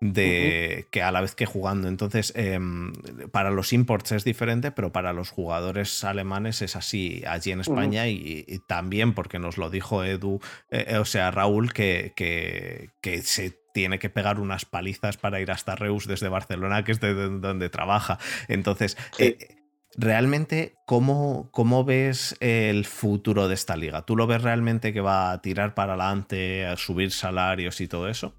de 0.00 0.86
que 0.90 1.02
a 1.02 1.10
la 1.10 1.20
vez 1.20 1.34
que 1.34 1.46
jugando. 1.46 1.88
Entonces, 1.88 2.32
em, 2.36 2.92
para 3.32 3.50
los 3.50 3.72
imports 3.72 4.12
es 4.12 4.24
diferente, 4.24 4.70
pero 4.70 4.92
para 4.92 5.12
los 5.12 5.30
jugadores 5.30 6.04
alemanes 6.04 6.62
es 6.62 6.76
así 6.76 7.22
allí 7.26 7.50
en 7.50 7.60
España 7.60 8.08
y, 8.08 8.46
también 8.66 9.14
porque 9.14 9.38
nos 9.38 9.56
lo 9.58 9.70
dijo 9.70 10.04
Edu, 10.04 10.40
eh, 10.70 10.86
eh, 10.88 10.98
o 10.98 11.04
sea, 11.04 11.30
Raúl, 11.30 11.72
que, 11.72 12.12
que, 12.14 12.90
que, 13.00 13.22
se 13.22 13.58
tiene 13.72 13.98
que 13.98 14.10
pegar 14.10 14.40
unas 14.40 14.64
palizas 14.64 15.16
para 15.16 15.40
ir 15.40 15.50
hasta 15.50 15.74
Reus 15.74 16.06
desde 16.06 16.28
Barcelona, 16.28 16.84
que 16.84 16.92
es 16.92 17.00
de 17.00 17.14
donde 17.14 17.68
trabaja. 17.68 18.18
Entonces, 18.48 18.96
eh, 19.18 19.56
realmente, 19.96 20.74
¿cómo, 20.86 21.48
¿cómo, 21.52 21.84
ves 21.84 22.36
el 22.40 22.84
futuro 22.84 23.48
de 23.48 23.54
esta 23.54 23.76
liga? 23.76 24.02
¿Tú 24.02 24.16
lo 24.16 24.26
ves 24.26 24.42
realmente 24.42 24.92
que 24.92 25.00
va 25.00 25.32
a 25.32 25.42
tirar 25.42 25.74
para 25.74 25.94
adelante, 25.94 26.66
a 26.66 26.76
subir 26.76 27.10
salarios 27.10 27.80
y 27.80 27.88
todo 27.88 28.08
eso? 28.08 28.34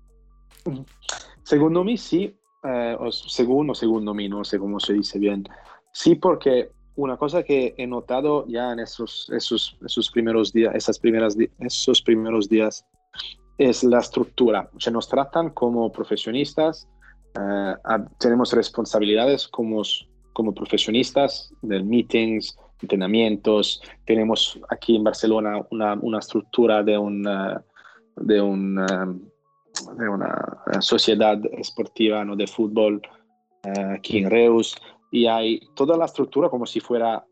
Secondo 1.49 1.83
me 1.83 1.97
sí, 1.97 2.31
eh, 2.63 2.95
o 2.99 3.11
segundo 3.11 4.13
me, 4.13 4.29
no 4.29 4.43
sé 4.43 4.59
cómo 4.59 4.79
se 4.79 4.93
dice 4.93 5.17
bien. 5.17 5.43
Sí, 5.91 6.13
porque 6.13 6.69
una 6.95 7.17
cosa 7.17 7.41
que 7.41 7.73
he 7.75 7.87
notado 7.87 8.45
ya 8.45 8.71
en 8.71 8.81
esos, 8.81 9.27
esos, 9.35 9.75
esos 9.83 10.11
primeros 10.11 10.53
días, 10.53 10.75
esas 10.75 10.99
primeras, 10.99 11.35
esos 11.57 12.03
primeros 12.03 12.49
días, 12.49 12.85
es 13.57 13.83
la 13.83 13.97
estructura. 13.97 14.69
O 14.75 14.79
sea, 14.79 14.93
nos 14.93 15.09
tratan 15.09 15.49
como 15.49 15.91
profesionistas, 15.91 16.87
eh, 17.33 17.75
tenemos 18.19 18.53
responsabilidades 18.53 19.47
como, 19.47 19.81
como 20.33 20.53
profesionistas 20.53 21.51
de 21.63 21.81
meetings, 21.81 22.55
entrenamientos. 22.79 23.81
Tenemos 24.05 24.59
aquí 24.69 24.97
en 24.97 25.03
Barcelona 25.03 25.65
una, 25.71 25.95
una 25.95 26.19
estructura 26.19 26.83
de 26.83 26.95
un, 26.95 27.23
de 28.17 28.39
un 28.39 28.77
eh, 28.77 29.29
de 29.97 30.09
una 30.09 30.63
sociedad 30.79 31.39
esportiva 31.57 32.23
¿no? 32.25 32.35
de 32.35 32.47
fútbol 32.47 33.01
uh, 33.65 33.93
aquí 33.95 34.19
en 34.19 34.29
Reus 34.29 34.75
y 35.11 35.27
hay 35.27 35.59
toda 35.75 35.97
la 35.97 36.05
estructura 36.05 36.49
como 36.49 36.65
si 36.65 36.79
fuera 36.79 37.25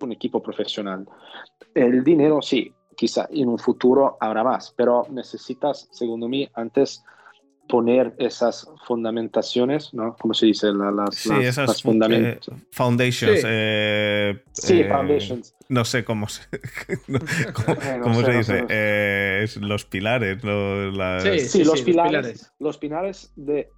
un 0.00 0.12
equipo 0.12 0.42
profesional. 0.42 1.08
El 1.74 2.04
dinero 2.04 2.42
sí, 2.42 2.72
quizá 2.96 3.28
en 3.30 3.48
un 3.48 3.58
futuro 3.58 4.16
habrá 4.20 4.44
más, 4.44 4.72
pero 4.76 5.06
necesitas, 5.10 5.88
según 5.90 6.28
mí, 6.28 6.48
antes 6.54 7.04
poner 7.68 8.14
esas 8.18 8.68
fundamentaciones, 8.86 9.92
¿no? 9.92 10.16
¿Cómo 10.20 10.34
se 10.34 10.46
dice? 10.46 10.72
las, 10.72 11.14
sí, 11.14 11.30
esas 11.40 11.82
fundamentos. 11.82 12.48
Eh, 12.48 12.62
foundations. 12.70 13.40
Sí, 13.40 13.46
eh, 13.48 14.42
sí 14.52 14.80
eh, 14.80 14.88
foundations. 14.88 15.54
No 15.68 15.84
sé 15.84 16.04
cómo 16.04 16.28
se, 16.28 16.42
cómo, 17.52 18.22
se 18.22 18.32
dice. 18.32 19.60
los 19.60 19.84
pilares. 19.84 20.40
sí, 21.50 21.64
los, 21.64 21.82
pilares, 21.82 22.52
los 22.58 22.78
pilares 22.78 23.32
de 23.36 23.68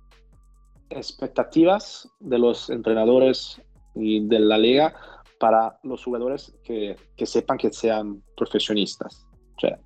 expectativas 0.91 2.09
de 2.21 2.39
los 2.39 2.71
entrenadores 2.71 3.61
y 3.95 4.27
de 4.27 4.39
la 4.41 4.59
liga 4.59 4.95
para 5.41 5.79
los 5.83 6.05
jugadores 6.05 6.55
que, 6.65 6.97
que 7.17 7.27
sepan 7.27 7.59
que 7.59 7.73
sean 7.73 8.23
profesionistas 8.37 9.28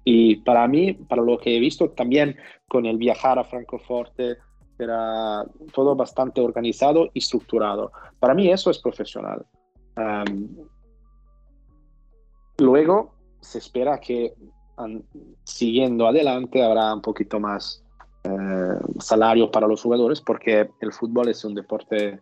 y 0.04 0.36
para 0.36 0.66
mí, 0.68 0.92
para 0.92 1.22
lo 1.22 1.38
que 1.38 1.56
he 1.56 1.60
visto 1.60 1.90
también 1.90 2.36
con 2.68 2.86
el 2.86 2.96
viajar 2.96 3.38
a 3.38 3.44
Francoforte, 3.44 4.36
era 4.78 5.44
todo 5.72 5.94
bastante 5.94 6.40
organizado 6.40 7.10
y 7.14 7.18
estructurado. 7.18 7.92
Para 8.18 8.34
mí 8.34 8.50
eso 8.50 8.70
es 8.70 8.78
profesional. 8.78 9.44
luego 12.58 13.14
se 13.40 13.58
espera 13.58 13.98
que 13.98 14.34
siguiendo 15.44 16.06
adelante 16.06 16.62
habrá 16.62 16.94
un 16.94 17.02
poquito 17.02 17.38
más 17.38 17.84
eh, 18.24 18.78
salario 18.98 19.50
para 19.50 19.66
los 19.66 19.82
jugadores 19.82 20.20
porque 20.20 20.70
el 20.80 20.92
fútbol 20.92 21.28
es 21.28 21.44
un 21.44 21.54
deporte 21.54 22.20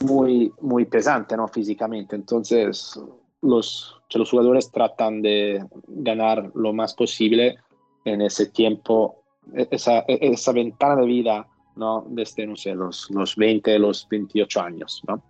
muy, 0.00 0.52
muy 0.60 0.84
pesante 0.84 1.36
¿no? 1.36 1.48
físicamente. 1.48 2.16
Entonces 2.16 3.00
los, 3.42 4.00
los 4.14 4.30
jugadores 4.30 4.70
tratan 4.70 5.22
de 5.22 5.64
ganar 5.86 6.50
lo 6.54 6.72
más 6.72 6.94
posible 6.94 7.56
en 8.04 8.22
ese 8.22 8.46
tiempo, 8.46 9.22
e, 9.54 9.68
esa, 9.70 10.00
e, 10.00 10.18
esa 10.20 10.52
ventana 10.52 10.96
de 10.96 11.06
vida, 11.06 11.46
¿no? 11.76 12.04
Desde, 12.08 12.46
no 12.46 12.56
sé, 12.56 12.74
los, 12.74 13.10
los 13.10 13.36
20, 13.36 13.78
los 13.78 14.08
28 14.08 14.60
años, 14.60 15.02
¿no? 15.06 15.22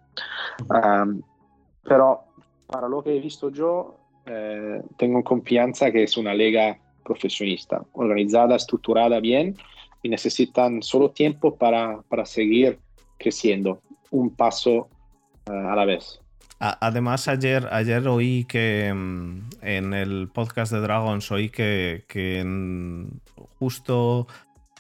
pero 1.83 2.25
para 2.67 2.89
lo 2.89 3.03
que 3.03 3.17
he 3.17 3.21
visto 3.21 3.51
yo, 3.51 3.97
eh, 4.25 4.83
tengo 4.97 5.23
confianza 5.23 5.93
que 5.93 6.03
es 6.03 6.17
una 6.17 6.35
liga 6.35 6.79
profesionista, 7.05 7.85
organizada, 7.93 8.57
estructurada 8.57 9.21
bien 9.21 9.57
y 10.03 10.09
necesitan 10.09 10.83
solo 10.83 11.11
tiempo 11.11 11.55
para, 11.55 12.01
para 12.09 12.25
seguir 12.25 12.79
creciendo, 13.19 13.81
un 14.11 14.31
paso 14.31 14.89
eh, 15.47 15.53
a 15.53 15.77
la 15.77 15.85
vez. 15.85 16.21
Además, 16.59 17.29
ayer, 17.29 17.69
ayer 17.71 18.09
oí 18.09 18.45
que 18.45 18.93
mm, 18.95 19.41
en 19.61 19.93
el 19.93 20.29
podcast 20.33 20.73
de 20.73 20.81
Dragons 20.81 21.31
oí 21.31 21.51
que, 21.51 22.05
justo 23.59 24.27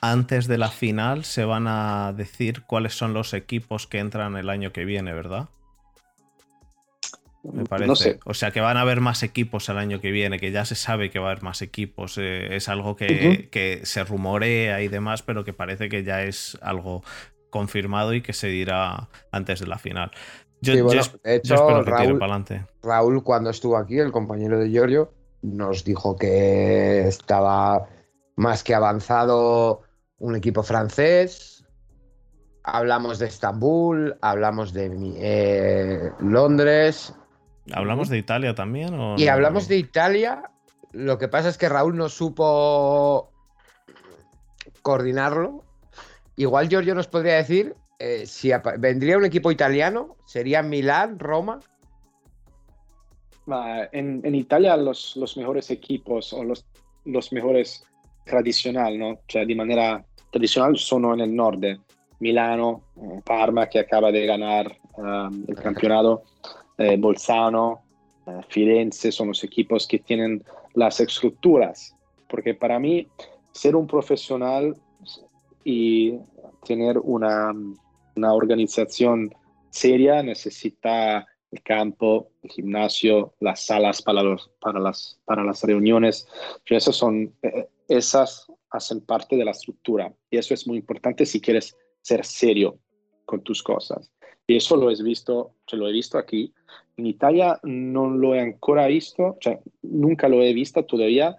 antes 0.00 0.46
de 0.46 0.56
la 0.56 0.70
final 0.70 1.24
se 1.24 1.44
van 1.44 1.66
a 1.68 2.14
decir 2.16 2.62
cuáles 2.62 2.94
son 2.94 3.12
los 3.12 3.34
equipos 3.34 3.86
que 3.86 3.98
entran 3.98 4.36
el 4.36 4.48
año 4.48 4.72
que 4.72 4.86
viene, 4.86 5.12
¿verdad? 5.12 5.50
Me 7.42 7.64
parece. 7.64 8.18
O 8.24 8.34
sea, 8.34 8.50
que 8.50 8.60
van 8.60 8.76
a 8.76 8.80
haber 8.80 9.00
más 9.00 9.22
equipos 9.22 9.68
el 9.68 9.78
año 9.78 10.00
que 10.00 10.10
viene, 10.10 10.40
que 10.40 10.50
ya 10.50 10.64
se 10.64 10.74
sabe 10.74 11.10
que 11.10 11.18
va 11.18 11.28
a 11.28 11.30
haber 11.32 11.44
más 11.44 11.62
equipos. 11.62 12.18
Eh, 12.18 12.56
es 12.56 12.68
algo 12.68 12.96
que, 12.96 13.48
que, 13.52 13.82
se 13.84 14.02
rumorea 14.02 14.82
y 14.82 14.88
demás, 14.88 15.22
pero 15.22 15.44
que 15.44 15.52
parece 15.52 15.88
que 15.88 16.02
ya 16.02 16.22
es 16.22 16.58
algo 16.60 17.04
confirmado 17.50 18.14
y 18.14 18.22
que 18.22 18.32
se 18.32 18.48
dirá 18.48 19.08
antes 19.30 19.60
de 19.60 19.66
la 19.66 19.78
final. 19.78 20.10
Yo, 20.74 20.88
de 21.22 21.36
hecho, 21.36 21.82
Raúl, 22.82 23.22
cuando 23.22 23.50
estuvo 23.50 23.76
aquí, 23.76 23.98
el 23.98 24.12
compañero 24.12 24.58
de 24.58 24.70
Giorgio, 24.70 25.12
nos 25.42 25.84
dijo 25.84 26.16
que 26.16 27.06
estaba 27.06 27.88
más 28.36 28.62
que 28.62 28.74
avanzado 28.74 29.82
un 30.18 30.36
equipo 30.36 30.62
francés. 30.62 31.64
Hablamos 32.62 33.18
de 33.18 33.26
Estambul, 33.26 34.16
hablamos 34.20 34.72
de 34.72 34.90
eh, 35.18 36.10
Londres. 36.20 37.14
¿Hablamos 37.72 38.08
de 38.08 38.18
Italia 38.18 38.54
también? 38.54 38.94
y 39.16 39.28
hablamos 39.28 39.68
de 39.68 39.76
Italia. 39.76 40.50
Lo 40.92 41.18
que 41.18 41.28
pasa 41.28 41.48
es 41.48 41.58
que 41.58 41.68
Raúl 41.68 41.96
no 41.96 42.08
supo 42.08 43.30
coordinarlo. 44.82 45.64
Igual 46.36 46.68
Giorgio 46.68 46.94
nos 46.94 47.06
podría 47.06 47.34
decir 47.34 47.74
eh, 47.98 48.26
si 48.26 48.50
vendría 48.78 49.18
un 49.18 49.24
equipo 49.24 49.50
italiano, 49.50 50.16
¿sería 50.26 50.62
Milán, 50.62 51.18
Roma? 51.18 51.60
En, 53.92 54.34
Italia 54.34 54.76
los, 54.76 55.16
los, 55.16 55.36
mejores 55.36 55.70
equipos 55.70 56.32
o 56.32 56.42
los, 56.42 56.66
los 57.04 57.32
mejores 57.32 57.84
tradicional, 58.24 58.98
¿no? 58.98 59.20
Sea, 59.28 59.44
de 59.44 59.54
manera 59.54 60.04
tradicional 60.30 60.76
son 60.76 61.04
en 61.14 61.20
el 61.20 61.34
norte. 61.34 61.78
Milano, 62.18 62.82
eh, 62.96 63.20
Parma 63.24 63.68
que 63.68 63.78
acaba 63.78 64.10
de 64.10 64.26
ganar 64.26 64.76
um, 64.96 65.44
el 65.46 65.54
campeonato, 65.56 66.22
eh, 66.78 66.96
Bolzano, 66.98 67.82
eh, 68.26 68.40
Firenze 68.48 69.12
son 69.12 69.28
los 69.28 69.44
equipos 69.44 69.86
que 69.86 69.98
tienen 69.98 70.42
las 70.74 70.98
estructuras. 71.00 71.94
Porque 72.28 72.54
para 72.54 72.78
mí, 72.78 73.06
ser 73.52 73.76
un 73.76 73.86
profesional 73.86 74.74
y 75.62 76.18
tener 76.64 76.98
una, 76.98 77.54
una 78.16 78.32
organización 78.34 79.34
seria 79.70 80.22
necesita 80.22 81.26
el 81.50 81.62
campo, 81.62 82.30
el 82.42 82.50
gimnasio, 82.50 83.34
las 83.40 83.66
salas 83.66 84.02
para, 84.02 84.22
los, 84.22 84.50
para, 84.60 84.80
las, 84.80 85.20
para 85.24 85.44
las 85.44 85.62
reuniones. 85.62 86.26
Esas, 86.66 86.96
son, 86.96 87.32
esas 87.88 88.50
hacen 88.70 89.00
parte 89.02 89.36
de 89.36 89.44
la 89.44 89.52
estructura 89.52 90.12
y 90.30 90.38
eso 90.38 90.54
es 90.54 90.66
muy 90.66 90.78
importante 90.78 91.24
si 91.24 91.40
quieres 91.40 91.76
ser 92.02 92.24
serio 92.24 92.78
con 93.24 93.42
tus 93.42 93.62
cosas. 93.62 94.10
Y 94.46 94.56
eso 94.56 94.76
lo 94.76 94.90
he 94.90 95.02
visto, 95.02 95.54
lo 95.72 95.88
he 95.88 95.92
visto 95.92 96.18
aquí. 96.18 96.52
En 96.96 97.06
Italia 97.06 97.58
no 97.64 98.08
lo 98.08 98.34
he 98.34 98.40
ancora 98.40 98.86
visto, 98.86 99.36
nunca 99.82 100.28
lo 100.28 100.42
he 100.42 100.52
visto 100.52 100.84
todavía 100.84 101.36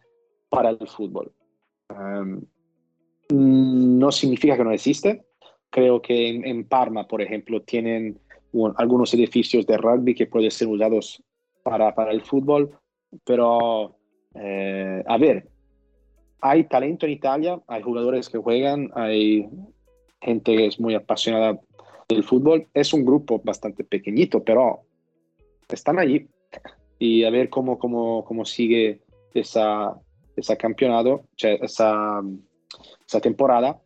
para 0.50 0.70
el 0.70 0.88
fútbol. 0.88 1.32
no 3.30 4.12
significa 4.12 4.58
que 4.58 4.64
no 4.64 4.72
existe. 4.72 5.27
Creo 5.70 6.02
que 6.02 6.30
en, 6.30 6.64
Parma, 6.64 7.08
por 7.08 7.22
ejemplo, 7.22 7.62
tienen 7.62 8.20
algunos 8.78 9.14
edificios 9.14 9.66
de 9.68 9.78
rugby 9.78 10.16
que 10.16 10.26
pueden 10.26 10.50
ser 10.50 10.68
usados 10.68 11.22
para, 11.64 11.94
para 11.94 12.12
el 12.12 12.22
fútbol, 12.22 12.72
pero 13.26 13.98
eh, 14.36 15.04
a 15.06 15.18
ver, 15.18 15.50
hay 16.42 16.64
talento 16.66 17.06
en 17.06 17.12
Italia, 17.12 17.62
hay 17.68 17.82
jugadores 17.82 18.30
que 18.30 18.38
juegan, 18.38 18.92
hay 18.96 19.50
gente 20.22 20.56
que 20.56 20.68
es 20.68 20.80
muy 20.80 20.96
apasionada 20.96 21.60
del 22.08 22.24
fútbol. 22.24 22.68
Es 22.74 22.94
un 22.94 23.06
grupo 23.06 23.42
bastante 23.44 23.84
pequeñito, 23.84 24.44
pero 24.44 24.82
están 25.70 26.00
allí. 26.00 26.28
Y 27.00 27.24
a 27.24 27.30
ver 27.30 27.50
cómo, 27.50 27.78
cómo, 27.78 28.24
cómo 28.26 28.46
sigue 28.46 29.02
esa, 29.34 30.00
esa 30.36 30.56
campeonato, 30.56 31.26
esa, 31.38 32.22
esa 33.06 33.22
temporada 33.22 33.80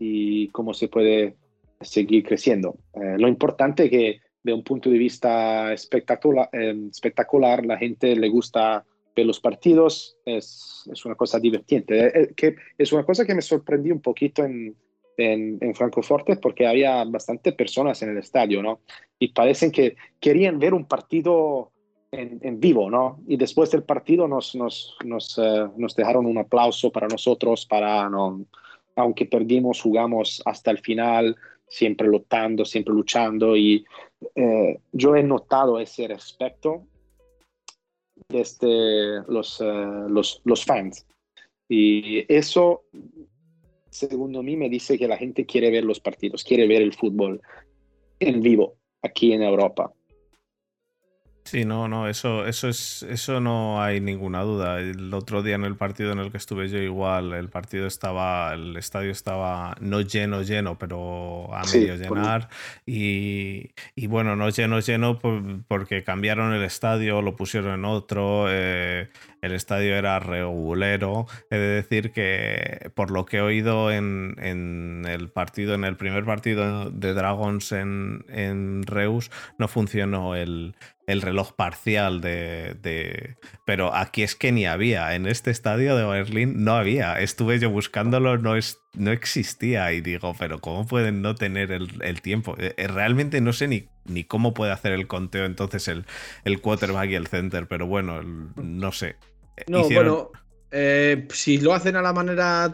y 0.00 0.48
cómo 0.48 0.74
se 0.74 0.88
puede 0.88 1.36
seguir 1.80 2.24
creciendo. 2.24 2.76
Eh, 2.94 3.16
lo 3.18 3.28
importante 3.28 3.84
es 3.84 3.90
que 3.90 4.20
de 4.42 4.52
un 4.52 4.64
punto 4.64 4.90
de 4.90 4.98
vista 4.98 5.72
espectacular, 5.72 6.48
eh, 6.52 6.74
espectacular 6.90 7.64
la 7.64 7.76
gente 7.76 8.16
le 8.16 8.28
gusta 8.28 8.84
ver 9.14 9.26
los 9.26 9.38
partidos, 9.38 10.16
es, 10.24 10.88
es 10.90 11.04
una 11.04 11.14
cosa 11.14 11.38
divertente. 11.38 12.06
Eh, 12.06 12.32
que 12.34 12.56
es 12.78 12.92
una 12.92 13.04
cosa 13.04 13.26
que 13.26 13.34
me 13.34 13.42
sorprendí 13.42 13.90
un 13.90 14.00
poquito 14.00 14.42
en, 14.44 14.74
en, 15.18 15.58
en 15.60 15.74
Francoforte 15.74 16.36
porque 16.36 16.66
había 16.66 17.04
bastante 17.04 17.52
personas 17.52 18.02
en 18.02 18.10
el 18.10 18.18
estadio, 18.18 18.62
¿no? 18.62 18.80
Y 19.18 19.28
parecen 19.28 19.70
que 19.70 19.96
querían 20.18 20.58
ver 20.58 20.72
un 20.72 20.86
partido 20.86 21.72
en, 22.10 22.40
en 22.42 22.58
vivo, 22.58 22.90
¿no? 22.90 23.20
Y 23.28 23.36
después 23.36 23.70
del 23.70 23.82
partido 23.82 24.26
nos, 24.26 24.54
nos, 24.54 24.96
nos, 25.04 25.38
uh, 25.38 25.70
nos 25.76 25.94
dejaron 25.94 26.26
un 26.26 26.38
aplauso 26.38 26.90
para 26.90 27.06
nosotros, 27.08 27.66
para, 27.66 28.08
¿no? 28.08 28.46
Aunque 28.96 29.26
perdimos, 29.26 29.80
jugamos 29.80 30.42
hasta 30.44 30.70
el 30.70 30.78
final, 30.78 31.36
siempre 31.68 32.08
luchando, 32.08 32.64
siempre 32.64 32.94
luchando. 32.94 33.56
Y 33.56 33.84
eh, 34.34 34.80
yo 34.92 35.16
he 35.16 35.22
notado 35.22 35.78
ese 35.78 36.08
respeto 36.08 36.86
desde 38.28 39.22
los, 39.28 39.60
uh, 39.60 40.08
los, 40.08 40.40
los 40.44 40.64
fans. 40.64 41.06
Y 41.68 42.24
eso 42.32 42.84
según 43.90 44.44
mí, 44.44 44.56
me 44.56 44.68
dice 44.68 44.98
que 44.98 45.08
la 45.08 45.18
gente 45.18 45.44
quiere 45.44 45.70
ver 45.70 45.84
los 45.84 46.00
partidos, 46.00 46.44
quiere 46.44 46.66
ver 46.66 46.82
el 46.82 46.94
fútbol 46.94 47.42
en 48.20 48.40
vivo 48.40 48.76
aquí 49.02 49.32
en 49.32 49.42
Europa. 49.42 49.92
Sí, 51.44 51.64
no, 51.64 51.88
no, 51.88 52.06
eso, 52.06 52.46
eso 52.46 52.68
es, 52.68 53.02
eso 53.02 53.40
no 53.40 53.82
hay 53.82 54.00
ninguna 54.00 54.42
duda. 54.42 54.78
El 54.78 55.12
otro 55.14 55.42
día 55.42 55.56
en 55.56 55.64
el 55.64 55.74
partido 55.74 56.12
en 56.12 56.20
el 56.20 56.30
que 56.30 56.36
estuve 56.36 56.68
yo 56.68 56.78
igual, 56.78 57.32
el 57.32 57.48
partido 57.48 57.86
estaba, 57.86 58.52
el 58.54 58.76
estadio 58.76 59.10
estaba 59.10 59.74
no 59.80 60.00
lleno, 60.00 60.42
lleno, 60.42 60.78
pero 60.78 61.52
a 61.52 61.62
medio 61.72 61.96
llenar. 61.96 62.48
Y, 62.86 63.70
y, 63.96 64.06
bueno, 64.06 64.36
no 64.36 64.48
lleno, 64.50 64.78
lleno 64.80 65.18
porque 65.66 66.04
cambiaron 66.04 66.52
el 66.52 66.62
estadio, 66.62 67.20
lo 67.22 67.34
pusieron 67.34 67.74
en 67.74 67.84
otro. 67.84 68.46
Eh, 68.48 69.08
el 69.42 69.52
estadio 69.52 69.96
era 69.96 70.20
regulero. 70.20 71.26
He 71.50 71.56
de 71.56 71.68
decir 71.68 72.12
que, 72.12 72.90
por 72.94 73.10
lo 73.10 73.24
que 73.24 73.38
he 73.38 73.40
oído 73.40 73.90
en, 73.90 74.36
en 74.38 75.04
el 75.08 75.30
partido, 75.30 75.74
en 75.74 75.84
el 75.84 75.96
primer 75.96 76.24
partido 76.24 76.90
de 76.90 77.14
Dragons 77.14 77.72
en, 77.72 78.24
en 78.28 78.82
Reus, 78.84 79.30
no 79.58 79.66
funcionó 79.66 80.34
el, 80.36 80.74
el 81.10 81.22
reloj 81.22 81.52
parcial 81.52 82.20
de, 82.20 83.36
Pero 83.64 83.94
aquí 83.94 84.22
es 84.22 84.34
que 84.34 84.52
ni 84.52 84.66
había. 84.66 85.14
En 85.14 85.26
este 85.26 85.50
estadio 85.50 85.96
de 85.96 86.04
Berlín 86.04 86.64
no 86.64 86.74
había. 86.74 87.20
Estuve 87.20 87.58
yo 87.58 87.70
buscándolo, 87.70 88.38
no, 88.38 88.56
es, 88.56 88.78
no 88.94 89.10
existía. 89.10 89.92
Y 89.92 90.00
digo, 90.00 90.34
pero 90.38 90.60
¿cómo 90.60 90.86
pueden 90.86 91.22
no 91.22 91.34
tener 91.34 91.72
el, 91.72 92.22
tiempo? 92.22 92.54
Eh, 92.58 92.74
eh, 92.76 92.86
realmente 92.86 93.40
no 93.40 93.52
sé 93.52 93.66
ni, 93.68 93.88
ni 94.04 94.24
cómo 94.24 94.54
puede 94.54 94.72
hacer 94.72 94.92
el 94.92 95.06
conteo 95.06 95.44
entonces 95.44 95.88
el, 95.88 96.04
el 96.44 96.60
quarterback 96.60 97.10
y 97.10 97.14
el 97.14 97.26
center. 97.26 97.66
Pero 97.66 97.86
bueno, 97.86 98.22
no 98.22 98.92
sé. 98.92 99.16
No, 99.66 99.88
bueno, 99.90 100.30
eh, 100.72 101.26
si 101.32 101.58
lo 101.58 101.74
hacen 101.74 101.96
a 101.96 102.02
la 102.02 102.12
manera 102.12 102.70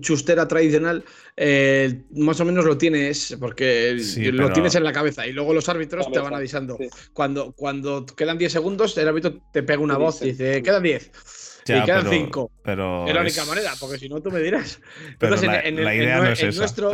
chustera 0.00 0.46
tradicional, 0.46 1.04
eh, 1.36 2.02
más 2.12 2.38
o 2.40 2.44
menos 2.44 2.64
lo 2.64 2.78
tienes, 2.78 3.36
porque 3.40 3.96
lo 4.32 4.52
tienes 4.52 4.74
en 4.76 4.84
la 4.84 4.92
cabeza 4.92 5.26
y 5.26 5.32
luego 5.32 5.52
los 5.52 5.68
árbitros 5.68 6.10
te 6.12 6.20
van 6.20 6.34
avisando. 6.34 6.78
Cuando, 7.12 7.52
cuando 7.52 8.06
quedan 8.06 8.38
10 8.38 8.52
segundos, 8.52 8.96
el 8.98 9.08
árbitro 9.08 9.40
te 9.52 9.62
pega 9.62 9.80
una 9.80 9.96
voz 9.96 10.22
y 10.22 10.26
dice, 10.26 10.62
quedan 10.62 10.82
10. 10.82 11.10
y 11.66 11.82
quedan 11.82 12.08
5. 12.08 12.50
Pero 12.62 13.08
es 13.08 13.14
la 13.14 13.20
única 13.20 13.44
manera, 13.46 13.72
porque 13.80 13.98
si 13.98 14.08
no, 14.08 14.20
tú 14.20 14.30
me 14.30 14.40
dirás. 14.40 14.80
Pero 15.18 15.34
la, 15.36 15.60
en, 15.60 15.78
idea 15.78 16.18
no 16.18 16.28
es 16.28 16.42
esa. 16.42 16.58
nuestro. 16.58 16.92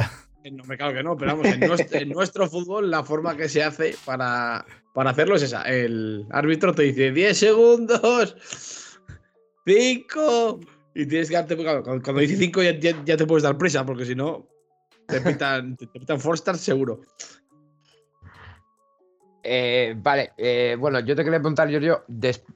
No, 0.50 0.64
me 0.64 0.78
cago 0.78 0.94
que 0.94 1.02
no, 1.02 1.18
pero 1.18 1.36
vamos, 1.36 1.48
en 1.48 1.60
nuestro, 1.60 1.98
en 1.98 2.08
nuestro, 2.08 2.48
fútbol 2.48 2.90
la 2.90 3.04
forma 3.04 3.36
que 3.36 3.46
se 3.46 3.62
hace 3.62 3.94
para, 4.06 4.64
para 4.94 5.10
hacerlo 5.10 5.36
es 5.36 5.42
esa. 5.42 5.64
El 5.64 6.24
árbitro 6.30 6.72
te 6.72 6.84
dice 6.84 7.12
10 7.12 7.36
segundos. 7.36 8.79
¡Cinco! 9.66 10.60
Y 10.94 11.06
tienes 11.06 11.28
que 11.28 11.34
darte. 11.34 11.56
Cuando, 11.56 12.20
dice 12.20 12.36
cinco 12.36 12.62
ya, 12.62 12.78
ya, 12.78 13.16
te 13.16 13.26
puedes 13.26 13.42
dar 13.42 13.56
prisa, 13.56 13.84
porque 13.86 14.04
si 14.04 14.14
no, 14.14 14.46
te 15.06 15.20
pitan, 15.20 15.76
te, 15.76 15.86
pitan 15.86 16.18
seguro. 16.58 17.00
Eh, 19.42 19.94
vale, 19.96 20.32
eh, 20.36 20.76
bueno, 20.78 21.00
yo 21.00 21.14
te 21.16 21.24
quería 21.24 21.38
preguntar, 21.38 21.68
Giorgio. 21.68 22.04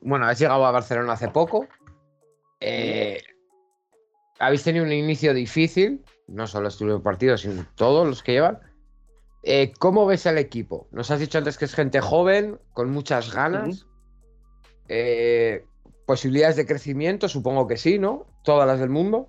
Bueno, 0.01 0.27
has 0.27 0.39
llegado 0.39 0.67
a 0.67 0.71
Barcelona 0.71 1.13
hace 1.13 1.29
poco. 1.29 1.67
Eh, 2.61 3.23
habéis 4.39 4.65
tenido 4.65 4.85
un 4.85 4.93
inicio 4.93 5.33
difícil, 5.33 6.05
no 6.27 6.47
solo 6.47 6.69
este 6.69 6.87
partido, 6.99 7.39
sino 7.39 7.67
todos 7.77 8.07
los 8.07 8.23
que 8.23 8.33
llevan. 8.33 8.59
¿Cómo 9.79 10.07
ves 10.07 10.27
al 10.27 10.39
equipo? 10.39 10.89
Nos 10.91 11.11
has 11.11 11.21
dicho 11.21 11.39
antes 11.39 11.59
que 11.59 11.67
es 11.67 11.75
gente 11.75 12.01
joven, 12.01 12.59
con 12.73 12.91
muchas 12.91 13.33
ganas. 13.33 13.87
Posibilidades 16.07 16.57
de 16.57 16.67
crecimiento, 16.67 17.29
supongo 17.29 17.67
que 17.67 17.77
sí, 17.77 17.99
¿no? 17.99 18.27
Todas 18.43 18.67
las 18.67 18.79
del 18.81 18.91
mundo. 18.91 19.29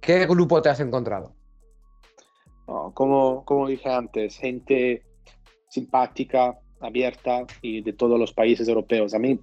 ¿Qué 0.00 0.26
grupo 0.26 0.62
te 0.62 0.68
has 0.68 0.80
encontrado? 0.80 1.34
como, 2.94 3.44
como 3.44 3.68
dije 3.68 3.88
antes, 3.88 4.38
gente 4.38 5.02
simpática, 5.68 6.58
abierta 6.80 7.44
y 7.62 7.82
de 7.82 7.92
todos 7.92 8.18
los 8.18 8.32
países 8.32 8.68
europeos. 8.68 9.14
A 9.14 9.18
mí, 9.18 9.38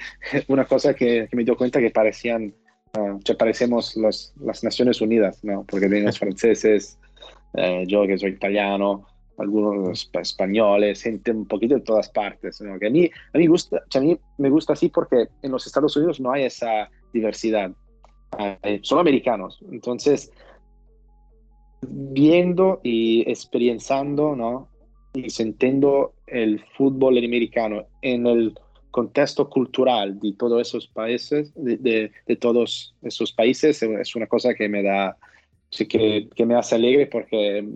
una 0.48 0.64
cosa 0.64 0.94
que, 0.94 1.28
me 1.32 1.44
dio 1.44 1.56
cuenta 1.56 1.80
que 1.80 1.90
parecían, 1.90 2.54
uh, 2.96 3.36
parecemos 3.36 3.96
las 3.96 4.64
Naciones 4.64 5.00
Unidas, 5.00 5.42
¿no? 5.42 5.64
Porque 5.64 5.88
tenemos 5.88 6.18
franceses, 6.20 6.98
eh, 7.54 7.84
yo 7.86 8.06
que 8.06 8.18
soy 8.18 8.32
italiano, 8.32 9.06
algunos 9.38 10.10
españoles, 10.12 11.02
gente 11.02 11.30
un 11.30 11.46
poquito 11.46 11.74
de 11.74 11.80
todas 11.80 12.08
partes. 12.10 12.62
Que 12.80 12.86
a 12.86 12.90
mí, 12.90 13.10
a 13.32 13.38
mí, 13.38 13.46
gusta, 13.46 13.82
a 13.94 14.00
mí 14.00 14.18
me 14.38 14.50
gusta 14.50 14.72
así 14.72 14.88
porque 14.88 15.28
en 15.42 15.52
los 15.52 15.66
Estados 15.66 15.96
Unidos 15.96 16.20
no 16.20 16.32
hay 16.32 16.44
esa 16.44 16.90
diversidad. 17.12 17.70
son 18.82 18.98
americanos. 18.98 19.60
Entonces, 19.70 20.32
viendo 21.82 22.80
y 22.82 23.28
experienciando, 23.30 24.34
¿no? 24.34 24.68
Y 25.14 25.30
sintiendo 25.30 26.14
el 26.26 26.62
fútbol 26.76 27.18
americano 27.18 27.86
en 28.02 28.26
el 28.26 28.54
contexto 28.90 29.48
cultural 29.48 30.18
de 30.18 30.32
todos 30.32 30.60
esos 30.60 30.88
países, 30.88 31.52
de, 31.54 32.10
de, 32.26 32.36
todos 32.36 32.94
esos 33.02 33.32
países, 33.32 33.82
es 33.82 34.16
una 34.16 34.26
cosa 34.26 34.54
que 34.54 34.68
me 34.68 34.82
da, 34.82 35.16
que, 35.70 36.28
que 36.34 36.46
me 36.46 36.54
hace 36.54 36.74
alegre 36.74 37.06
porque 37.06 37.66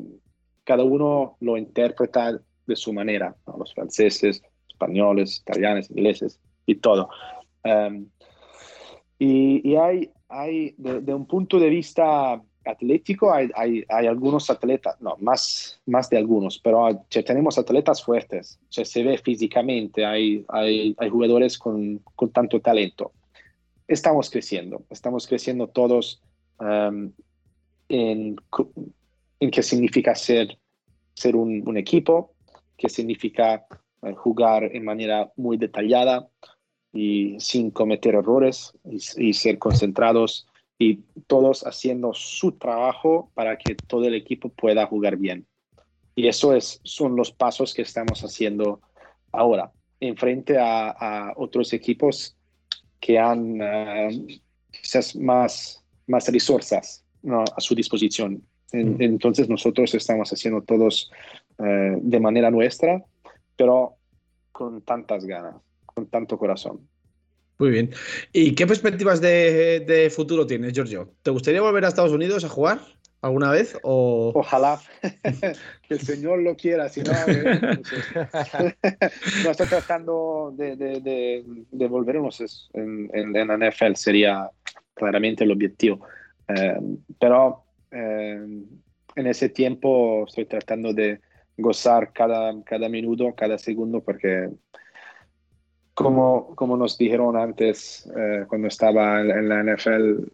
cada 0.64 0.84
uno 0.84 1.36
lo 1.40 1.56
interpreta 1.56 2.40
de 2.66 2.76
su 2.76 2.92
manera, 2.92 3.34
los 3.58 3.74
franceses, 3.74 4.42
españoles, 4.68 5.40
italianos, 5.40 5.90
ingleses 5.90 6.38
y 6.66 6.76
todo. 6.76 7.08
Em, 7.64 8.08
y, 9.18 9.76
hay, 9.76 10.10
hay 10.28 10.74
de, 10.78 11.14
un 11.14 11.26
punto 11.26 11.58
de 11.58 11.68
vista 11.68 12.42
atlético 12.64 13.32
hay, 13.32 13.50
hay, 13.54 13.84
hay, 13.88 14.06
algunos 14.06 14.48
atletas, 14.50 15.00
no, 15.00 15.16
más, 15.20 15.80
más 15.86 16.08
de 16.10 16.16
algunos, 16.16 16.58
pero 16.58 17.04
tenemos 17.08 17.58
atletas 17.58 18.02
fuertes, 18.04 18.60
se 18.68 19.02
ve 19.02 19.18
físicamente, 19.18 20.04
hay, 20.04 20.44
hay, 20.48 20.94
hay 20.98 21.08
jugadores 21.08 21.58
con, 21.58 21.98
con, 22.14 22.30
tanto 22.30 22.60
talento. 22.60 23.12
Estamos 23.88 24.30
creciendo, 24.30 24.84
estamos 24.90 25.26
creciendo 25.26 25.66
todos 25.68 26.22
um, 26.60 27.12
en, 27.88 28.36
en 29.43 29.51
qué 29.51 29.61
significa 29.61 30.14
ser, 30.14 30.57
ser 31.14 31.34
un, 31.34 31.64
un 31.66 31.76
equipo, 31.76 32.32
qué 32.78 32.88
significa 32.88 33.66
uh, 34.03 34.14
jugar 34.14 34.62
en 34.72 34.84
manera 34.84 35.32
muy 35.34 35.57
detallada 35.57 36.28
y 36.93 37.34
sin 37.40 37.72
cometer 37.72 38.14
errores 38.14 38.72
y, 38.84 39.30
y 39.30 39.32
ser 39.32 39.59
concentrados 39.59 40.47
y 40.78 41.01
todos 41.26 41.66
haciendo 41.66 42.14
su 42.14 42.53
trabajo 42.53 43.32
para 43.34 43.59
que 43.59 43.74
todo 43.74 44.05
el 44.05 44.14
equipo 44.14 44.49
pueda 44.49 44.86
jugar 44.86 45.16
bien. 45.16 45.45
Y 46.14 46.28
eso 46.28 46.55
es, 46.55 46.80
son 46.84 47.16
los 47.16 47.32
pasos 47.32 47.74
que 47.74 47.82
estamos 47.82 48.20
haciendo 48.22 48.80
ahora, 49.32 49.72
en 49.99 50.16
frente 50.16 50.57
a, 50.57 51.32
otros 51.34 51.72
equipos 51.72 52.36
que 53.01 53.18
han 53.18 53.61
uh, 53.61 54.26
quizás 54.70 55.16
más, 55.16 55.82
más 56.07 56.28
resources 56.28 57.05
a 57.57 57.61
su 57.61 57.74
disposición. 57.74 58.40
Mm. 58.73 59.03
entonces 59.03 59.49
nosotros 59.49 59.95
estamos 59.95 60.33
haciendo 60.33 60.62
todos 60.62 61.11
uh, 61.59 61.99
de 62.01 62.20
manera 62.20 62.51
nuestra, 62.51 63.05
pero 63.57 63.97
con 64.51 64.83
tantas 64.83 65.25
ganas, 65.25 65.55
con 65.87 66.07
tanto 66.07 66.39
corazón. 66.39 66.81
Muy 67.59 67.70
bien. 67.70 67.91
¿Y 68.33 68.55
qué 68.55 68.66
perspectivas 68.66 69.20
de, 69.20 70.11
futuro 70.14 70.47
tienes, 70.47 70.73
Giorgio? 70.73 71.12
¿Te 71.23 71.31
gustaría 71.31 71.62
volver 71.62 71.85
a 71.85 71.89
Estados 71.89 72.12
Unidos 72.12 72.45
a 72.45 72.49
jugar 72.49 72.81
alguna 73.20 73.53
vez? 73.53 73.79
O... 73.83 74.33
Ojalá 74.35 74.81
que 75.23 75.95
el 75.95 76.01
Señor 76.01 76.41
lo 76.41 76.57
quiera, 76.57 76.89
si 76.89 77.03
no, 77.03 77.12
no 79.45 79.51
estoy 79.51 79.66
tratando 79.68 80.53
de, 80.57 80.77
de, 80.77 81.87
volvernos 81.87 82.70
en, 82.75 83.09
en, 83.14 83.33
la 83.33 83.70
NFL, 83.70 83.95
sería 83.95 84.51
claramente 84.95 85.45
el 85.45 85.53
objetivo. 85.53 86.05
Eh, 86.49 86.81
pero 87.20 87.61
eh, 87.93 88.64
en 89.14 89.26
ese 89.26 89.49
tiempo 89.49 90.24
estoy 90.26 90.47
tratando 90.47 90.93
de 90.93 91.20
gozar 91.57 92.12
cada, 92.12 92.53
cada 92.64 92.88
minuto, 92.88 93.34
cada 93.36 93.59
segundo, 93.59 94.03
porque 94.03 94.51
como, 95.95 96.55
como 96.57 96.76
nos 96.76 96.97
dijeron 96.97 97.36
antes 97.36 98.11
eh, 98.16 98.45
cuando 98.49 98.68
estaba 98.68 99.20
en, 99.20 99.49
la 99.49 99.62
NFL, 99.62 100.24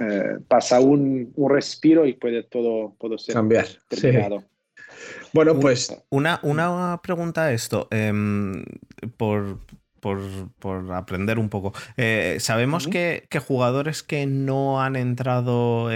eh, 0.00 0.38
pasa 0.46 0.80
un, 0.80 1.32
un, 1.34 1.50
respiro 1.50 2.06
y 2.06 2.12
puede 2.12 2.42
todo, 2.44 2.94
todo 3.00 3.18
ser 3.18 3.34
cambiar. 3.34 3.66
Terminado. 3.88 4.44
Bueno, 5.32 5.58
pues. 5.58 5.94
Una, 6.10 6.40
una 6.42 7.00
pregunta 7.02 7.46
a 7.46 7.52
esto. 7.52 7.88
Em, 7.90 8.64
por, 9.16 9.58
por, 10.00 10.20
por, 10.58 10.92
aprender 10.92 11.38
un 11.38 11.48
poco. 11.48 11.72
Eh, 11.96 12.36
sabemos 12.40 12.86
que, 12.88 13.26
que, 13.30 13.38
jugadores 13.38 14.02
que 14.02 14.26
no 14.26 14.82
han 14.82 14.96
entrado 14.96 15.88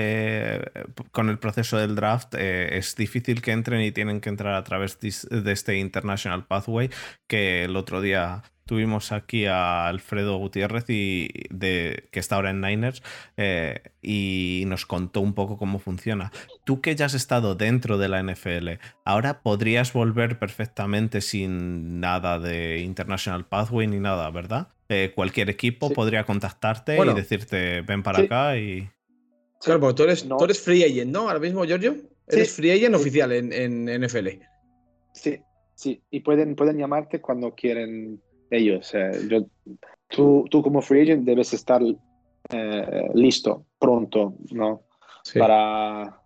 con 1.13 1.29
el 1.29 1.39
proceso 1.39 1.77
del 1.77 1.95
draft 1.95 2.35
es 2.35 2.97
difícil 2.97 3.43
que 3.43 3.53
entren 3.53 3.81
y 3.81 3.93
tienen 3.93 4.21
que 4.21 4.29
entrar 4.29 4.55
a 4.55 4.65
través 4.65 4.99
de, 5.01 5.53
este 5.53 5.77
International 5.79 6.47
Pathway 6.47 6.91
que 7.27 7.65
el 7.65 7.77
otro 7.77 8.01
día 8.01 8.43
Tuvimos 8.73 9.13
aquí 9.13 9.45
a 9.45 9.87
Alfredo 9.87 10.39
Gutiérrez, 10.39 10.87
y 10.89 11.29
de, 11.51 12.09
que 12.11 12.21
está 12.21 12.37
ahora 12.37 12.49
en 12.49 12.63
Niners, 12.63 13.03
eh, 13.37 13.83
y 14.01 14.65
nos 14.67 14.87
contó 14.87 15.21
un 15.21 15.35
poco 15.35 15.59
cómo 15.59 15.79
funciona. 15.79 16.33
Tú 16.65 16.81
que 16.81 16.97
ya 16.97 17.05
has 17.05 17.13
estado 17.13 17.55
dentro 17.55 17.99
de 17.99 18.09
la 18.09 18.23
NFL, 18.23 18.81
ahora 19.05 19.43
podrías 19.43 19.93
volver 19.93 20.39
perfectamente 20.39 21.21
sin 21.21 22.01
nada 22.01 22.39
de 22.39 22.79
International 22.79 23.47
Pathway 23.47 23.89
ni 23.89 24.01
nada, 24.01 24.31
¿verdad? 24.31 24.69
Eh, 24.89 25.13
cualquier 25.15 25.51
equipo 25.51 25.91
podría 25.91 26.25
contactarte 26.25 26.97
y 26.97 27.13
decirte, 27.13 27.83
ven 27.83 28.03
para 28.03 28.21
acá 28.21 28.57
y... 28.57 28.89
Claro, 29.63 29.81
porque 29.81 29.97
tú 29.97 30.03
eres, 30.05 30.27
tú 30.27 30.45
eres 30.45 30.63
free 30.63 30.83
agent, 30.83 31.13
¿no? 31.13 31.29
Ahora 31.29 31.41
mismo, 31.41 31.63
Giorgio. 31.67 31.95
Eres 32.27 32.53
free 32.53 32.71
agent 32.71 32.95
oficial 32.95 33.33
en, 33.33 33.53
en, 33.53 34.03
NFL. 34.03 34.29
Sí, 35.13 35.41
sí. 35.75 36.03
Y 36.11 36.21
pueden, 36.21 36.57
pueden 36.57 36.79
llamarte 36.79 37.21
cuando 37.21 37.55
quieren 37.55 38.23
ellos. 38.53 38.93
yo, 39.29 39.47
tú, 40.09 40.45
tú 40.51 40.63
como 40.63 40.83
free 40.83 41.03
agent 41.03 41.25
debes 41.25 41.53
estar 41.53 41.83
eh, 42.51 43.11
listo, 43.15 43.67
pronto, 43.79 44.35
¿no? 44.51 44.83
Para, 45.39 46.21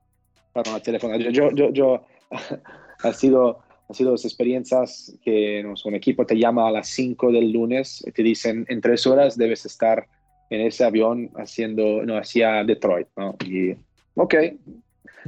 para 0.53 0.71
una 0.71 0.81
teléfono. 0.81 1.17
Yo, 1.17 1.51
yo, 1.51 1.71
yo, 1.71 2.05
ha 3.03 3.13
sido 3.13 3.61
ha 3.89 3.95
sido 3.95 4.11
dos 4.11 4.25
experiencias 4.25 5.17
que 5.23 5.63
no, 5.63 5.75
un 5.85 5.95
equipo 5.95 6.27
te 6.27 6.37
llama 6.37 6.67
a 6.67 6.73
las 6.73 6.89
5 6.89 7.31
del 7.31 7.53
lunes 7.53 8.03
y 8.05 8.11
te 8.11 8.23
dicen 8.23 8.67
en 8.69 8.81
tres 8.81 9.07
horas 9.07 9.37
debes 9.37 9.65
estar 9.65 10.09
en 10.51 10.61
ese 10.61 10.85
avión 10.85 11.31
haciendo, 11.37 12.03
no, 12.05 12.17
hacia 12.19 12.65
Detroit, 12.65 13.09
¿no? 13.17 13.37
Y, 13.45 13.73
ok, 14.15 14.35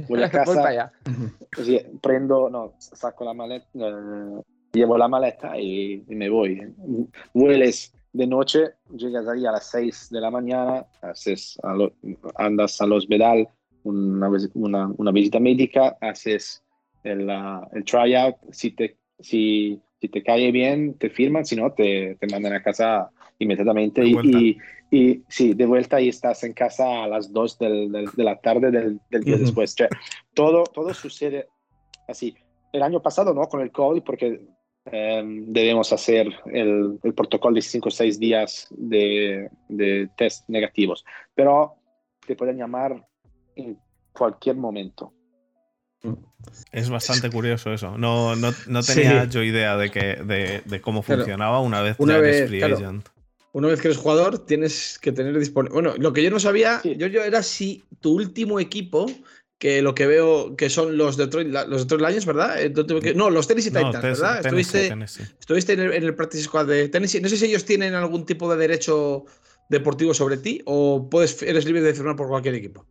voy 0.07 0.23
a 0.23 0.29
casa, 0.31 0.91
prendo, 2.01 2.49
no, 2.49 2.73
saco 2.79 3.25
la 3.25 3.33
maleta, 3.33 3.65
eh, 3.75 4.41
llevo 4.71 4.97
la 4.97 5.07
maleta 5.07 5.59
y, 5.59 6.03
me 6.07 6.29
voy. 6.29 6.61
Vueles 7.33 7.93
de 8.13 8.27
noche, 8.27 8.71
llegas 8.95 9.27
ahí 9.27 9.45
a 9.45 9.51
las 9.51 9.69
6 9.69 10.09
de 10.11 10.21
la 10.21 10.31
mañana, 10.31 10.85
haces 11.01 11.59
andas 12.35 12.81
al 12.81 12.93
hospital, 12.93 13.47
una, 13.83 14.29
una, 14.53 14.91
una, 14.97 15.11
visita 15.11 15.39
médica, 15.39 15.97
haces 16.01 16.63
el, 17.03 17.29
el 17.73 17.83
tryout, 17.85 18.35
si 18.51 18.71
te, 18.71 18.97
si, 19.19 19.79
si, 20.01 20.09
te 20.09 20.23
cae 20.23 20.51
bien, 20.51 20.95
te 20.95 21.09
firman, 21.09 21.45
si 21.45 21.55
no, 21.55 21.71
te, 21.71 22.15
te 22.19 22.27
mandan 22.27 22.53
a 22.53 22.63
casa 22.63 23.09
inmediatamente. 23.37 24.03
Y, 24.05 24.57
y, 24.91 25.23
sí, 25.27 25.53
de 25.53 25.65
vuelta 25.65 26.01
y 26.01 26.09
estás 26.09 26.43
en 26.43 26.53
casa 26.53 27.03
a 27.03 27.07
las 27.07 27.31
2 27.31 27.59
del, 27.59 27.91
de 27.91 28.23
la 28.23 28.39
tarde 28.39 28.71
del, 28.71 28.99
del 29.11 29.23
día 29.23 29.37
después. 29.37 29.75
todo, 30.33 30.63
todo 30.63 30.93
sucede 30.93 31.47
así. 32.07 32.35
El 32.73 32.83
año 32.83 33.01
pasado, 33.01 33.33
¿no? 33.33 33.47
Con 33.47 33.61
el 33.61 33.71
COVID, 33.71 34.01
porque 34.01 34.41
Em, 34.91 35.45
debemos 35.51 35.93
hacer 35.93 36.27
el, 36.45 36.99
protocolo 37.15 37.55
de 37.55 37.61
5 37.61 37.89
o 37.89 37.91
6 37.91 38.19
días 38.19 38.67
de, 38.71 39.49
test 40.17 40.47
negativos. 40.47 41.05
Pero 41.35 41.75
te 42.25 42.35
pueden 42.35 42.57
llamar 42.57 43.05
en 43.55 43.77
cualquier 44.13 44.55
momento. 44.55 45.13
Es 46.71 46.89
bastante 46.89 47.29
curioso 47.29 47.73
eso. 47.73 47.97
No, 47.97 48.35
no, 48.35 48.53
no 48.67 48.83
tenía 48.83 49.25
yo 49.25 49.43
idea 49.43 49.75
de, 49.77 49.91
que, 49.91 50.61
de, 50.65 50.81
cómo 50.81 51.01
funcionaba 51.01 51.59
una 51.59 51.81
vez 51.81 51.95
una 51.99 52.17
vez, 52.17 52.47
free 52.47 52.63
agent. 52.63 53.07
Una 53.51 53.67
vez 53.67 53.81
que 53.81 53.87
eres 53.89 53.97
jugador, 53.97 54.45
tienes 54.45 54.97
que 54.99 55.11
tener 55.11 55.37
disponible. 55.37 55.73
Bueno, 55.73 55.93
lo 55.97 56.13
que 56.13 56.23
yo 56.23 56.29
no 56.29 56.39
sabía, 56.39 56.81
yo, 56.83 57.07
yo 57.07 57.23
era 57.23 57.43
si 57.43 57.83
tu 57.99 58.13
último 58.13 58.59
equipo 58.59 59.07
que 59.59 59.81
lo 59.81 59.93
que 59.93 60.07
veo 60.07 60.55
que 60.55 60.69
son 60.69 60.97
los 60.97 61.17
Detroit, 61.17 61.49
los 61.49 61.87
Detroit 61.87 62.09
Lions, 62.09 62.25
¿verdad? 62.25 62.57
No, 63.13 63.29
los 63.29 63.45
Tennessee 63.45 63.71
Titans, 63.71 64.01
¿verdad? 64.01 64.39
estuviste, 64.39 64.89
estuviste 65.37 65.73
en, 65.73 65.81
el, 65.81 66.15
Practice 66.15 66.43
Squad 66.43 66.67
de 66.67 66.87
Tennessee. 66.87 67.19
No 67.19 67.27
sé 67.27 67.35
si 67.35 67.45
ellos 67.45 67.65
tienen 67.65 67.93
algún 67.93 68.25
tipo 68.25 68.49
de 68.49 68.57
derecho 68.57 69.25
deportivo 69.67 70.13
sobre 70.13 70.37
ti 70.37 70.61
o 70.65 71.09
puedes, 71.09 71.43
eres 71.43 71.65
libre 71.65 71.81
de 71.81 71.93
firmar 71.93 72.15
por 72.15 72.29
cualquier 72.29 72.55
equipo. 72.55 72.85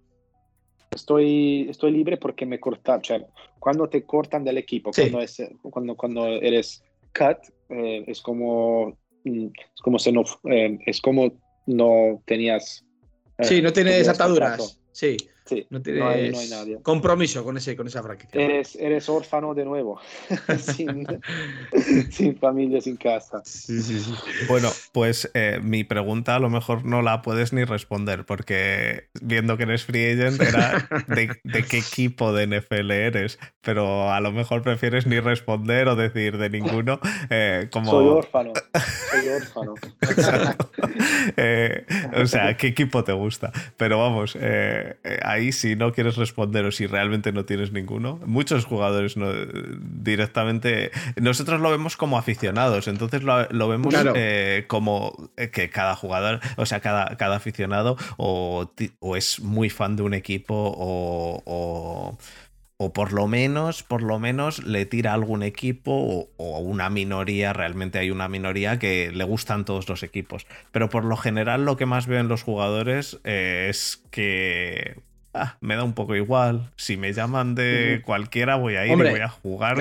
Estoy, 0.91 1.66
estoy 1.71 1.91
libre 1.93 2.19
porque 2.19 2.45
me 2.45 2.61
cortan, 2.61 3.01
o 3.01 3.05
sea, 3.05 3.27
cuando 3.59 3.89
te 3.89 4.05
cortan 4.05 4.45
del 4.45 4.59
equipo, 4.59 4.91
cuando, 4.95 5.21
es, 5.23 5.43
cuando, 5.62 5.97
cuando 5.97 6.27
eres 6.27 6.83
cut, 7.16 7.39
eh, 7.71 8.05
es 8.07 8.21
como 8.21 8.97
mm, 9.25 9.47
es 9.47 9.83
como 9.83 9.97
no, 10.12 10.25
eh, 10.53 10.79
es 10.87 11.01
como 11.01 11.33
no 11.66 12.23
tenías 12.27 12.85
sí, 13.41 13.62
no 13.62 13.73
tienes 13.73 14.09
ataduras. 14.09 14.81
Sí. 14.93 15.16
No 15.70 15.82
tienes 15.82 16.82
compromiso 16.82 17.44
con, 17.44 17.57
ese, 17.57 17.76
con 17.76 17.86
esa 17.86 18.03
franquicia. 18.03 18.40
Eres, 18.40 18.76
eres 18.76 19.09
órfano 19.09 19.55
de 19.55 19.64
nuevo, 19.64 20.01
sin, 22.11 22.36
familia, 22.38 22.80
sin 22.80 22.96
casa. 22.96 23.42
bueno, 24.49 24.70
pues 24.92 25.30
eh, 25.34 25.61
mi 25.62 25.84
pregunta 25.84 26.36
a 26.36 26.38
lo 26.38 26.51
mejor 26.51 26.84
no 26.84 27.03
la 27.03 27.22
puedes 27.22 27.53
ni 27.53 27.64
responder, 27.64 28.24
porque 28.24 29.09
viendo 29.20 29.57
que 29.57 29.64
eres 29.64 29.84
free 29.84 30.12
agent 30.12 30.40
era 30.40 30.88
de, 31.09 31.64
qué 31.64 31.78
equipo 31.78 32.32
de 32.32 32.46
NFL 32.46 32.90
eres, 32.90 33.38
pero 33.61 34.12
a 34.12 34.20
lo 34.20 34.32
mejor 34.32 34.62
prefieres 34.62 35.07
ni 35.07 35.20
responder 35.20 35.88
o 35.88 35.96
decir 35.96 36.38
de 36.38 36.51
ninguno. 36.51 37.01
Eh, 37.30 37.68
como... 37.70 37.90
Soy 37.90 38.07
órfano, 38.07 38.53
soy 39.11 39.28
órfano. 39.28 39.74
Eh, 41.36 41.84
o 42.16 42.26
sea, 42.26 42.57
¿qué 42.57 42.68
equipo 42.68 43.05
te 43.05 43.12
gusta? 43.12 43.53
Pero 43.76 43.99
vamos, 43.99 44.36
hay 45.22 45.38
ahí 45.39 45.53
si 45.53 45.76
no 45.76 45.93
quieres 45.93 46.16
responder 46.16 46.64
o 46.64 46.72
si 46.72 46.86
realmente 46.86 47.32
no 47.32 47.45
tienes 47.45 47.72
ninguno. 47.72 48.20
Muchos 48.26 48.64
jugadores 48.64 49.16
no, 49.16 49.28
directamente... 49.80 50.91
Nosotros 51.16 51.61
lo 51.61 51.70
vemos 51.70 51.97
como 51.97 52.18
aficionados, 52.18 52.89
entonces 52.89 53.22
lo, 53.22 53.68
vemos 53.68 53.95
eh, 54.14 54.64
como 54.68 55.30
que 55.53 55.70
cada 55.70 55.97
jugador, 55.97 56.41
o 56.57 56.66
sea, 56.66 56.80
cada, 56.80 57.16
cada 57.16 57.36
aficionado 57.36 57.97
o, 58.16 58.70
o, 59.01 59.16
es 59.16 59.41
muy 59.41 59.70
fan 59.70 59.97
de 59.97 60.03
un 60.03 60.14
equipo 60.14 60.55
o 60.55 62.18
o 62.80 62.93
por 62.93 63.12
lo 63.12 63.26
menos, 63.26 63.82
por 63.82 64.03
lo 64.03 64.20
menos 64.20 64.64
le 64.64 64.86
tira 64.86 65.11
a 65.11 65.14
algún 65.14 65.43
equipo 65.43 66.30
o, 66.36 66.59
una 66.61 66.89
minoría, 66.91 67.53
realmente 67.53 67.99
hay 67.99 68.12
una 68.12 68.28
minoría 68.28 68.78
que 68.78 69.11
le 69.12 69.24
gustan 69.24 69.64
todos 69.64 69.89
los 69.89 70.05
equipos. 70.05 70.47
Pero 70.70 70.89
por 70.89 71.05
lo 71.05 71.16
general 71.16 71.64
lo 71.64 71.76
que 71.76 71.86
más 71.86 72.07
veo 72.07 72.20
en 72.20 72.28
los 72.28 72.45
jugadores 72.45 73.18
eh, 73.24 73.66
es 73.68 74.05
que 74.12 75.01
Ah, 75.35 75.59
me 75.61 75.76
da 75.76 75.85
un 75.85 75.93
poco 75.93 76.16
igual. 76.16 76.70
Si 76.76 76.97
me 76.97 77.12
llaman 77.12 77.55
de 77.55 78.03
cualquiera, 78.05 78.57
voy 78.57 78.76
a 78.76 78.87
ir 78.87 78.93
y 78.93 78.97
voy 78.97 79.20
a 79.20 79.29
jugar 79.29 79.76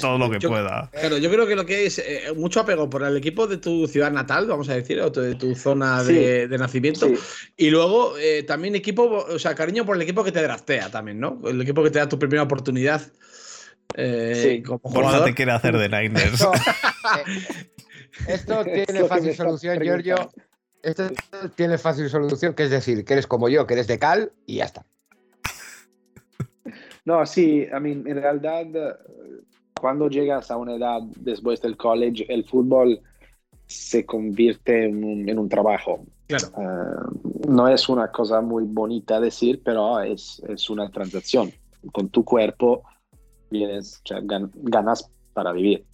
todo 0.00 0.18
lo 0.18 0.30
que 0.30 0.46
pueda. 0.46 0.90
Claro, 0.92 1.16
yo 1.16 1.30
creo 1.30 1.46
que 1.46 1.56
lo 1.56 1.64
que 1.64 1.86
es 1.86 1.98
eh, 1.98 2.32
mucho 2.36 2.60
apego 2.60 2.90
por 2.90 3.02
el 3.02 3.16
equipo 3.16 3.46
de 3.46 3.56
tu 3.56 3.88
ciudad 3.88 4.12
natal, 4.12 4.46
vamos 4.46 4.68
a 4.68 4.74
decir, 4.74 5.00
o 5.00 5.10
de 5.10 5.34
tu 5.34 5.54
zona 5.54 6.04
de, 6.04 6.48
nacimiento. 6.58 7.08
Y 7.56 7.70
luego 7.70 8.18
eh, 8.18 8.42
también 8.42 8.74
equipo, 8.74 9.26
o 9.28 9.38
sea, 9.38 9.54
cariño 9.54 9.86
por 9.86 9.96
el 9.96 10.02
equipo 10.02 10.22
que 10.22 10.32
te 10.32 10.42
draftea 10.42 10.90
también, 10.90 11.20
¿no? 11.20 11.40
El 11.46 11.60
equipo 11.62 11.82
que 11.82 11.90
te 11.90 11.98
da 11.98 12.08
tu 12.08 12.18
primera 12.18 12.42
oportunidad. 12.42 13.00
Eh, 13.94 14.62
como 14.64 14.78
jugador. 14.82 15.24
te 15.24 15.34
quiere 15.34 15.52
hacer 15.52 15.78
de 15.78 15.88
Niners. 15.88 16.46
Esto, 18.28 18.64
tiene 18.86 19.04
fácil 19.04 19.34
solución, 19.34 19.80
Giorgio. 19.80 20.30
Esto 20.86 21.08
tiene 21.56 21.78
fácil 21.78 22.08
solución, 22.08 22.54
que 22.54 22.62
es 22.62 22.70
decir, 22.70 23.04
que 23.04 23.14
eres 23.14 23.26
como 23.26 23.48
yo, 23.48 23.66
que 23.66 23.74
eres 23.74 23.88
de 23.88 23.98
cal 23.98 24.30
y 24.46 24.58
ya 24.58 24.66
está. 24.66 24.86
No, 27.04 27.26
sí, 27.26 27.62
I 27.62 27.80
mean, 27.80 28.06
en 28.06 28.22
realidad, 28.22 28.98
cuando 29.80 30.08
llegas 30.08 30.48
a 30.52 30.56
una 30.56 30.76
edad 30.76 31.00
después 31.16 31.60
del 31.60 31.76
college, 31.76 32.32
el 32.32 32.44
fútbol 32.44 33.00
se 33.66 34.06
convierte 34.06 34.84
en 34.84 35.38
un, 35.38 35.48
trabajo. 35.48 36.04
Claro. 36.28 36.46
Eh, 36.56 37.48
no 37.48 37.66
es 37.66 37.88
una 37.88 38.12
cosa 38.12 38.40
muy 38.40 38.62
bonita 38.64 39.18
decir, 39.18 39.62
pero 39.64 40.00
es, 40.00 40.40
es 40.48 40.70
una 40.70 40.88
transacción. 40.88 41.50
Con 41.90 42.10
tu 42.10 42.24
cuerpo 42.24 42.84
vienes, 43.50 44.02
ganas 44.62 45.10
para 45.32 45.50
vivir. 45.50 45.84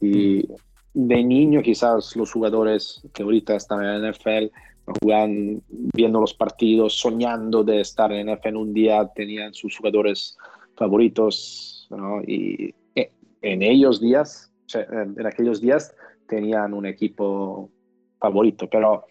Y 0.00 0.48
de 0.94 1.22
niño 1.22 1.62
quizás 1.62 2.16
los 2.16 2.32
jugadores 2.32 3.02
que 3.12 3.22
ahorita 3.22 3.54
están 3.54 3.84
en 3.84 4.02
la 4.02 4.10
NFL 4.10 4.52
juegan 5.00 5.62
viendo 5.68 6.20
los 6.20 6.34
partidos, 6.34 6.94
soñando 6.94 7.62
de 7.62 7.80
estar 7.80 8.12
en 8.12 8.32
NFL 8.32 8.56
un 8.56 8.72
día, 8.72 9.08
tenían 9.14 9.54
sus 9.54 9.76
jugadores 9.76 10.36
favoritos 10.76 11.88
y 12.26 12.74
eh, 12.94 13.12
en 13.42 13.62
ellos 13.62 14.00
días, 14.00 14.52
en 14.74 15.26
aquellos 15.26 15.60
días 15.60 15.94
tenían 16.26 16.74
un 16.74 16.86
equipo 16.86 17.70
favorito, 18.18 18.68
pero 18.68 19.04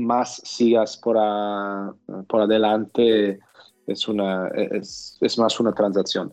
más 0.00 0.36
sigas 0.44 0.96
por, 0.96 1.16
por 2.26 2.40
adelante 2.40 3.40
es, 3.86 4.08
una, 4.08 4.48
es 4.48 5.38
más 5.38 5.60
una 5.60 5.72
transacción. 5.72 6.32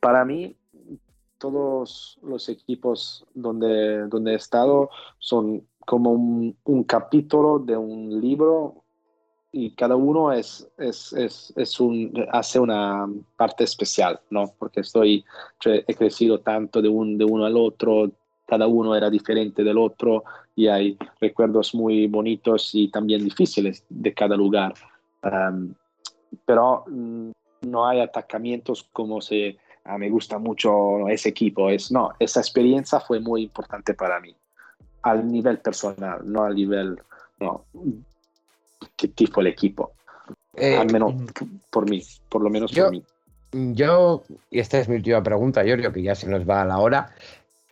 Para 0.00 0.24
mí, 0.24 0.56
todos 1.42 2.20
los 2.22 2.48
equipos 2.48 3.26
donde, 3.34 4.06
donde 4.06 4.32
he 4.32 4.36
estado 4.36 4.90
son 5.18 5.66
como 5.84 6.12
un, 6.12 6.84
capítulo 6.84 7.58
de 7.58 7.76
un 7.76 8.20
libro 8.20 8.84
y 9.50 9.72
cada 9.72 9.96
uno 9.96 10.30
es, 10.30 10.70
es, 10.78 11.12
es, 11.12 11.52
es, 11.56 11.80
un, 11.80 12.14
hace 12.30 12.60
una 12.60 13.08
parte 13.36 13.64
especial, 13.64 14.20
¿no? 14.30 14.54
Porque 14.56 14.82
estoy, 14.82 15.24
he 15.64 15.94
crecido 15.96 16.38
tanto 16.38 16.80
de, 16.80 16.88
un, 16.88 17.18
de 17.18 17.24
uno 17.24 17.44
al 17.44 17.56
otro, 17.56 18.12
cada 18.46 18.68
uno 18.68 18.94
era 18.94 19.10
diferente 19.10 19.64
del 19.64 19.78
otro 19.78 20.22
y 20.54 20.68
hay 20.68 20.96
recuerdos 21.20 21.74
muy 21.74 22.06
bonitos 22.06 22.72
y 22.72 22.86
también 22.86 23.24
difíciles 23.24 23.84
de 23.88 24.14
cada 24.14 24.36
lugar. 24.36 24.74
pero 26.46 26.84
mm, 26.86 27.30
no 27.62 27.86
hay 27.86 27.98
atacamientos 27.98 28.88
como 28.92 29.20
se 29.20 29.56
Ah, 29.84 29.98
me 29.98 30.08
gusta 30.10 30.38
mucho 30.38 31.08
ese 31.08 31.30
equipo. 31.30 31.68
Es, 31.68 31.90
no, 31.90 32.12
esa 32.18 32.40
experiencia 32.40 33.00
fue 33.00 33.20
muy 33.20 33.42
importante 33.42 33.94
para 33.94 34.20
mí, 34.20 34.34
al 35.02 35.30
nivel 35.30 35.58
personal, 35.58 36.20
no 36.24 36.44
al 36.44 36.54
nivel, 36.54 37.00
no, 37.40 37.64
qué 38.96 39.08
tipo 39.08 39.40
el 39.40 39.48
equipo. 39.48 39.92
Eh, 40.54 40.76
al 40.76 40.92
menos 40.92 41.14
por 41.70 41.88
mí, 41.88 42.02
por 42.28 42.42
lo 42.42 42.50
menos 42.50 42.70
yo, 42.70 42.84
por 42.84 42.92
mí. 42.92 43.04
Yo, 43.74 44.22
y 44.50 44.60
esta 44.60 44.78
es 44.78 44.88
mi 44.88 44.96
última 44.96 45.22
pregunta, 45.22 45.64
Giorgio, 45.64 45.92
que 45.92 46.02
ya 46.02 46.14
se 46.14 46.28
nos 46.28 46.48
va 46.48 46.62
a 46.62 46.64
la 46.64 46.78
hora, 46.78 47.14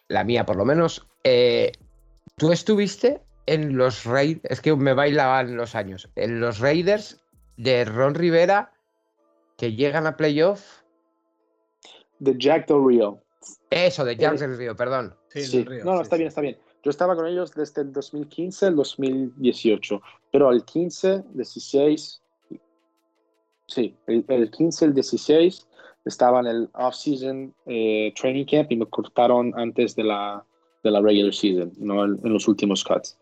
la 0.09 0.25
mía 0.25 0.45
por 0.45 0.57
lo 0.57 0.65
menos. 0.65 1.07
Eh, 1.25 1.73
¿Tú 2.37 2.53
estuviste 2.53 3.21
en 3.47 3.77
los 3.77 4.05
Raiders? 4.05 4.45
Es 4.45 4.61
que 4.61 4.75
me 4.75 4.95
bailaban 4.95 5.57
los 5.57 5.75
años. 5.75 6.09
En 6.17 6.41
los 6.41 6.59
Raiders 6.59 7.21
de 7.57 7.85
Ron 7.85 8.15
Rivera 8.15 8.73
que 9.57 9.75
llegan 9.75 10.07
a 10.07 10.17
playoff 10.17 10.80
de 12.21 12.37
Jack 12.39 12.68
Del 12.68 12.87
Rio. 12.87 13.18
Eso, 13.71 14.05
de 14.05 14.16
Jack 14.16 14.39
del 14.39 14.57
Río, 14.57 14.77
perdón. 14.77 15.14
Sí, 15.29 15.64
no, 15.85 15.95
no, 15.95 16.03
está 16.03 16.16
bien, 16.16 16.29
está 16.29 16.41
bien. 16.41 16.57
Yo 16.83 16.91
estaba 16.91 17.14
con 17.14 17.27
ellos 17.27 17.53
desde 17.53 17.83
el 17.83 17.93
2015 17.93 18.66
al 18.66 18.77
2018, 18.77 20.01
pero 20.33 20.51
el 20.51 20.64
15, 20.64 21.25
16, 21.35 22.23
sí, 23.66 23.95
el, 24.07 24.51
15, 24.51 24.85
el 24.87 24.95
16 24.95 25.66
estaba 26.07 26.41
en 26.41 26.47
el 26.47 26.68
off-season 26.73 27.55
eh, 27.66 28.12
training 28.18 28.47
camp 28.47 28.73
y 28.73 28.77
me 28.77 28.87
cortaron 28.87 29.53
antes 29.57 29.95
de 29.95 30.05
la, 30.05 30.43
de 30.83 30.91
la 30.91 31.01
regular 31.01 31.35
season, 31.35 31.73
no 31.79 32.05
en, 32.05 32.18
los 32.23 32.49
últimos 32.49 32.83
cuts. 32.83 33.16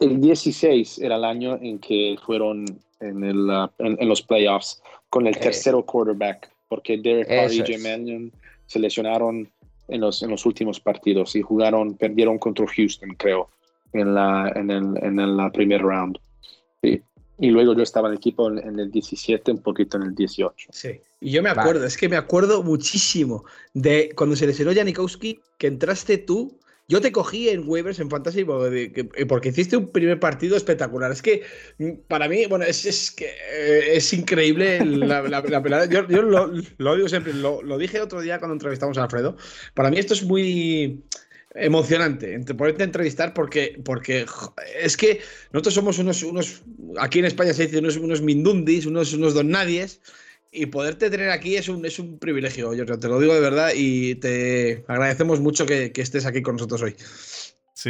El 0.00 0.20
16 0.20 0.98
era 0.98 1.16
el 1.16 1.24
año 1.24 1.58
en 1.62 1.78
que 1.78 2.16
fueron 2.24 2.64
en, 2.98 3.24
el, 3.24 3.68
en, 3.78 4.08
los 4.08 4.22
playoffs 4.22 4.82
con 5.08 5.26
el 5.26 5.38
tercero 5.38 5.84
quarterback 5.84 6.50
porque 6.70 6.96
Derek 6.96 7.26
Carr 7.26 7.52
y 7.52 7.58
Jay 7.58 7.78
Mannion 7.78 8.32
se 8.66 8.78
lesionaron 8.78 9.50
en 9.88 10.00
los, 10.00 10.22
en 10.22 10.30
los 10.30 10.46
últimos 10.46 10.78
partidos 10.78 11.34
y 11.34 11.42
jugaron, 11.42 11.96
perdieron 11.96 12.38
contra 12.38 12.64
Houston, 12.64 13.10
creo, 13.18 13.50
en 13.92 14.14
la, 14.14 14.52
en 14.54 14.70
el, 14.70 14.96
en 15.02 15.18
el 15.18 15.50
primer 15.52 15.82
round. 15.82 16.16
Y 16.82 17.48
luego 17.48 17.74
yo 17.74 17.82
estaba 17.82 18.06
en 18.08 18.12
el 18.12 18.18
equipo 18.18 18.48
en, 18.50 18.78
el 18.78 18.90
17, 18.90 19.50
un 19.50 19.62
poquito 19.62 19.96
en 19.96 20.04
el 20.04 20.14
18. 20.14 20.68
Sí, 20.70 21.00
y 21.20 21.32
yo 21.32 21.42
me 21.42 21.48
acuerdo, 21.48 21.84
es 21.84 21.96
que 21.96 22.08
me 22.08 22.16
acuerdo 22.16 22.62
muchísimo 22.62 23.44
de 23.74 24.12
cuando 24.14 24.36
se 24.36 24.46
lesionó 24.46 24.72
Janikowski, 24.72 25.40
que 25.58 25.66
entraste 25.66 26.18
tú 26.18 26.60
yo 26.90 27.00
te 27.00 27.12
cogí 27.12 27.48
en 27.48 27.62
waivers 27.68 28.00
en 28.00 28.10
Fantasy 28.10 28.44
porque 28.44 29.48
hiciste 29.48 29.76
un 29.76 29.92
primer 29.92 30.18
partido 30.18 30.56
espectacular. 30.56 31.12
Es 31.12 31.22
que 31.22 31.44
mm, 31.78 31.90
para 32.08 32.28
mí, 32.28 32.46
bueno, 32.46 32.64
es, 32.64 33.12
que 33.12 33.26
eh, 33.26 33.94
es 33.94 34.12
increíble 34.12 34.84
la, 34.84 35.22
pelada. 35.62 35.84
Yo, 35.86 36.02
lo, 36.02 36.96
digo 36.96 37.08
siempre, 37.08 37.32
lo, 37.32 37.78
dije 37.78 37.98
el 37.98 38.02
otro 38.02 38.20
día 38.20 38.40
cuando 38.40 38.54
entrevistamos 38.54 38.98
a 38.98 39.04
Alfredo. 39.04 39.36
Para 39.74 39.88
mí 39.88 39.98
esto 39.98 40.14
es 40.14 40.24
muy 40.24 41.04
emocionante 41.54 42.34
entre 42.34 42.56
poderte 42.56 42.82
entrevistar 42.82 43.34
porque, 43.34 43.80
porque 43.84 44.26
es 44.80 44.96
que 44.96 45.20
nosotros 45.52 45.74
somos 45.74 45.98
unos, 46.00 46.24
unos 46.24 46.62
aquí 46.98 47.20
en 47.20 47.26
España 47.26 47.52
se 47.52 47.66
dice 47.66 47.78
unos, 47.78 47.98
unos 47.98 48.20
mindundis, 48.20 48.84
unos, 48.84 49.14
unos 49.14 49.34
don 49.34 49.48
nadies 49.48 50.00
y 50.52 50.66
poderte 50.66 51.10
tener 51.10 51.30
aquí 51.30 51.56
es 51.56 51.68
un, 51.68 51.84
es 51.84 51.98
un 51.98 52.18
privilegio, 52.18 52.74
yo 52.74 52.84
te 52.84 53.08
lo 53.08 53.20
digo 53.20 53.34
de 53.34 53.40
verdad 53.40 53.70
y 53.74 54.16
te 54.16 54.84
agradecemos 54.88 55.40
mucho 55.40 55.66
que, 55.66 55.92
estés 55.94 56.26
aquí 56.26 56.42
con 56.42 56.56
nosotros 56.56 56.82
hoy. 56.82 56.96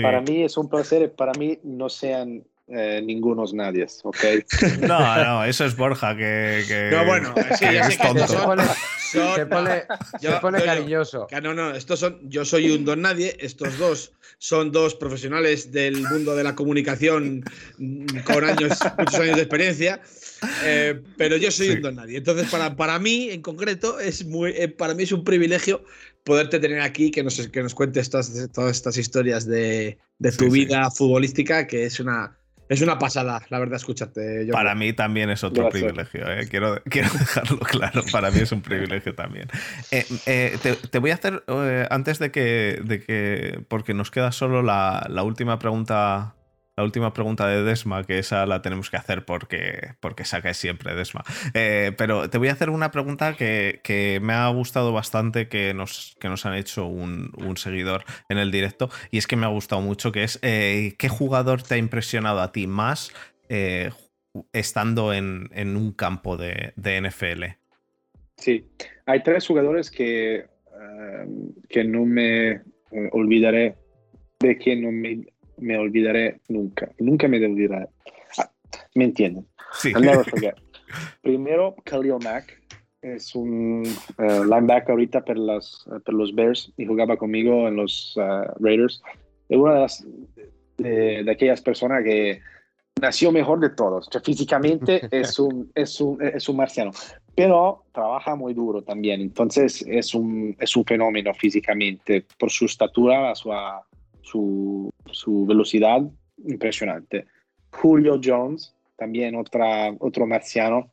Para 0.03 0.21
mí 0.21 0.45
es 0.45 0.57
un 0.57 0.69
placer, 0.69 1.13
para 1.13 1.33
mí 1.33 1.59
no 1.65 1.89
sean 1.89 2.45
eh, 2.69 3.01
ningunos 3.03 3.53
nadies, 3.53 4.01
¿ok? 4.05 4.17
No, 4.83 5.25
no, 5.25 5.45
eso 5.45 5.65
es 5.65 5.77
Borja, 5.77 6.17
que. 6.17 6.91
no, 6.93 7.05
bueno, 7.05 7.35
sí, 7.59 7.65
ya 7.65 7.91
sé 7.91 7.99
que 7.99 8.27
se 8.29 8.37
pone, 8.37 8.63
se 9.11 9.47
pone, 9.47 9.83
se 10.21 10.31
pone 10.41 10.63
cariñoso. 10.63 11.27
no, 11.43 11.55
no, 11.55 11.75
estos 11.75 11.99
son. 11.99 12.21
Yo 12.31 12.45
soy 12.45 12.71
un 12.71 12.85
don 12.85 13.03
nadie, 13.03 13.37
estos 13.41 13.79
dos 13.79 14.13
son 14.39 14.71
dos 14.71 14.95
profesionales 14.95 15.73
del 15.73 16.03
mundo 16.03 16.37
de 16.37 16.45
la 16.45 16.55
comunicación 16.55 17.43
con 18.25 18.45
años, 18.45 18.79
muchos 18.99 19.21
años 19.21 19.37
de 19.37 19.43
experiencia. 19.43 20.01
Eh, 20.65 21.01
pero 21.17 21.37
yo 21.37 21.51
soy 21.51 21.71
un 21.71 21.83
don 21.83 21.97
nadie. 21.97 22.19
Entonces, 22.19 22.49
para, 22.51 22.77
para 22.77 22.99
mí, 22.99 23.31
en 23.31 23.43
concreto, 23.43 24.01
es 24.01 24.25
muy, 24.25 24.51
eh, 24.51 24.69
para 24.69 24.95
mí 24.95 25.03
es 25.03 25.13
un 25.13 25.25
privilegio 25.25 25.85
poderte 26.25 26.59
tener 26.59 26.81
aquí, 26.81 27.11
que 27.11 27.23
nos, 27.23 27.49
que 27.49 27.63
nos 27.63 27.75
cuentes 27.75 28.11
todas, 28.11 28.51
todas 28.53 28.77
estas 28.77 28.97
historias 28.97 29.47
de, 29.47 29.99
de 30.19 30.33
tu 30.33 30.51
vida 30.51 30.91
futbolística, 30.91 31.67
que 31.67 31.85
es 31.85 32.01
una, 32.01 32.37
es 32.71 32.81
una 32.83 33.01
pasada, 33.01 33.43
la 33.49 33.59
verdad, 33.59 33.77
escucharte. 33.77 34.47
para 34.53 34.77
mí 34.77 34.93
también 34.93 35.29
es 35.29 35.43
otro 35.43 35.69
privilegio, 35.71 36.31
¿eh? 36.31 36.47
quiero, 36.49 36.81
quiero, 36.85 37.09
dejarlo 37.19 37.59
claro, 37.59 38.05
para 38.13 38.31
mí 38.31 38.39
es 38.39 38.53
un 38.53 38.63
privilegio 38.63 39.13
también. 39.13 39.49
Eh, 39.91 40.07
eh, 40.27 40.57
te, 40.89 40.99
voy 41.01 41.11
a 41.11 41.15
hacer, 41.15 41.43
antes 41.91 42.21
de 42.21 42.31
que, 42.31 42.81
de 42.85 43.01
que, 43.01 43.61
porque 43.67 43.93
nos 43.93 44.13
queda 44.13 44.31
solo 44.31 44.63
la, 44.63 45.05
última 45.25 45.59
pregunta 45.59 46.37
la 46.81 46.85
última 46.85 47.13
pregunta 47.13 47.47
de 47.47 47.63
Desma, 47.63 48.05
que 48.05 48.19
esa 48.19 48.47
la 48.47 48.63
tenemos 48.63 48.89
que 48.89 48.97
hacer 48.97 49.27
porque, 49.27 49.91
porque 50.01 50.25
saca 50.25 50.55
siempre 50.55 50.95
Desma. 50.95 51.23
Eh, 51.53 51.93
pero 51.99 52.31
te 52.31 52.39
voy 52.39 52.49
a 52.49 52.53
hacer 52.53 52.71
una 52.71 52.91
pregunta 52.91 53.37
que, 53.37 54.19
me 54.23 54.33
ha 54.33 54.49
gustado 54.49 54.91
bastante 54.93 55.49
que 55.49 55.75
nos, 55.75 56.17
que 56.21 56.29
nos 56.29 56.47
han 56.47 56.55
hecho 56.55 56.87
un, 56.87 57.31
seguidor 57.57 58.05
en 58.31 58.39
el 58.39 58.51
directo 58.51 58.89
y 59.11 59.19
es 59.19 59.27
que 59.27 59.37
me 59.37 59.45
ha 59.45 59.51
gustado 59.51 59.83
mucho, 59.83 60.11
que 60.11 60.23
es 60.23 60.39
eh, 60.41 60.95
¿qué 60.97 61.11
jugador 61.11 61.63
te 61.63 61.75
ha 61.75 61.77
impresionado 61.77 62.41
a 62.41 62.51
ti 62.53 62.67
más 62.67 63.13
eh, 63.51 63.91
estando 64.55 65.13
en, 65.13 65.51
un 65.77 65.93
campo 65.93 66.39
de, 66.39 66.73
de 66.77 67.01
NFL? 67.03 67.45
Sí, 68.39 68.65
hay 69.05 69.23
tres 69.23 69.47
jugadores 69.47 69.91
que, 69.91 70.47
que 71.69 71.85
no 71.85 72.07
me 72.07 72.63
olvidaré 73.13 73.77
de 74.39 74.57
que 74.57 74.77
no 74.77 74.91
me, 74.91 75.27
me 75.61 75.79
olvidaré 75.79 76.41
nunca. 76.49 76.91
Nunca 76.99 77.29
me 77.29 77.45
olvidaré. 77.45 77.87
Ah, 78.39 78.51
¿Me 78.95 79.05
entienden? 79.05 79.47
Sí. 79.73 79.93
Primero, 81.23 81.77
Khalil 81.85 82.19
Mack. 82.23 82.61
Es 83.03 83.35
un 83.35 83.83
uh, 84.19 84.45
linebacker 84.45 84.91
ahorita 84.91 85.25
por, 85.25 85.39
las, 85.39 85.87
por 86.05 86.13
los 86.13 86.35
Bears 86.35 86.71
y 86.77 86.85
jugaba 86.85 87.17
conmigo 87.17 87.67
en 87.67 87.77
los 87.77 88.15
uh, 88.17 88.53
Raiders. 88.63 89.03
Es 89.49 89.57
una 89.57 89.75
de, 89.75 89.81
las, 89.81 90.07
de, 90.77 91.31
aquellas 91.31 91.63
personas 91.63 92.05
que 92.05 92.43
nació 93.01 93.33
mejor 93.33 93.61
de 93.61 93.71
todos. 93.71 94.11
físicamente 94.23 95.01
es 95.11 95.39
un, 95.39 95.71
es, 95.75 95.99
un, 95.99 96.23
es 96.23 96.47
un 96.51 96.57
marciano, 96.57 96.91
pero 97.35 97.85
trabaja 97.93 98.35
muy 98.35 98.53
duro 98.53 98.83
también. 98.83 99.23
Entonces 99.23 99.83
es 99.89 100.15
un, 100.15 100.55
es 100.61 100.77
un 100.77 100.85
fenómeno 100.85 101.33
físicamente 101.33 102.27
por 102.39 102.51
su 102.51 102.67
estatura, 102.67 103.35
su, 103.35 103.51
su, 104.31 104.91
su 105.11 105.47
velocidad 105.47 106.03
impresionante. 106.45 107.27
Julio 107.73 108.21
Jones, 108.23 108.75
también 108.97 109.37
otra, 109.37 109.95
otro 109.99 110.27
marciano, 110.27 110.93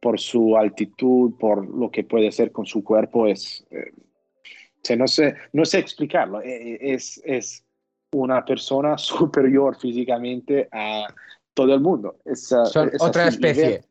por 0.00 0.18
su 0.18 0.56
altitud, 0.56 1.34
por 1.38 1.66
lo 1.66 1.90
que 1.90 2.04
puede 2.04 2.28
hacer 2.28 2.50
con 2.50 2.66
su 2.66 2.82
cuerpo, 2.82 3.26
es, 3.26 3.64
eh, 3.70 4.96
no, 4.96 5.06
sé, 5.06 5.36
no 5.52 5.64
sé 5.64 5.78
explicarlo, 5.78 6.42
eh, 6.42 6.72
eh, 6.72 6.78
es, 6.80 7.22
es 7.24 7.64
una 8.12 8.44
persona 8.44 8.98
superior 8.98 9.78
físicamente 9.78 10.68
a 10.72 11.06
todo 11.54 11.74
el 11.74 11.80
mundo. 11.80 12.16
Es, 12.24 12.52
otra 12.52 13.28
especie. 13.28 13.84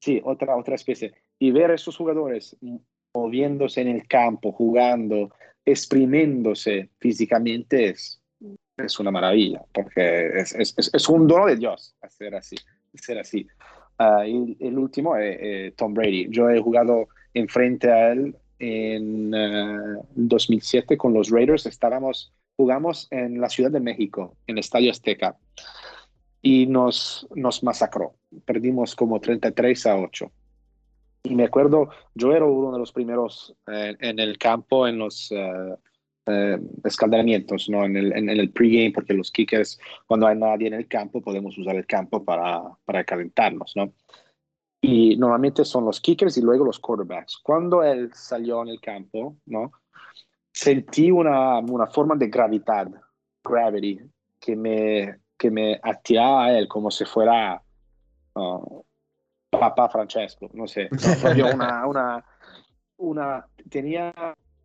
sí, 0.00 0.20
otra, 0.24 0.56
otra 0.56 0.74
especie. 0.74 1.12
Y 1.38 1.50
ver 1.50 1.70
a 1.70 1.74
esos 1.74 1.96
jugadores 1.96 2.56
moviéndose 3.12 3.80
en 3.80 3.88
el 3.88 4.06
campo, 4.06 4.52
jugando, 4.52 5.30
exprimiéndose 5.64 6.90
físicamente 6.98 7.90
es, 7.90 8.20
es 8.76 8.98
una 8.98 9.10
maravilla, 9.10 9.62
porque 9.72 10.28
es, 10.36 10.54
es, 10.76 11.08
un 11.08 11.26
dono 11.26 11.46
de 11.46 11.56
Dios 11.56 11.94
hacer 12.00 12.34
así. 12.34 12.56
Ser 12.94 13.18
así. 13.18 13.46
Uh, 13.98 14.24
y 14.24 14.56
el 14.60 14.78
último 14.78 15.16
es 15.16 15.74
Tom 15.76 15.94
Brady. 15.94 16.28
Yo 16.30 16.48
he 16.48 16.60
jugado 16.60 17.08
enfrente 17.34 17.90
a 17.90 18.12
él 18.12 18.34
en 18.58 19.30
2007 20.14 20.94
ah, 20.94 20.96
con 20.96 21.14
los 21.14 21.30
Raiders. 21.30 21.66
Estábamos, 21.66 22.32
jugamos 22.56 23.08
en 23.10 23.40
la 23.40 23.48
Ciudad 23.48 23.70
de 23.70 23.80
México, 23.80 24.36
en 24.46 24.56
el 24.56 24.60
Estadio 24.60 24.90
Azteca, 24.90 25.36
y 26.42 26.66
nos, 26.66 27.26
nos 27.34 27.62
masacró. 27.62 28.14
Perdimos 28.44 28.94
como 28.94 29.20
33 29.20 29.86
a 29.86 29.96
8. 29.98 30.32
Y 31.22 31.34
me 31.34 31.44
acuerdo, 31.44 31.90
yo 32.14 32.32
era 32.32 32.44
uno 32.46 32.72
de 32.72 32.78
los 32.78 32.92
primeros 32.92 33.54
eh, 33.66 33.96
en 34.00 34.18
el 34.18 34.38
campo, 34.38 34.86
en 34.86 34.98
los 34.98 35.30
uh, 35.32 35.76
escaldamientos, 36.84 37.68
¿no? 37.68 37.84
en, 37.84 37.96
el, 37.96 38.16
en, 38.16 38.28
el 38.28 38.50
pregame, 38.50 38.92
porque 38.94 39.12
los 39.12 39.30
kickers, 39.30 39.78
cuando 40.06 40.26
hay 40.26 40.36
nadie 40.36 40.68
en 40.68 40.74
el 40.74 40.88
campo, 40.88 41.20
podemos 41.20 41.56
usar 41.58 41.76
el 41.76 41.86
campo 41.86 42.24
para, 42.24 42.62
para 42.84 43.04
calentarnos. 43.04 43.72
¿no? 43.76 43.92
Y 44.80 45.16
normalmente 45.16 45.64
son 45.64 45.84
los 45.84 46.00
kickers 46.00 46.38
y 46.38 46.42
luego 46.42 46.64
los 46.64 46.78
quarterbacks. 46.78 47.38
Cuando 47.42 47.82
él 47.82 48.10
salió 48.14 48.62
en 48.62 48.68
el 48.68 48.80
campo, 48.80 49.36
¿no? 49.46 49.72
sentí 50.52 51.10
una, 51.10 51.58
una 51.58 51.86
forma 51.86 52.16
de 52.16 52.28
gravedad, 52.28 52.88
gravity, 53.44 54.00
que 54.38 54.56
me, 54.56 55.18
que 55.36 55.50
me 55.50 55.78
atiraba 55.82 56.46
a 56.46 56.58
él 56.58 56.66
como 56.66 56.90
si 56.90 57.04
fuera 57.04 57.62
uh, 58.34 58.82
papá 59.60 59.90
Francesco, 59.90 60.48
no 60.54 60.66
sé, 60.66 60.88
una, 61.52 61.86
una, 61.86 62.24
una, 62.96 63.46
tenía 63.68 64.14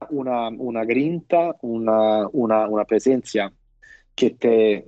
una, 0.09 0.47
una 0.47 0.85
grinta, 0.85 1.53
una, 1.61 2.27
una, 2.29 2.67
una 2.69 2.85
presencia 2.85 3.51
que 4.15 4.29
te 4.31 4.85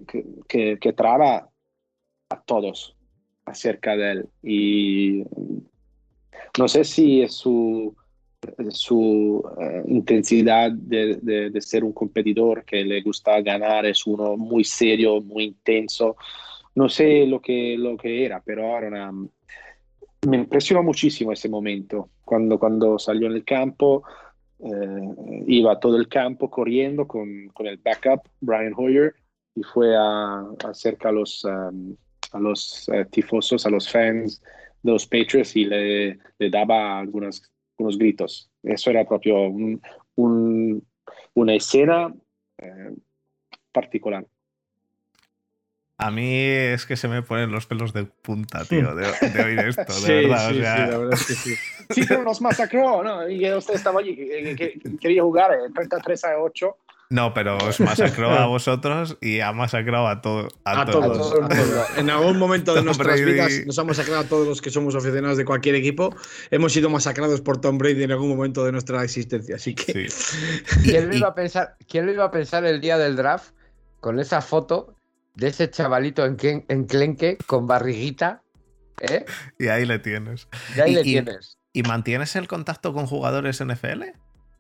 que, 0.47 0.77
que, 0.79 0.93
traba 0.93 1.49
a 2.29 2.41
todos 2.41 2.95
acerca 3.45 3.97
de 3.97 4.11
él. 4.11 4.29
Y 4.41 5.23
no 6.57 6.69
sé 6.69 6.85
si 6.85 7.21
es 7.21 7.33
su, 7.33 7.93
su 8.69 9.43
eh, 9.59 9.83
intensidad 9.87 10.71
de, 10.71 11.19
de, 11.21 11.49
de, 11.49 11.61
ser 11.61 11.83
un 11.83 11.91
competidor 11.91 12.63
que 12.63 12.85
le 12.85 13.01
gusta 13.01 13.41
ganar, 13.41 13.85
es 13.85 14.07
uno 14.07 14.37
muy 14.37 14.63
serio, 14.63 15.19
muy 15.19 15.43
intenso. 15.43 16.15
No 16.75 16.87
sé 16.87 17.25
lo 17.25 17.41
que, 17.41 17.75
lo 17.77 17.97
que 17.97 18.23
era, 18.23 18.41
pero 18.41 18.77
era 18.77 18.87
una, 18.87 19.11
me 20.25 20.37
impresionó 20.37 20.83
muchísimo 20.83 21.31
ese 21.31 21.49
momento, 21.49 22.09
cuando, 22.25 22.57
cuando 22.57 22.97
salió 22.97 23.27
en 23.27 23.33
el 23.33 23.45
campo, 23.45 24.03
eh, 24.59 25.43
iba 25.45 25.79
todo 25.79 25.97
el 25.97 26.07
campo 26.07 26.49
corriendo 26.49 27.07
con, 27.07 27.47
con, 27.53 27.67
el 27.67 27.77
backup, 27.77 28.27
Brian 28.41 28.73
Hoyer, 28.75 29.13
y 29.55 29.63
fue 29.63 29.95
a, 29.95 30.45
acerca 30.65 31.09
a 31.09 31.11
los, 31.11 31.43
um, 31.43 31.95
a 32.31 32.39
los 32.39 32.87
uh, 32.89 33.05
tifosos, 33.09 33.65
a 33.65 33.69
los 33.69 33.89
fans 33.89 34.41
de 34.83 34.91
los 34.91 35.05
Patriots 35.05 35.55
y 35.55 35.65
le, 35.65 36.19
le 36.39 36.49
daba 36.49 36.99
algunos, 36.99 37.43
algunos 37.77 37.97
gritos. 37.97 38.49
Eso 38.63 38.89
era 38.89 39.07
propio 39.07 39.47
un, 39.47 39.81
un, 40.15 40.85
una 41.33 41.55
escena 41.55 42.13
eh, 42.57 42.95
particular. 43.71 44.25
A 45.99 46.11
mí 46.11 46.41
es 46.43 46.85
que 46.85 46.95
se 46.95 47.07
me 47.07 47.23
ponen 47.23 47.51
los 47.51 47.65
pelos 47.65 47.91
de 47.91 48.05
punta, 48.05 48.63
tío, 48.65 48.93
de, 48.93 49.07
oír 49.43 49.59
esto, 49.59 49.99
de 50.01 50.21
verdad. 50.27 50.49
Sí, 50.51 50.59
o 50.59 50.61
sea... 50.61 50.75
sí, 50.75 50.91
la 50.91 50.97
verdad 50.97 51.13
es 51.13 51.25
que 51.25 51.33
sí. 51.33 51.55
Sí, 51.89 52.01
pero 52.07 52.23
nos 52.23 52.39
masacró, 52.39 53.03
¿no? 53.03 53.27
Y 53.27 53.49
usted 53.51 53.73
estaba 53.73 54.01
allí, 54.01 54.15
que, 54.15 54.79
quería 54.99 55.23
jugar 55.23 55.51
33 55.73 56.23
a 56.25 56.37
8. 56.39 56.77
No, 57.09 57.33
pero 57.33 57.57
os 57.57 57.79
masacró 57.79 58.31
a 58.31 58.47
vosotros 58.47 59.17
y 59.21 59.39
ha 59.39 59.53
masacrado 59.53 60.07
a, 60.07 60.21
todo, 60.21 60.49
a, 60.65 60.85
todos. 60.85 61.33
En 61.97 62.09
algún 62.09 62.37
momento 62.37 62.75
de 62.75 62.83
nuestras 62.83 63.21
vidas 63.21 63.65
nos 63.65 63.79
ha 63.79 63.85
masacrado 63.85 64.19
a 64.19 64.23
todos 64.25 64.45
los 64.45 64.61
que 64.61 64.69
somos 64.69 64.93
aficionados 64.93 65.37
de 65.37 65.45
cualquier 65.45 65.75
equipo. 65.75 66.13
Hemos 66.51 66.73
sido 66.73 66.89
masacrados 66.89 67.39
por 67.39 67.61
Tom 67.61 67.77
Brady 67.77 68.03
en 68.03 68.11
algún 68.11 68.27
momento 68.27 68.65
de 68.65 68.73
nuestra 68.73 69.01
existencia. 69.03 69.55
Así 69.55 69.73
que. 69.73 70.09
¿Quién, 70.83 71.07
lo 71.07 71.15
iba 71.17 71.29
a 71.29 71.33
pensar, 71.33 71.77
¿Quién 71.87 72.05
lo 72.05 72.11
iba 72.11 72.25
a 72.25 72.31
pensar 72.31 72.65
el 72.65 72.81
día 72.81 72.97
del 72.97 73.15
draft 73.15 73.51
con 74.01 74.19
esa 74.19 74.41
foto 74.41 74.96
de 75.37 75.47
ese 75.47 75.69
chavalito 75.69 76.25
en, 76.25 76.65
en 76.67 76.85
Clenque 76.85 77.37
con 77.45 77.67
barriguita. 77.67 78.41
¿eh? 78.99 79.23
Y 79.59 79.67
ahí 79.67 79.85
le 79.85 79.99
tienes. 79.99 80.47
Y 80.75 80.81
ahí 80.81 80.95
le 80.95 81.03
tienes. 81.03 81.59
¿Y 81.73 81.83
mantienes 81.83 82.35
el 82.35 82.47
contacto 82.47 82.91
con 82.91 83.05
jugadores 83.05 83.63
NFL? 83.63 84.03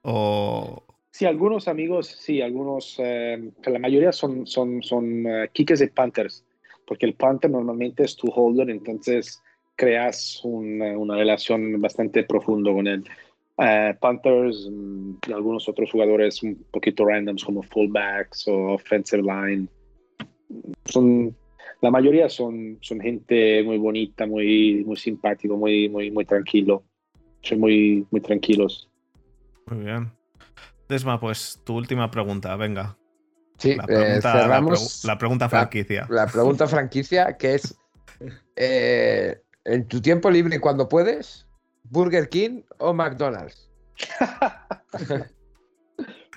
¿O.? 0.03 0.83
Sí, 1.09 1.25
algunos 1.25 1.67
amigos, 1.67 2.05
sí, 2.07 2.43
algunos, 2.43 2.97
eh, 2.99 3.51
la 3.65 3.79
mayoría 3.79 4.11
son, 4.11 4.45
son, 4.45 4.83
son 4.83 5.25
uh, 5.25 5.47
de 5.51 5.87
Panthers, 5.87 6.45
porque 6.85 7.07
el 7.07 7.15
Panther 7.15 7.49
normalmente 7.49 8.03
es 8.03 8.15
tu 8.15 8.29
holder, 8.29 8.69
entonces 8.69 9.41
creas 9.75 10.41
una 10.43 11.15
relación 11.15 11.81
bastante 11.81 12.23
profunda 12.23 12.71
con 12.71 12.85
él. 12.85 13.03
Uh, 13.57 13.97
Panthers 13.99 14.69
mm, 14.71 15.13
y 15.27 15.31
algunos 15.31 15.67
otros 15.67 15.91
jugadores 15.91 16.43
un 16.43 16.63
poquito 16.69 17.03
randoms 17.03 17.43
como 17.43 17.63
fullbacks 17.63 18.47
o 18.47 18.73
offensive 18.73 19.23
line 19.23 19.67
son, 20.85 21.35
la 21.81 21.91
mayoría 21.91 22.29
son, 22.29 22.77
son 22.81 22.99
gente 22.99 23.63
muy 23.63 23.77
bonita, 23.77 24.25
muy, 24.25 24.83
muy 24.85 24.97
simpático, 24.97 25.57
muy, 25.57 25.89
muy, 25.89 26.11
muy 26.11 26.25
tranquilo. 26.25 26.83
Son 27.41 27.59
muy, 27.59 28.05
muy 28.11 28.21
tranquilos. 28.21 28.89
Muy 29.67 29.85
bien. 29.85 30.11
Desma, 30.89 31.19
pues 31.19 31.61
tu 31.65 31.75
última 31.75 32.09
pregunta, 32.09 32.55
venga. 32.55 32.97
Sí, 33.57 33.75
la 33.75 33.85
pregunta, 33.85 34.33
cerramos 34.33 35.03
la, 35.03 35.17
pregunta 35.17 35.49
franquicia. 35.49 36.07
La, 36.09 36.27
pregunta 36.27 36.67
franquicia, 36.67 37.37
que 37.37 37.55
es: 37.55 37.77
eh, 38.55 39.41
¿en 39.65 39.87
tu 39.87 40.01
tiempo 40.01 40.29
libre 40.29 40.59
cuando 40.59 40.87
puedes, 40.87 41.47
Burger 41.83 42.29
King 42.29 42.61
o 42.77 42.93
McDonald's? 42.93 43.69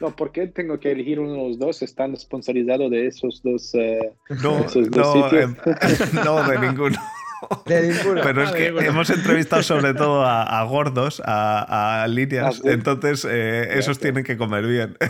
No, 0.01 0.17
¿por 0.17 0.33
qué 0.33 0.47
tengo 0.47 0.81
que 0.81 0.93
elegir 0.93 1.21
uno 1.21 1.33
de 1.33 1.49
los 1.49 1.59
dos? 1.59 1.83
¿Están 1.83 2.17
sponsorizados 2.17 2.91
de 2.91 3.07
esos 3.07 3.43
dos, 3.43 3.75
eh, 3.75 4.13
no, 4.43 4.61
esos 4.61 4.91
dos 4.91 5.15
no, 5.15 5.23
sitios? 5.29 5.53
Eh, 5.53 6.07
no, 6.25 6.49
de 6.49 6.59
ninguno. 6.59 6.99
De 7.67 7.89
ninguno. 7.89 8.21
Pero 8.23 8.43
es 8.43 8.53
que 8.53 8.67
hemos 8.69 9.11
entrevistado 9.11 9.63
sobre 9.63 9.93
todo 9.95 10.25
a, 10.25 10.63
gordos, 10.65 11.23
a, 11.25 12.03
a 12.03 12.09
líneas, 12.09 12.63
entonces 12.65 13.27
eh, 13.29 13.79
esos 13.79 13.99
tienen 13.99 14.25
que 14.25 14.37
comer 14.37 14.67
bien. 14.67 14.97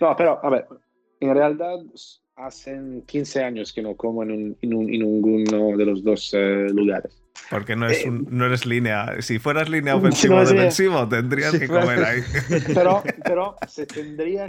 No, 0.00 0.14
pero 0.16 0.38
a 0.44 0.48
ver, 0.48 0.68
en 1.18 1.34
realidad 1.34 1.78
hace 2.36 2.78
15 3.06 3.42
años 3.42 3.72
que 3.72 3.82
no 3.82 3.96
como 3.96 4.22
en, 4.22 4.56
ninguno 4.62 5.76
de 5.76 5.84
los 5.84 6.04
dos 6.04 6.30
eh, 6.34 6.66
lugares. 6.70 7.22
Porque 7.50 7.76
no, 7.76 7.86
es 7.86 8.04
eh, 8.04 8.10
no 8.10 8.46
eres 8.46 8.66
línea. 8.66 9.20
Si 9.20 9.38
fueras 9.38 9.68
línea 9.68 9.96
ofensiva 9.96 10.40
o 10.40 10.44
defensivo, 10.44 11.08
tendrías 11.08 11.58
que 11.58 11.66
comer 11.66 12.04
ahí. 12.04 12.20
Pero, 12.74 13.02
pero 13.24 13.56
se 13.68 13.86
tendría 13.86 14.46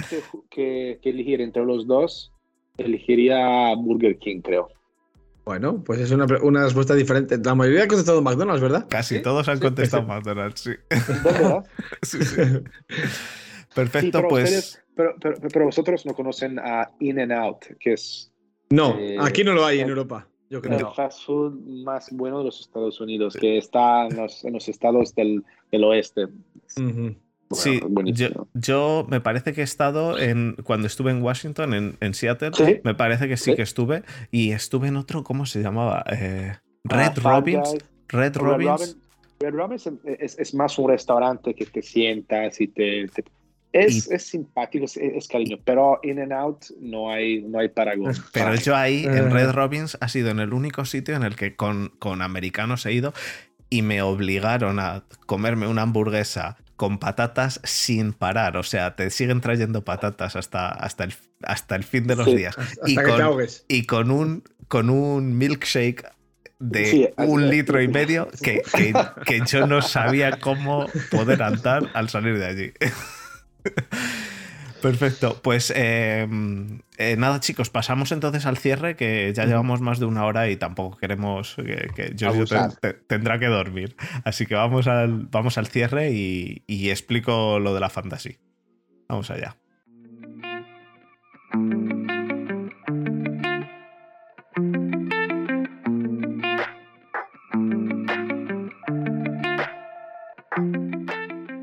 que, 0.49 0.99
elegir 1.03 1.41
entre 1.41 1.65
los 1.65 1.87
dos, 1.87 2.31
elegiría 2.77 3.73
Burger 3.75 4.17
King, 4.17 4.41
creo. 4.41 4.69
Bueno, 5.45 5.81
pues 5.83 6.01
es 6.01 6.11
una, 6.11 6.25
una, 6.41 6.65
respuesta 6.65 6.93
diferente. 6.93 7.37
La 7.37 7.55
mayoría 7.55 7.83
ha 7.83 7.87
contestado 7.87 8.21
McDonald's, 8.21 8.61
¿verdad? 8.61 8.85
Casi 8.89 9.21
todos 9.21 9.47
han 9.47 9.59
contestado 9.59 10.03
McDonald's, 10.03 10.59
sí. 10.59 10.71
¿Verdad? 11.23 11.65
sí, 12.01 12.17
sí. 12.21 12.41
Perfecto, 13.77 14.27
pues. 14.27 14.83
pero, 14.95 15.13
pero, 15.19 15.65
vosotros 15.65 16.03
no 16.05 16.15
conocen 16.15 16.57
a 16.57 16.89
In 16.99 17.19
and 17.19 17.31
Out, 17.31 17.65
que 17.79 17.93
es. 17.93 18.31
No, 18.71 18.97
eh, 18.97 19.17
aquí 19.21 19.43
no 19.43 19.53
lo 19.53 19.65
hay 19.65 19.79
en 19.81 19.89
Europa. 19.89 20.27
Yo 20.49 20.61
creo. 20.61 20.79
El 20.79 20.95
fast 20.95 21.25
food 21.25 21.53
más 21.83 22.09
bueno 22.11 22.39
de 22.39 22.45
los 22.45 22.59
Estados 22.59 22.99
Unidos, 22.99 23.37
que 23.39 23.57
está 23.57 24.07
en 24.07 24.17
los, 24.17 24.43
en 24.43 24.53
los 24.53 24.67
estados 24.67 25.13
del, 25.13 25.43
del 25.71 25.83
oeste. 25.83 26.27
sí, 27.51 27.79
yo, 28.55 29.05
me 29.09 29.21
parece 29.21 29.53
que 29.53 29.61
he 29.61 29.63
estado 29.63 30.17
en 30.17 30.55
cuando 30.63 30.87
estuve 30.87 31.11
en 31.11 31.21
Washington, 31.21 31.73
en, 31.73 31.97
en 31.99 32.13
Seattle, 32.15 32.81
me 32.83 32.95
parece 32.95 33.27
que 33.27 33.37
sí, 33.37 33.55
que 33.55 33.61
estuve 33.61 34.03
y 34.31 34.51
estuve 34.53 34.87
en 34.87 34.97
otro, 34.97 35.23
¿cómo 35.23 35.45
se 35.45 35.61
llamaba? 35.61 36.03
Eh, 36.11 36.53
Red 36.83 37.11
ah, 37.23 37.39
Robins. 37.39 37.75
Red 38.07 38.37
Robins. 38.37 38.97
Red 39.39 39.53
Robins 39.53 39.87
es, 40.05 40.39
es, 40.39 40.53
más 40.55 40.79
un 40.79 40.89
restaurante 40.89 41.53
que 41.53 41.65
te 41.67 41.83
sientas 41.83 42.59
y 42.59 42.69
te, 42.69 43.07
es, 43.85 44.09
es, 44.09 44.23
simpático, 44.23 44.85
es, 44.85 45.27
cariño, 45.27 45.57
pero 45.63 45.99
In 46.03 46.19
and 46.19 46.33
Out 46.33 46.65
no 46.79 47.11
hay, 47.11 47.41
no 47.41 47.59
hay 47.59 47.69
paragón. 47.69 48.13
Pero 48.33 48.55
yo 48.55 48.75
ahí, 48.75 49.05
en 49.05 49.31
Red 49.31 49.51
Robins, 49.51 49.97
ha 50.01 50.07
sido 50.07 50.29
en 50.29 50.39
el 50.39 50.53
único 50.53 50.85
sitio 50.85 51.15
en 51.15 51.23
el 51.23 51.35
que 51.35 51.55
con, 51.55 51.93
con 51.99 52.21
americanos 52.21 52.85
he 52.85 52.93
ido 52.93 53.13
y 53.69 53.81
me 53.81 54.01
obligaron 54.01 54.79
a 54.79 55.03
comerme 55.25 55.67
una 55.67 55.83
hamburguesa 55.83 56.57
con 56.75 56.99
patatas 56.99 57.59
sin 57.63 58.13
parar. 58.13 58.57
O 58.57 58.63
sea, 58.63 58.95
te 58.95 59.09
siguen 59.09 59.41
trayendo 59.41 59.83
patatas 59.83 60.35
hasta, 60.35 60.69
hasta, 60.69 61.03
el, 61.03 61.13
hasta 61.43 61.75
el 61.75 61.83
fin 61.83 62.07
de 62.07 62.15
los 62.15 62.27
días. 62.27 62.55
y, 62.85 62.95
con, 62.95 63.47
y 63.67 63.85
con 63.85 64.11
un, 64.11 64.43
con 64.67 64.89
un 64.89 65.37
milkshake 65.37 66.05
de 66.59 67.13
un 67.17 67.49
litro 67.49 67.81
y 67.81 67.87
medio 67.87 68.29
que, 68.41 68.63
que, 68.75 68.93
que, 69.25 69.41
yo 69.45 69.67
no 69.67 69.81
sabía 69.81 70.39
cómo 70.39 70.87
poder 71.11 71.43
andar 71.43 71.89
al 71.93 72.09
salir 72.09 72.39
de 72.39 72.45
allí. 72.45 72.73
Perfecto, 74.81 75.41
pues 75.41 75.73
em, 75.75 76.81
eh, 76.97 77.15
nada 77.17 77.39
chicos, 77.39 77.69
pasamos 77.71 78.11
entonces 78.11 78.45
al 78.45 78.57
cierre 78.57 78.95
que 78.95 79.33
ya 79.33 79.45
llevamos 79.45 79.81
más 79.81 79.99
de 79.99 80.05
una 80.05 80.23
hora 80.23 80.49
y 80.49 80.55
tampoco 80.55 80.97
queremos 80.97 81.55
que, 81.55 82.13
yo 82.15 82.31
tendrá 83.07 83.39
que 83.39 83.47
dormir. 83.47 83.95
Así 84.23 84.45
que 84.45 84.53
vamos 84.53 84.87
al, 84.87 85.27
vamos 85.31 85.57
al 85.57 85.67
cierre 85.67 86.11
y, 86.11 86.63
y 86.67 86.91
explico 86.91 87.59
lo 87.59 87.73
de 87.73 87.79
la 87.79 87.89
fantasy. 87.89 88.37
Vamos 89.07 89.31
allá. 89.31 89.57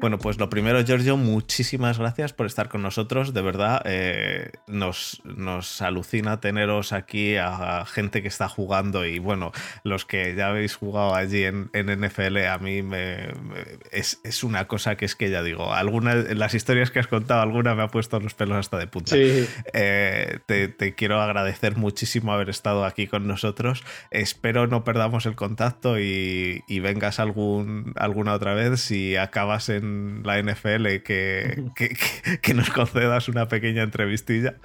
Bueno, 0.04 0.18
pues 0.18 0.38
lo 0.38 0.50
primero, 0.50 0.84
Giorgio, 0.84 1.16
muchísimas 1.16 1.98
gracias 1.98 2.34
por 2.34 2.44
estar 2.44 2.68
con 2.68 2.82
nosotros. 2.82 3.32
De 3.32 3.40
verdad, 3.40 3.80
eh, 3.86 4.50
nos, 4.66 5.22
nos 5.24 5.80
alucina 5.80 6.40
teneros 6.40 6.92
aquí 6.92 7.36
a, 7.36 7.86
gente 7.86 8.20
que 8.20 8.28
está 8.28 8.46
jugando 8.50 9.06
y 9.06 9.18
bueno, 9.18 9.52
los 9.82 10.04
que 10.04 10.34
ya 10.34 10.48
habéis 10.48 10.76
jugado 10.76 11.14
allí 11.14 11.44
en, 11.44 11.70
NFL, 11.72 12.36
a 12.44 12.58
mí 12.58 12.82
me, 12.82 13.28
es, 13.92 14.44
una 14.44 14.66
cosa 14.66 14.96
que 14.96 15.06
es 15.06 15.16
que 15.16 15.30
ya 15.30 15.42
digo, 15.42 15.72
alguna, 15.72 16.14
las 16.14 16.52
historias 16.52 16.90
que 16.90 16.98
has 16.98 17.06
contado, 17.06 17.40
alguna 17.40 17.74
me 17.74 17.82
ha 17.82 17.88
puesto 17.88 18.20
los 18.20 18.34
pelos 18.34 18.58
hasta 18.58 18.76
de 18.76 18.86
punta. 18.86 19.16
Eh, 19.16 20.38
te, 20.44 20.94
quiero 20.94 21.22
agradecer 21.22 21.78
muchísimo 21.78 22.34
haber 22.34 22.50
estado 22.50 22.84
aquí 22.84 23.06
con 23.06 23.26
nosotros. 23.26 23.82
Espero 24.10 24.66
no 24.66 24.84
perdamos 24.84 25.24
el 25.24 25.34
contacto 25.34 25.98
y, 25.98 26.62
vengas 26.68 27.20
algún, 27.20 27.94
alguna 27.96 28.34
otra 28.34 28.52
vez 28.52 28.82
si 28.82 29.16
acabas 29.16 29.70
en 29.70 29.93
la 30.24 30.40
NFL 30.42 31.02
que, 31.04 31.64
que, 32.42 32.54
nos 32.54 32.70
concedas 32.70 33.28
una 33.28 33.48
pequeña 33.48 33.82
entrevistilla 33.82 34.56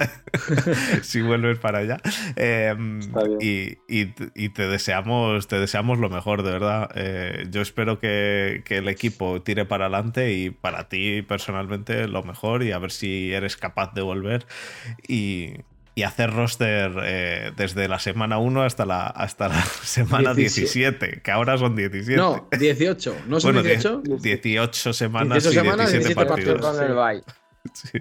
si 1.01 1.21
vuelves 1.21 1.57
para 1.59 1.79
allá. 1.79 1.97
Em, 2.35 2.99
y, 3.39 3.77
y, 3.87 4.49
te, 4.49 4.67
deseamos, 4.67 5.47
te 5.47 5.59
deseamos 5.59 5.99
lo 5.99 6.09
mejor, 6.09 6.43
de 6.43 6.51
verdad. 6.51 6.89
Eh, 6.95 7.47
yo 7.51 7.61
espero 7.61 7.99
que, 7.99 8.61
que, 8.65 8.77
el 8.77 8.87
equipo 8.87 9.41
tire 9.41 9.65
para 9.65 9.85
adelante 9.85 10.33
y 10.33 10.49
para 10.49 10.89
ti 10.89 11.21
personalmente 11.21 12.07
lo 12.07 12.23
mejor 12.23 12.63
y 12.63 12.71
a 12.71 12.79
ver 12.79 12.91
si 12.91 13.33
eres 13.33 13.57
capaz 13.57 13.93
de 13.93 14.01
volver. 14.01 14.45
Y, 15.07 15.53
y 15.99 16.03
hacer 16.03 16.31
roster 16.31 16.93
eh, 17.03 17.51
desde 17.57 17.89
la 17.89 17.99
semana 17.99 18.37
1 18.37 18.63
hasta 18.63 18.85
la, 18.85 19.07
hasta 19.07 19.49
la 19.49 19.61
semana 19.83 20.33
17. 20.33 21.21
que 21.21 21.31
ahora 21.31 21.57
son 21.57 21.75
17. 21.75 22.15
No, 22.15 22.47
18, 22.57 23.15
¿no 23.27 23.41
son 23.41 23.61
18? 23.61 24.03
18 24.21 24.93
semanas 24.93 25.43
18 25.43 25.61
semanas, 25.61 25.89
y 25.89 25.97
17, 25.97 26.25
partidos. 26.25 26.61
Con 26.61 26.81
el 26.81 26.93
bye. 26.93 27.23
Sí. 27.73 27.97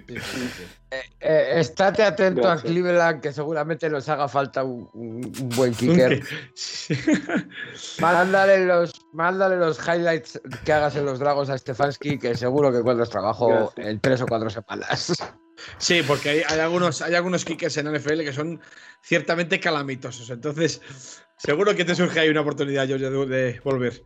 Eh, 0.91 1.01
eh, 1.19 1.53
estate 1.57 2.03
atento 2.03 2.49
a 2.49 2.55
Cleveland, 2.55 3.21
que 3.21 3.33
seguramente 3.33 3.89
nos 3.89 4.07
haga 4.07 4.29
falta 4.29 4.63
un, 4.63 4.89
un 4.93 5.49
buen 5.57 5.73
kicker. 5.73 6.23
mándale, 7.99 8.65
los, 8.65 8.93
mándale 9.11 9.57
los 9.57 9.77
highlights 9.85 10.39
que 10.63 10.71
hagas 10.71 10.95
en 10.95 11.03
los 11.03 11.19
Dragos 11.19 11.49
a 11.49 11.57
Stefanski, 11.57 12.17
que 12.17 12.33
seguro 12.35 12.71
que 12.71 12.77
encuentras 12.77 13.09
trabajo 13.09 13.73
en 13.75 13.99
tres 13.99 14.21
o 14.21 14.25
cuatro 14.25 14.49
semanas. 14.49 15.13
Sí, 15.77 16.01
porque 16.05 16.29
hay, 16.29 16.59
algunos, 16.59 17.01
hay 17.01 17.15
algunos 17.15 17.45
kickers 17.45 17.77
en 17.77 17.93
NFL 17.93 18.21
que 18.21 18.33
son 18.33 18.59
ciertamente 19.01 19.59
calamitosos. 19.59 20.29
Entonces, 20.29 20.81
seguro 21.37 21.75
que 21.75 21.85
te 21.85 21.95
surge 21.95 22.19
ahí 22.19 22.29
una 22.29 22.41
oportunidad, 22.41 22.85
yo 22.87 22.97
de 22.97 23.59
volver. 23.63 24.03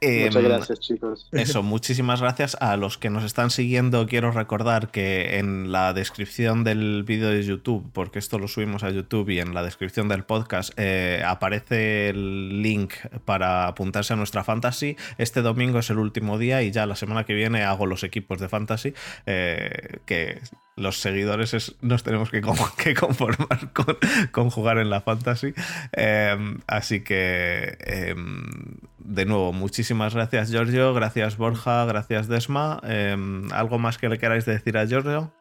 Muchas 0.00 0.36
em, 0.36 0.44
gracias, 0.44 0.80
chicos. 0.80 1.28
Eso, 1.32 1.62
muchísimas 1.64 2.20
gracias. 2.20 2.56
A 2.60 2.76
los 2.76 2.98
que 2.98 3.10
nos 3.10 3.24
están 3.24 3.50
siguiendo, 3.50 4.06
quiero 4.06 4.30
recordar 4.30 4.90
que 4.90 5.38
en 5.38 5.72
la 5.72 5.92
descripción 5.92 6.64
del 6.64 7.02
vídeo 7.04 7.30
de 7.30 7.42
YouTube, 7.42 7.90
porque 7.92 8.18
esto 8.18 8.38
lo 8.38 8.48
subimos 8.48 8.84
a 8.84 8.90
YouTube 8.90 9.30
y 9.30 9.40
en 9.40 9.54
la 9.54 9.62
descripción 9.62 10.08
del 10.08 10.24
podcast, 10.24 10.72
eh, 10.76 11.22
aparece 11.26 12.10
el 12.10 12.62
link 12.62 12.94
para 13.24 13.66
apuntarse 13.66 14.12
a 14.12 14.16
nuestra 14.16 14.44
fantasy. 14.44 14.96
Este 15.18 15.42
domingo 15.42 15.78
es 15.78 15.90
el 15.90 15.98
último 15.98 16.38
día 16.38 16.62
y 16.62 16.70
ya 16.70 16.86
la 16.86 16.96
semana 16.96 17.24
que 17.24 17.34
viene 17.34 17.62
hago 17.62 17.86
los 17.86 18.04
equipos 18.04 18.38
de 18.40 18.48
fantasy, 18.48 18.94
eh, 19.26 19.98
que 20.06 20.40
los 20.78 21.00
seguidores 21.00 21.74
nos 21.80 22.02
tenemos 22.02 22.30
que, 22.30 22.40
conformar 22.94 23.72
con, 24.32 24.50
jugar 24.50 24.78
en 24.78 24.90
la 24.90 25.00
fantasy. 25.00 25.52
Em, 25.92 26.60
así 26.66 27.00
que, 27.02 27.76
em, 27.80 28.76
de 28.98 29.24
nuevo, 29.24 29.52
muchísimas 29.52 30.14
gracias 30.14 30.50
Giorgio, 30.50 30.94
gracias 30.94 31.36
Borja, 31.36 31.84
gracias 31.84 32.28
Desma. 32.28 32.80
Em, 32.84 33.52
¿Algo 33.52 33.78
más 33.78 33.98
que 33.98 34.08
le 34.08 34.18
queráis 34.18 34.44
decir 34.44 34.76
a 34.76 34.86
Giorgio? 34.86 35.32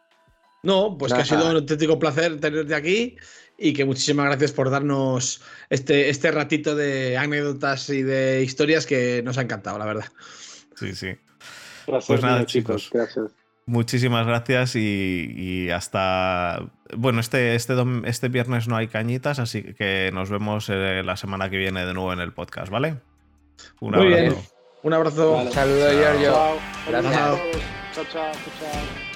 No, 0.64 0.97
pues 0.97 1.14
que 1.14 1.22
ha 1.22 1.26
sido 1.26 1.49
un 1.49 1.55
auténtico 1.55 1.99
placer 1.99 2.39
tenerte 2.39 2.76
aquí 2.76 3.15
y 3.57 3.73
que 3.73 3.85
muchísimas 3.85 4.26
gracias 4.26 4.51
por 4.51 4.69
darnos 4.69 5.41
este, 5.69 6.09
este 6.09 6.31
ratito 6.31 6.76
de 6.76 7.18
anécdotas 7.18 7.89
y 7.89 8.03
de 8.03 8.43
historias 8.43 8.85
que 8.85 9.22
nos 9.23 9.38
ha 9.38 9.41
encantado, 9.41 9.77
la 9.77 9.85
verdad. 9.85 10.05
Sí, 10.76 10.93
sí. 10.93 11.15
Gracias, 11.88 12.07
pues 12.07 12.22
nada, 12.22 12.45
chicos. 12.45 12.89
Gracias. 12.91 13.31
Muchísimas 13.68 14.26
gracias 14.26 14.77
y, 14.77 15.69
hasta. 15.69 16.61
Bueno, 16.95 17.19
este, 17.19 17.53
este, 17.53 17.76
este 18.06 18.30
viernes 18.30 18.69
no 18.69 18.77
hay 18.77 18.88
cañitas, 18.88 19.39
así 19.39 19.61
que 19.61 20.10
nos 20.14 20.30
vemos 20.30 20.69
eh, 20.69 21.03
la 21.03 21.18
semana 21.18 21.49
que 21.49 21.57
viene 21.57 21.85
de 21.85 21.94
nuevo 21.94 22.14
en 22.14 22.22
el 22.22 22.31
podcast, 22.31 22.72
¿vale? 22.72 22.95
Un 23.81 23.95
abrazo. 23.95 24.44
Un 24.84 24.94
abrazo. 24.94 25.52
Saludos, 25.52 25.94
Giorgio. 25.94 26.34
Gracias. 26.88 27.14
chao, 27.94 28.06
chao. 28.10 28.31
chao. 28.60 29.06